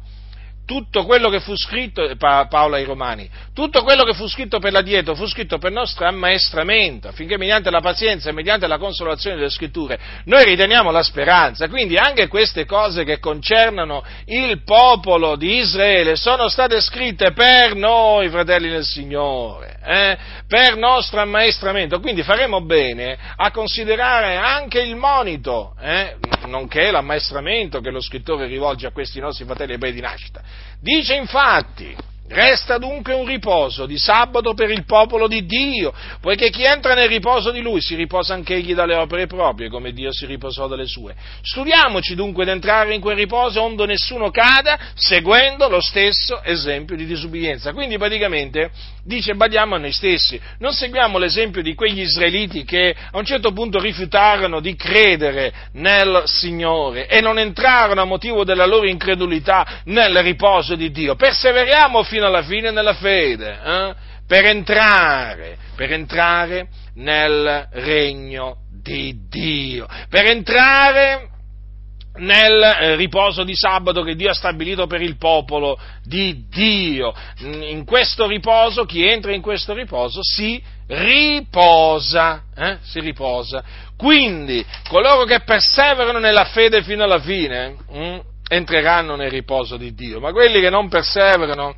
tutto 0.70 1.04
quello 1.04 1.30
che 1.30 1.40
fu 1.40 1.58
scritto, 1.58 2.16
Paolo 2.16 2.76
ai 2.76 2.84
Romani, 2.84 3.28
tutto 3.56 3.82
quello 3.82 4.04
che 4.04 4.14
fu 4.14 4.28
scritto 4.28 4.60
per 4.60 4.72
l'adieto 4.72 5.16
fu 5.16 5.26
scritto 5.26 5.58
per 5.58 5.72
nostro 5.72 6.06
ammaestramento, 6.06 7.08
affinché 7.08 7.40
mediante 7.40 7.72
la 7.72 7.82
pazienza 7.82 8.30
e 8.30 8.34
mediante 8.34 8.68
la 8.68 8.78
consolazione 8.78 9.38
delle 9.38 9.50
scritture 9.50 10.00
noi 10.26 10.44
riteniamo 10.44 10.92
la 10.92 11.02
speranza. 11.02 11.68
Quindi 11.70 11.98
anche 11.98 12.28
queste 12.28 12.66
cose 12.66 13.04
che 13.04 13.18
concernono 13.18 14.04
il 14.26 14.62
popolo 14.64 15.36
di 15.38 15.56
Israele 15.56 16.16
sono 16.16 16.48
state 16.50 16.82
scritte 16.82 17.32
per 17.32 17.74
noi, 17.74 18.30
fratelli 18.30 18.70
del 18.70 18.86
Signore, 18.86 19.80
eh? 19.84 20.18
per 20.48 20.78
nostro 20.78 21.20
ammaestramento. 21.20 22.00
Quindi 22.00 22.22
faremo 22.22 22.62
bene 22.62 23.18
a 23.36 23.50
considerare 23.50 24.36
anche 24.36 24.82
il 24.82 24.96
monito, 24.96 25.74
eh? 25.82 26.16
nonché 26.46 26.92
l'ammaestramento 26.92 27.80
che 27.80 27.90
lo 27.90 28.02
scrittore 28.02 28.46
rivolge 28.46 28.86
a 28.86 28.92
questi 28.92 29.20
nostri 29.20 29.46
fratelli 29.46 29.74
ebrei 29.74 29.94
di 29.94 30.02
nascita. 30.02 30.59
Dice 30.80 31.16
infatti, 31.16 31.95
Resta 32.32 32.78
dunque 32.78 33.16
un 33.16 33.26
riposo 33.26 33.88
di 33.88 33.98
sabato 33.98 34.54
per 34.54 34.70
il 34.70 34.86
popolo 34.86 35.28
di 35.28 35.48
Dio, 35.48 35.92
poiché 36.22 36.52
chi 36.52 36.64
entra 36.64 36.94
nel 36.94 37.08
riposo 37.08 37.50
di 37.50 37.60
lui 37.60 37.82
si 37.82 37.96
riposa 37.96 38.36
anche 38.36 38.54
egli 38.54 38.76
dalle 38.76 38.94
opere 38.94 39.26
proprie, 39.26 39.68
come 39.68 39.94
Dio 39.94 40.14
si 40.14 40.28
riposò 40.28 40.68
dalle 40.68 40.86
sue. 40.86 41.16
Studiamoci 41.42 42.14
dunque 42.14 42.46
di 42.46 42.52
entrare 42.52 42.94
in 42.94 43.02
quel 43.02 43.16
riposo 43.16 43.64
onde 43.64 43.88
nessuno 43.88 44.30
cada, 44.30 44.78
seguendo 44.94 45.68
lo 45.70 45.82
stesso 45.82 46.44
esempio 46.44 46.96
di 46.96 47.08
disubbidienza. 47.08 47.74
Quindi 47.74 47.98
praticamente 47.98 48.70
dice 49.04 49.34
badiamo 49.34 49.74
a 49.74 49.80
noi 49.80 49.92
stessi, 49.92 50.40
non 50.60 50.74
seguiamo 50.74 51.18
l'esempio 51.18 51.64
di 51.64 51.74
quegli 51.74 52.02
israeliti 52.02 52.64
che 52.64 52.96
a 53.12 53.18
un 53.18 53.26
certo 53.26 53.52
punto 53.54 53.80
rifiutarono 53.80 54.60
di 54.60 54.76
credere 54.76 55.52
nel 55.74 56.22
Signore 56.26 57.08
e 57.08 57.22
non 57.22 57.40
entrarono 57.40 58.02
a 58.02 58.06
motivo 58.06 58.44
della 58.44 58.68
loro 58.68 58.86
incredulità 58.86 59.82
nel 59.86 60.16
riposo 60.20 60.76
di 60.76 60.92
Dio. 60.92 61.16
Perseveriamo 61.16 62.04
fino 62.04 62.18
alla 62.26 62.44
fine 62.44 62.72
nella 62.72 62.94
fede, 62.94 63.60
eh? 63.64 63.96
per, 64.28 64.46
entrare, 64.46 65.58
per 65.76 65.92
entrare 65.92 66.68
nel 66.96 67.68
regno 67.72 68.58
di 68.82 69.28
Dio, 69.30 69.88
per 70.10 70.26
entrare 70.26 71.30
nel 72.20 72.96
riposo 72.98 73.44
di 73.44 73.56
sabato 73.56 74.02
che 74.04 74.16
Dio 74.16 74.30
ha 74.30 74.34
stabilito 74.34 74.88
per 74.88 75.02
il 75.02 75.18
popolo 75.18 75.80
di 76.04 76.46
Dio. 76.50 77.14
In 77.40 77.84
questo 77.86 78.28
riposo, 78.28 78.86
chi 78.86 79.06
entra 79.06 79.34
in 79.34 79.42
questo 79.42 79.74
riposo 79.74 80.20
si 80.22 80.62
riposa, 80.88 82.44
eh? 82.56 82.78
si 82.82 83.00
riposa. 83.00 83.64
Quindi 83.96 84.66
coloro 84.88 85.26
che 85.26 85.42
perseverano 85.42 86.20
nella 86.20 86.46
fede 86.46 86.84
fino 86.84 87.04
alla 87.04 87.20
fine 87.20 87.76
hm, 87.90 88.20
entreranno 88.50 89.16
nel 89.16 89.30
riposo 89.30 89.78
di 89.78 89.94
Dio, 89.94 90.20
ma 90.20 90.32
quelli 90.32 90.60
che 90.60 90.70
non 90.70 90.90
perseverano 90.90 91.76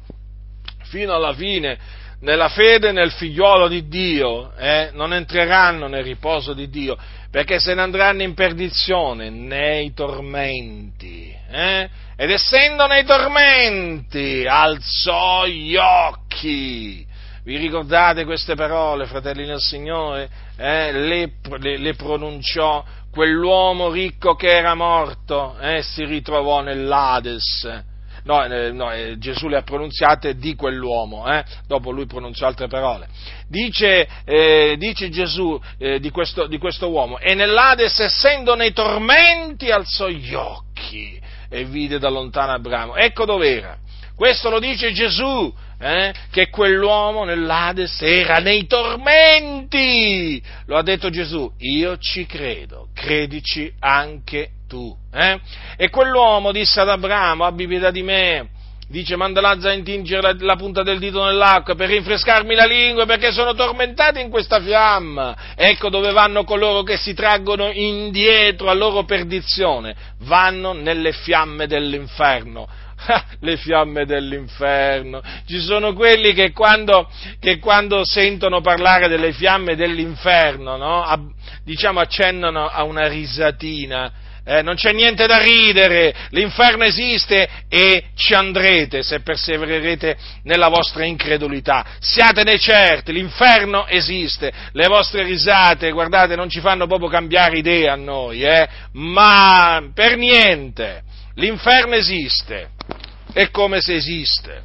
fino 0.92 1.14
alla 1.16 1.34
fine 1.34 1.78
nella 2.22 2.50
fede 2.50 2.92
nel 2.92 3.12
figliuolo 3.12 3.68
di 3.68 3.88
Dio, 3.88 4.52
eh, 4.58 4.89
non 4.94 5.14
entreranno 5.14 5.88
nel 5.88 6.04
riposo 6.04 6.54
di 6.54 6.70
Dio, 6.70 6.98
perché 7.32 7.60
se 7.60 7.74
ne 7.74 7.82
andranno 7.82 8.22
in 8.22 8.34
perdizione, 8.34 9.30
nei 9.30 9.94
tormenti. 9.94 11.36
Eh? 11.50 11.89
Ed 12.16 12.30
essendo 12.30 12.86
nei 12.86 13.06
tormenti, 13.06 14.46
alzò 14.48 15.46
gli 15.48 15.76
occhi. 15.76 17.08
Vi 17.44 17.58
ricordate 17.58 18.24
queste 18.24 18.54
parole, 18.54 19.08
fratelli 19.08 19.46
del 19.46 19.60
Signore? 19.60 20.30
Eh? 20.58 20.92
Le, 20.92 21.32
le, 21.58 21.78
le, 21.78 21.94
pronunciò 21.96 22.86
quell'uomo 23.10 23.89
ricco 23.89 24.36
che 24.36 24.56
era 24.56 24.76
morto 24.76 25.58
e 25.60 25.78
eh? 25.78 25.82
si 25.82 26.06
ritrovò 26.06 26.62
nell'Ades 26.62 27.89
no, 28.24 28.43
eh, 28.43 28.72
no 28.72 28.91
eh, 28.91 29.17
Gesù 29.17 29.47
le 29.47 29.57
ha 29.57 29.61
pronunziate 29.61 30.36
di 30.36 30.55
quell'uomo, 30.55 31.32
eh? 31.32 31.43
dopo 31.67 31.91
lui 31.91 32.05
pronunciò 32.05 32.47
altre 32.47 32.67
parole. 32.67 33.07
Dice, 33.47 34.07
dice 34.78 35.09
Gesù 35.09 35.59
di 35.78 36.09
questo, 36.09 36.47
di, 36.47 36.57
questo, 36.57 36.89
uomo, 36.89 37.19
e 37.19 37.34
nell'Ades 37.34 37.99
essendo 37.99 38.55
nei 38.55 38.72
tormenti 38.72 39.69
alzò 39.69 40.07
gli 40.07 40.34
occhi 40.34 41.19
e 41.49 41.65
vide 41.65 41.99
da 41.99 42.09
lontano 42.09 42.53
Abramo. 42.53 42.95
Ecco 42.95 43.26
dov'era. 43.26 43.78
Questo 44.15 44.49
lo 44.49 44.59
dice 44.59 44.93
Gesù, 44.93 45.53
eh, 45.80 46.13
che 46.30 46.49
quell'uomo 46.49 47.24
nell'Ades 47.24 48.01
era 48.01 48.38
nei 48.38 48.67
tormenti. 48.67 50.41
Lo 50.67 50.78
ha 50.78 50.84
detto 50.84 51.09
Gesù, 51.09 51.51
io 51.57 51.97
ci 51.97 52.26
credo, 52.28 52.89
credici 52.93 53.74
anche 53.80 54.51
tu. 54.72 54.95
Eh? 55.13 55.38
E 55.76 55.89
quell'uomo 55.89 56.53
disse 56.53 56.80
ad 56.80 56.88
Abramo, 56.88 57.43
abbi 57.43 57.67
pietà 57.67 57.91
di 57.91 58.03
me, 58.03 58.47
dice 58.88 59.17
manda 59.17 59.41
Lazza 59.41 59.69
a 59.69 59.74
intingere 59.74 60.22
la, 60.22 60.36
la, 60.39 60.55
punta 60.55 60.82
del 60.82 60.97
dito 60.97 61.24
nell'acqua 61.26 61.76
per 61.76 61.89
rinfrescarmi 61.89 62.55
la 62.55 62.65
lingua 62.65 63.05
perché 63.05 63.34
sono 63.34 63.53
tormentato 63.53 64.19
in 64.19 64.30
questa 64.30 64.61
fiamma. 64.61 65.36
Ecco 65.55 65.89
dove 65.89 66.13
vanno 66.13 66.45
coloro 66.45 66.84
che 66.84 66.95
si 66.95 67.13
traggono 67.13 67.69
indietro 67.69 68.69
a 68.69 68.74
loro 68.74 69.03
perdizione, 69.03 69.93
vanno 70.19 70.72
nelle 70.72 71.11
fiamme 71.11 71.67
dell'inferno. 71.67 72.69
le 73.41 73.57
fiamme 73.57 74.05
dell'inferno. 74.05 75.22
Ci 75.47 75.59
sono 75.59 75.93
quelli 75.93 76.34
che 76.34 76.51
quando, 76.51 77.09
che 77.39 77.57
quando 77.57 78.05
sentono 78.05 78.61
parlare 78.61 79.07
delle 79.07 79.34
fiamme 79.34 79.76
dell'inferno, 79.76 80.78
no? 80.78 81.03
a, 81.03 81.19
diciamo 81.63 81.99
accennano 81.99 82.67
a 82.67 82.84
una 82.84 83.07
risatina 83.07 84.30
eh, 84.44 84.62
non 84.62 84.76
c'è 84.76 84.92
niente 84.92 85.28
da 85.28 85.38
ridere, 85.38 86.14
l'inferno 86.30 86.84
esiste 86.84 87.48
e 87.70 88.06
ci 88.16 88.34
andrete 88.34 89.04
se 89.04 89.22
persevererete 89.22 90.18
nella 90.44 90.68
vostra 90.68 91.06
incredulità. 91.06 91.86
Siatene 92.00 92.58
certi, 92.58 93.14
l'inferno 93.14 93.86
esiste, 93.88 94.52
le 94.72 94.88
vostre 94.88 95.24
risate, 95.24 95.92
guardate, 95.92 96.36
non 96.36 96.50
ci 96.50 96.60
fanno 96.60 96.88
proprio 96.88 97.10
cambiare 97.10 97.60
idea 97.60 97.94
a 97.94 97.98
noi, 97.98 98.42
eh? 98.44 98.68
ma 98.94 99.82
per 99.94 100.18
niente, 100.18 101.04
l'inferno 101.36 101.96
esiste, 101.96 102.70
è 103.34 103.50
come 103.52 103.80
se 103.80 103.94
esiste, 103.94 104.64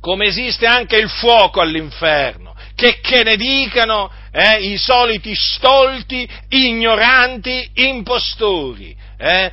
come 0.00 0.26
esiste 0.26 0.66
anche 0.66 0.96
il 0.98 1.08
fuoco 1.08 1.60
all'inferno 1.60 2.54
che, 2.76 3.00
che 3.00 3.24
ne 3.24 3.36
dicano 3.36 4.10
eh, 4.36 4.72
i 4.72 4.76
soliti 4.76 5.34
stolti, 5.34 6.28
ignoranti, 6.50 7.70
impostori. 7.72 8.94
Eh? 9.16 9.50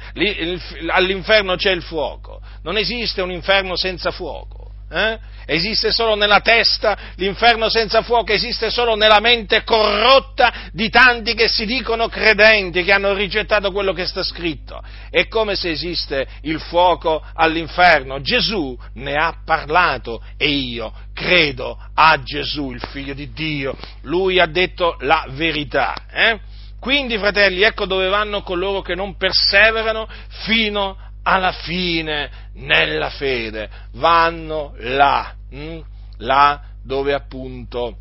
all'inferno 0.89 1.55
c'è 1.55 1.71
il 1.71 1.81
fuoco, 1.81 2.41
non 2.63 2.75
esiste 2.75 3.21
un 3.21 3.31
inferno 3.31 3.77
senza 3.77 4.11
fuoco. 4.11 4.71
Eh? 4.91 5.17
Esiste 5.45 5.91
solo 5.91 6.15
nella 6.15 6.41
testa, 6.41 6.97
l'inferno 7.15 7.69
senza 7.69 8.01
fuoco 8.01 8.31
esiste 8.31 8.69
solo 8.69 8.95
nella 8.95 9.19
mente 9.19 9.63
corrotta 9.63 10.69
di 10.71 10.89
tanti 10.89 11.33
che 11.33 11.47
si 11.47 11.65
dicono 11.65 12.07
credenti, 12.07 12.83
che 12.83 12.91
hanno 12.91 13.13
rigettato 13.13 13.71
quello 13.71 13.93
che 13.93 14.05
sta 14.05 14.23
scritto. 14.23 14.81
È 15.09 15.27
come 15.27 15.55
se 15.55 15.69
esiste 15.71 16.27
il 16.41 16.59
fuoco 16.59 17.23
all'inferno. 17.33 18.21
Gesù 18.21 18.77
ne 18.95 19.15
ha 19.15 19.35
parlato 19.45 20.21
e 20.37 20.47
io 20.49 20.93
credo 21.13 21.77
a 21.93 22.21
Gesù, 22.21 22.71
il 22.71 22.83
figlio 22.91 23.13
di 23.13 23.31
Dio. 23.31 23.75
Lui 24.01 24.39
ha 24.39 24.47
detto 24.47 24.97
la 24.99 25.25
verità. 25.29 25.95
Eh? 26.11 26.39
Quindi, 26.79 27.17
fratelli, 27.17 27.61
ecco 27.61 27.85
dove 27.85 28.09
vanno 28.09 28.41
coloro 28.41 28.81
che 28.81 28.93
non 28.93 29.15
perseverano 29.15 30.07
fino 30.43 30.97
alla 31.23 31.51
fine 31.51 32.29
nella 32.53 33.09
fede. 33.09 33.69
Vanno 33.93 34.73
là, 34.77 35.33
hm? 35.49 35.79
là 36.17 36.61
dove 36.83 37.13
appunto 37.13 37.97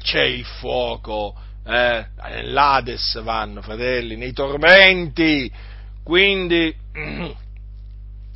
c'è 0.00 0.22
il 0.22 0.44
fuoco, 0.44 1.34
eh, 1.66 2.06
nell'Ades 2.22 3.20
vanno, 3.22 3.62
fratelli, 3.62 4.16
nei 4.16 4.32
tormenti. 4.32 5.50
Quindi, 6.02 6.74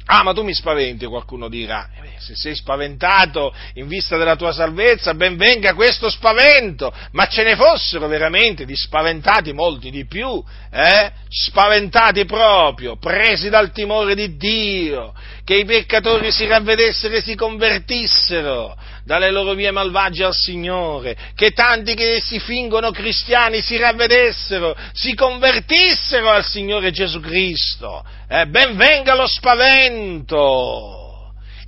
ah, 0.09 0.23
ma 0.23 0.33
tu 0.33 0.43
mi 0.43 0.55
spaventi, 0.55 1.07
qualcuno 1.07 1.49
dirà. 1.49 1.89
Eh 2.03 2.09
se 2.29 2.35
sei 2.35 2.55
spaventato 2.55 3.55
in 3.75 3.89
vista 3.89 4.17
della 4.17 4.37
tua 4.37 4.53
salvezza, 4.53 5.15
ben 5.15 5.37
venga 5.37 5.75
questo 5.75 6.11
spavento, 6.11 6.93
ma 7.13 7.27
ce 7.27 7.43
ne 7.43 7.57
fossero 7.57 8.07
veramente 8.07 8.65
di 8.65 8.77
spaventati 8.77 9.53
molti 9.53 9.91
di 9.91 10.07
più, 10.07 10.43
eh? 10.71 11.11
spaventati 11.29 12.25
proprio, 12.25 12.97
presi 12.97 13.49
dal 13.49 13.73
timore 13.73 14.15
di 14.15 14.37
Dio, 14.37 15.15
che 15.45 15.57
i 15.57 15.65
peccatori 15.65 16.31
si 16.31 16.47
ravvedessero 16.47 17.15
e 17.15 17.23
si 17.23 17.35
convertissero 17.35 18.77
dalle 19.09 19.31
loro 19.31 19.55
vie 19.55 19.71
malvagie 19.71 20.25
al 20.25 20.35
Signore, 20.35 21.17
che 21.35 21.53
tanti 21.53 21.95
che 21.95 22.21
si 22.23 22.39
fingono 22.39 22.91
cristiani 22.91 23.63
si 23.63 23.79
ravvedessero, 23.79 24.77
si 24.93 25.15
convertissero 25.15 26.29
al 26.29 26.45
Signore 26.45 26.91
Gesù 26.91 27.19
Cristo. 27.21 28.05
Eh? 28.29 28.45
Ben 28.49 28.77
venga 28.77 29.15
lo 29.15 29.27
spavento! 29.27 31.07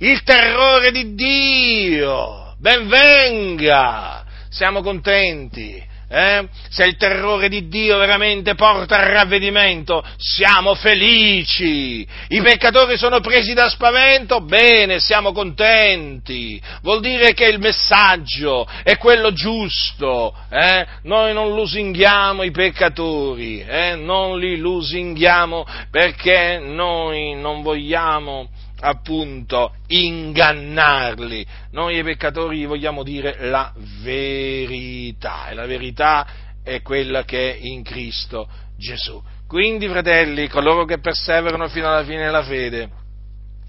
il 0.01 0.21
terrore 0.23 0.91
di 0.91 1.15
Dio, 1.15 2.55
ben 2.59 2.87
venga, 2.87 4.23
siamo 4.49 4.81
contenti. 4.81 5.89
Eh? 6.13 6.45
Se 6.69 6.83
il 6.83 6.97
terrore 6.97 7.47
di 7.47 7.69
Dio 7.69 7.97
veramente 7.97 8.53
porta 8.55 8.97
al 8.97 9.09
ravvedimento, 9.11 10.03
siamo 10.17 10.75
felici. 10.75 12.05
I 12.27 12.41
peccatori 12.41 12.97
sono 12.97 13.21
presi 13.21 13.53
da 13.53 13.69
spavento, 13.69 14.41
bene, 14.41 14.99
siamo 14.99 15.31
contenti. 15.31 16.61
Vuol 16.81 16.99
dire 16.99 17.33
che 17.33 17.45
il 17.45 17.59
messaggio 17.59 18.67
è 18.83 18.97
quello 18.97 19.31
giusto. 19.31 20.35
Eh? 20.49 20.85
Noi 21.03 21.33
non 21.33 21.55
lusinghiamo 21.55 22.43
i 22.43 22.51
peccatori, 22.51 23.63
eh? 23.65 23.95
non 23.95 24.37
li 24.37 24.57
lusinghiamo 24.57 25.65
perché 25.89 26.59
noi 26.61 27.35
non 27.35 27.61
vogliamo 27.61 28.49
appunto 28.81 29.75
ingannarli. 29.87 31.45
Noi 31.71 31.97
ai 31.97 32.03
peccatori 32.03 32.65
vogliamo 32.65 33.03
dire 33.03 33.37
la 33.47 33.71
verità 34.01 35.49
e 35.49 35.53
la 35.53 35.65
verità 35.65 36.27
è 36.63 36.81
quella 36.81 37.23
che 37.23 37.53
è 37.53 37.57
in 37.61 37.83
Cristo 37.83 38.47
Gesù. 38.77 39.21
Quindi, 39.47 39.87
fratelli, 39.87 40.47
coloro 40.47 40.85
che 40.85 40.99
perseverano 40.99 41.67
fino 41.67 41.87
alla 41.87 42.03
fine 42.03 42.25
della 42.25 42.43
fede 42.43 42.89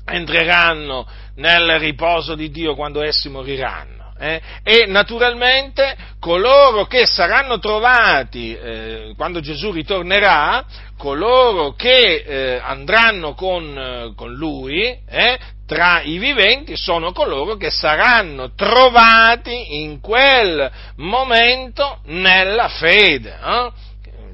entreranno 0.05 1.07
nel 1.37 1.79
riposo 1.79 2.35
di 2.35 2.51
Dio 2.51 2.75
quando 2.75 3.03
essi 3.03 3.29
moriranno. 3.29 4.02
Eh? 4.23 4.41
E 4.63 4.87
naturalmente 4.87 5.97
coloro 6.21 6.87
che 6.87 7.07
saranno 7.07 7.59
trovati 7.59 8.55
eh, 8.55 9.15
quando 9.17 9.41
Gesù 9.41 9.73
ritornerà, 9.73 10.65
coloro 10.97 11.73
che 11.73 12.23
eh, 12.25 12.61
andranno 12.63 13.35
con, 13.35 13.77
eh, 13.77 14.13
con 14.15 14.33
lui 14.33 14.97
eh, 15.09 15.39
tra 15.67 16.03
i 16.03 16.19
viventi 16.19 16.77
sono 16.77 17.11
coloro 17.11 17.57
che 17.57 17.71
saranno 17.71 18.55
trovati 18.55 19.81
in 19.81 20.01
quel 20.01 20.71
momento 20.99 21.99
nella 22.05 22.69
fede. 22.69 23.37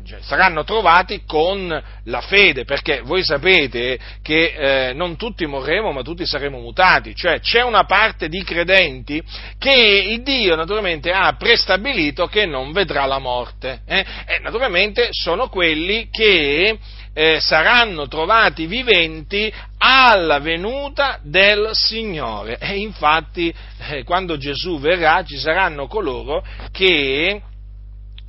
Cioè, 0.08 0.20
saranno 0.22 0.64
trovati 0.64 1.24
con 1.26 1.68
la 2.04 2.20
fede, 2.22 2.64
perché 2.64 3.02
voi 3.02 3.22
sapete 3.22 3.98
che 4.22 4.88
eh, 4.88 4.92
non 4.94 5.18
tutti 5.18 5.44
morremo, 5.44 5.92
ma 5.92 6.00
tutti 6.00 6.24
saremo 6.24 6.58
mutati, 6.58 7.14
cioè 7.14 7.40
c'è 7.40 7.62
una 7.62 7.84
parte 7.84 8.30
di 8.30 8.42
credenti 8.42 9.22
che 9.58 9.70
il 10.08 10.22
Dio 10.22 10.56
naturalmente 10.56 11.12
ha 11.12 11.34
prestabilito 11.36 12.26
che 12.26 12.46
non 12.46 12.72
vedrà 12.72 13.04
la 13.04 13.18
morte, 13.18 13.82
eh? 13.84 14.02
e 14.24 14.38
naturalmente 14.40 15.08
sono 15.10 15.50
quelli 15.50 16.08
che 16.10 16.78
eh, 17.12 17.38
saranno 17.40 18.08
trovati 18.08 18.64
viventi 18.64 19.52
alla 19.76 20.38
venuta 20.38 21.18
del 21.22 21.68
Signore. 21.72 22.56
E 22.56 22.78
infatti, 22.78 23.52
eh, 23.90 24.04
quando 24.04 24.38
Gesù 24.38 24.80
verrà, 24.80 25.22
ci 25.22 25.36
saranno 25.36 25.86
coloro 25.86 26.42
che 26.72 27.42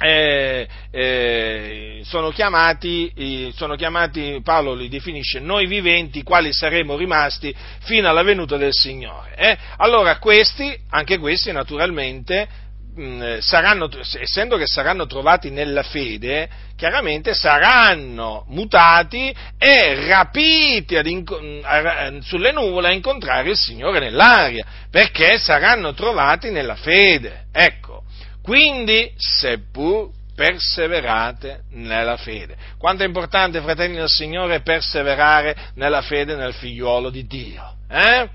eh, 0.02 0.68
eh, 0.91 2.02
sono, 2.06 2.30
chiamati, 2.32 3.52
sono, 3.54 3.76
chiamati, 3.76 4.39
Paolo 4.43 4.74
li 4.74 4.88
definisce 4.88 5.39
noi 5.39 5.68
viventi, 5.68 6.24
quali 6.24 6.54
saremo 6.54 6.95
rimasti 6.95 7.54
fino 7.82 8.08
alla 8.08 8.24
venuta 8.24 8.56
del 8.56 8.74
Signore. 8.74 9.36
Eh. 9.36 9.58
Allora 9.78 10.18
questi, 10.18 10.74
anche 10.91 11.18
questi 11.18 11.52
naturalmente, 11.52 12.47
mh, 12.95 13.39
saranno, 13.39 13.89
essendo 14.22 14.56
che 14.56 14.68
saranno 14.68 15.06
trovati 15.06 15.50
nella 15.50 15.84
fede, 15.84 16.50
chiaramente 16.78 17.34
saranno 17.34 18.45
mutati 18.47 19.36
e 19.58 20.08
rapiti 20.08 20.97
inco- 21.10 21.41
a, 21.62 22.14
sulle 22.22 22.54
nuvole 22.54 22.88
a 22.88 22.91
incontrare 22.93 23.50
il 23.50 23.58
Signore 23.58 24.00
nell'aria, 24.00 24.66
perché 24.89 25.38
saranno 25.38 25.93
trovati 25.93 26.52
nella 26.52 26.76
fede. 26.76 27.47
Ecco. 27.52 27.99
Quindi, 28.50 29.14
seppur 29.16 30.10
perseverate 30.34 31.66
nella 31.74 32.18
fede. 32.18 32.58
Quanto 32.80 33.04
è 33.04 33.06
importante, 33.06 33.62
fratelli 33.62 33.97
del 33.97 34.10
Signore, 34.10 34.62
perseverare 34.62 35.56
nella 35.76 36.02
fede 36.02 36.36
nel 36.36 36.56
figliuolo 36.56 37.12
di 37.12 37.28
Dio. 37.28 37.76
Eh? 37.88 38.28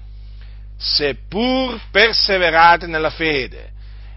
Seppur 0.76 1.80
perseverate 1.90 2.86
nella 2.86 3.10
fede. 3.10 3.72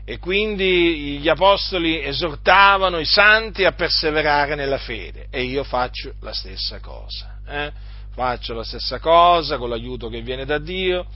E 0.06 0.20
quindi 0.20 1.18
gli 1.18 1.30
apostoli 1.30 2.00
esortavano 2.04 3.00
i 3.00 3.06
santi 3.06 3.66
a 3.66 3.72
perseverare 3.72 4.54
nella 4.54 4.78
fede. 4.78 5.26
E 5.32 5.46
io 5.46 5.64
faccio 5.64 6.14
la 6.22 6.32
stessa 6.32 6.80
cosa. 6.80 7.40
Eh? 7.48 7.72
Faccio 8.14 8.54
la 8.54 8.64
stessa 8.64 9.00
cosa 9.00 9.58
con 9.58 9.70
l'aiuto 9.70 10.10
che 10.10 10.22
viene 10.22 10.46
da 10.46 10.60
Dio. 10.60 11.08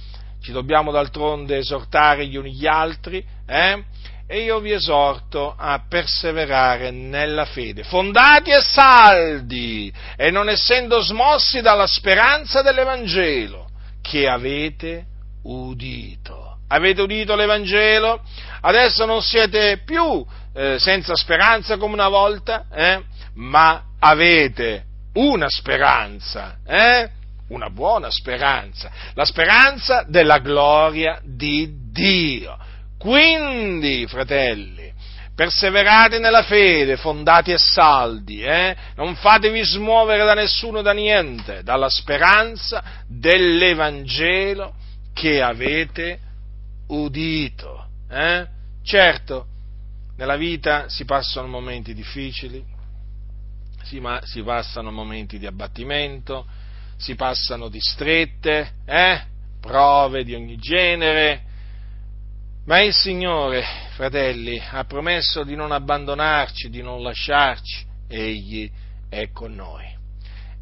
Ci 0.42 0.52
dobbiamo 0.52 0.92
d'altronde 0.92 1.58
esortare 1.58 2.26
gli 2.26 2.36
uni 2.36 2.56
gli 2.56 2.66
altri. 2.66 3.24
Eh? 3.46 3.84
E 4.32 4.44
io 4.44 4.62
vi 4.62 4.72
esorto 4.72 5.54
a 5.58 5.84
perseverare 5.90 6.90
nella 6.90 7.44
fede, 7.44 7.84
fondati 7.84 8.52
e 8.52 8.62
saldi, 8.62 9.92
e 10.16 10.32
non 10.32 10.48
essendo 10.48 11.02
smossi 11.02 11.60
dalla 11.60 11.86
speranza 11.86 12.62
dell'Evangelo 12.62 13.68
che 14.02 14.30
avete 14.30 15.04
udito. 15.44 16.60
Avete 16.70 17.02
udito 17.02 17.36
l'Evangelo? 17.36 18.22
Adesso 18.62 19.04
non 19.06 19.22
siete 19.22 19.82
più 19.84 20.26
eh, 20.54 20.80
senza 20.80 21.14
speranza 21.16 21.76
come 21.76 21.96
una 21.96 22.08
volta, 22.08 22.68
eh? 22.74 23.04
ma 23.34 23.84
avete 24.00 24.86
una 25.16 25.50
speranza, 25.50 26.60
eh? 26.66 27.10
una 27.50 27.70
buona 27.70 28.10
speranza, 28.10 28.90
la 29.14 29.26
speranza 29.26 30.06
della 30.08 30.38
gloria 30.38 31.20
di 31.22 31.70
Dio. 31.92 32.58
Quindi, 33.02 34.06
fratelli, 34.06 34.94
perseverate 35.34 36.20
nella 36.20 36.44
fede, 36.44 36.98
fondati 36.98 37.52
e 37.52 37.58
saldi, 37.58 38.44
eh? 38.44 38.76
non 38.96 39.16
fatevi 39.16 39.60
smuovere 39.64 40.24
da 40.24 40.36
nessuno 40.36 40.84
da 40.84 40.94
niente, 40.94 41.64
dalla 41.64 41.90
speranza 41.90 42.84
dell'Evangelo 43.08 44.76
che 45.16 45.42
avete 45.42 46.20
udito. 46.90 47.88
Eh? 48.08 48.46
Certo, 48.84 49.48
nella 50.18 50.36
vita 50.36 50.88
si 50.88 51.04
passano 51.04 51.48
momenti 51.48 51.96
difficili, 51.96 52.64
si, 53.82 54.00
ma, 54.00 54.22
si 54.26 54.44
passano 54.44 54.92
momenti 54.92 55.40
di 55.40 55.48
abbattimento, 55.48 56.46
si 56.98 57.16
passano 57.16 57.68
di 57.68 57.80
strette, 57.82 58.74
eh? 58.86 59.22
prove 59.60 60.24
di 60.24 60.36
ogni 60.36 60.58
genere, 60.58 61.50
ma 62.66 62.82
il 62.82 62.94
Signore, 62.94 63.64
fratelli, 63.96 64.62
ha 64.72 64.84
promesso 64.86 65.44
di 65.44 65.56
non 65.56 65.72
abbandonarci, 65.72 66.70
di 66.70 66.82
non 66.82 67.02
lasciarci. 67.02 67.86
Egli 68.08 68.70
è 69.10 69.32
con 69.32 69.54
noi. 69.54 69.86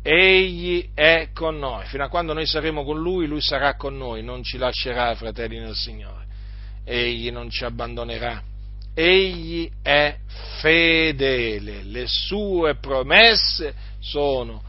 Egli 0.01 0.89
è 0.93 1.29
con 1.33 1.57
noi. 1.57 1.85
Fino 1.87 2.05
a 2.05 2.09
quando 2.09 2.33
noi 2.33 2.45
saremo 2.45 2.85
con 2.85 2.99
Lui, 2.99 3.27
Lui 3.27 3.41
sarà 3.41 3.75
con 3.75 3.97
noi. 3.97 4.23
Non 4.23 4.43
ci 4.43 4.57
lascerà, 4.57 5.13
fratelli 5.15 5.59
nel 5.59 5.75
Signore. 5.75 6.25
Egli 6.85 7.31
non 7.31 7.49
ci 7.49 7.65
abbandonerà. 7.65 8.41
Egli 8.93 9.69
è 9.81 10.17
fedele. 10.61 11.83
Le 11.83 12.05
sue 12.07 12.75
promesse 12.75 13.73
sono 13.99 14.63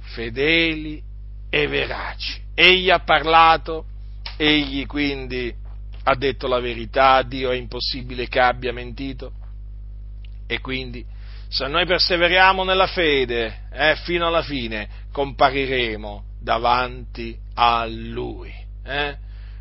fedeli 0.00 1.02
e 1.50 1.66
veraci. 1.66 2.40
Egli 2.54 2.90
ha 2.90 3.00
parlato, 3.00 3.84
egli 4.36 4.86
quindi 4.86 5.54
ha 6.10 6.16
detto 6.16 6.48
la 6.48 6.58
verità, 6.58 7.22
Dio 7.22 7.50
è 7.50 7.56
impossibile 7.56 8.26
che 8.26 8.40
abbia 8.40 8.72
mentito. 8.72 9.32
E 10.46 10.60
quindi, 10.60 11.06
Se 11.52 11.66
noi 11.66 11.84
perseveriamo 11.84 12.62
nella 12.62 12.86
fede, 12.86 13.62
eh, 13.72 13.96
fino 14.04 14.24
alla 14.24 14.42
fine, 14.42 14.88
compariremo 15.10 16.24
davanti 16.40 17.36
a 17.54 17.84
Lui. 17.86 18.54
Eh? 18.84 19.16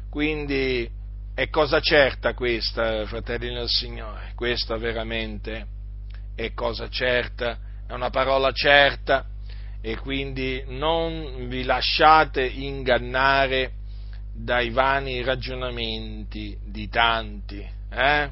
Quindi 0.08 0.88
è 1.34 1.50
cosa 1.50 1.80
certa 1.80 2.36
questa, 2.36 3.08
fratelli 3.08 3.52
del 3.52 3.70
Signore, 3.70 4.34
questa 4.36 4.78
veramente 4.78 5.66
è 6.36 6.54
cosa 6.54 6.88
certa, 6.90 7.58
è 7.88 7.94
una 7.94 8.12
parola 8.12 8.52
certa 8.52 9.26
e 9.82 9.98
quindi 9.98 10.64
non 10.68 11.48
vi 11.48 11.64
lasciate 11.64 12.46
ingannare 12.46 13.72
dai 14.42 14.70
vani 14.70 15.22
ragionamenti 15.22 16.58
di 16.64 16.88
tanti, 16.88 17.68
eh? 17.90 18.32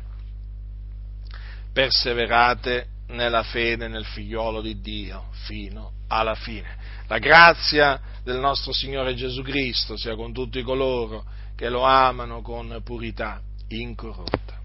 perseverate 1.73 2.87
nella 3.07 3.43
fede 3.43 3.87
nel 3.87 4.05
figliolo 4.05 4.61
di 4.61 4.79
Dio 4.79 5.25
fino 5.31 5.91
alla 6.07 6.35
fine. 6.35 6.75
La 7.07 7.19
grazia 7.19 7.99
del 8.23 8.39
nostro 8.39 8.71
Signore 8.71 9.15
Gesù 9.15 9.41
Cristo 9.41 9.97
sia 9.97 10.15
con 10.15 10.33
tutti 10.33 10.61
coloro 10.63 11.25
che 11.55 11.69
lo 11.69 11.83
amano 11.83 12.41
con 12.41 12.81
purità 12.83 13.41
incorrotta. 13.67 14.56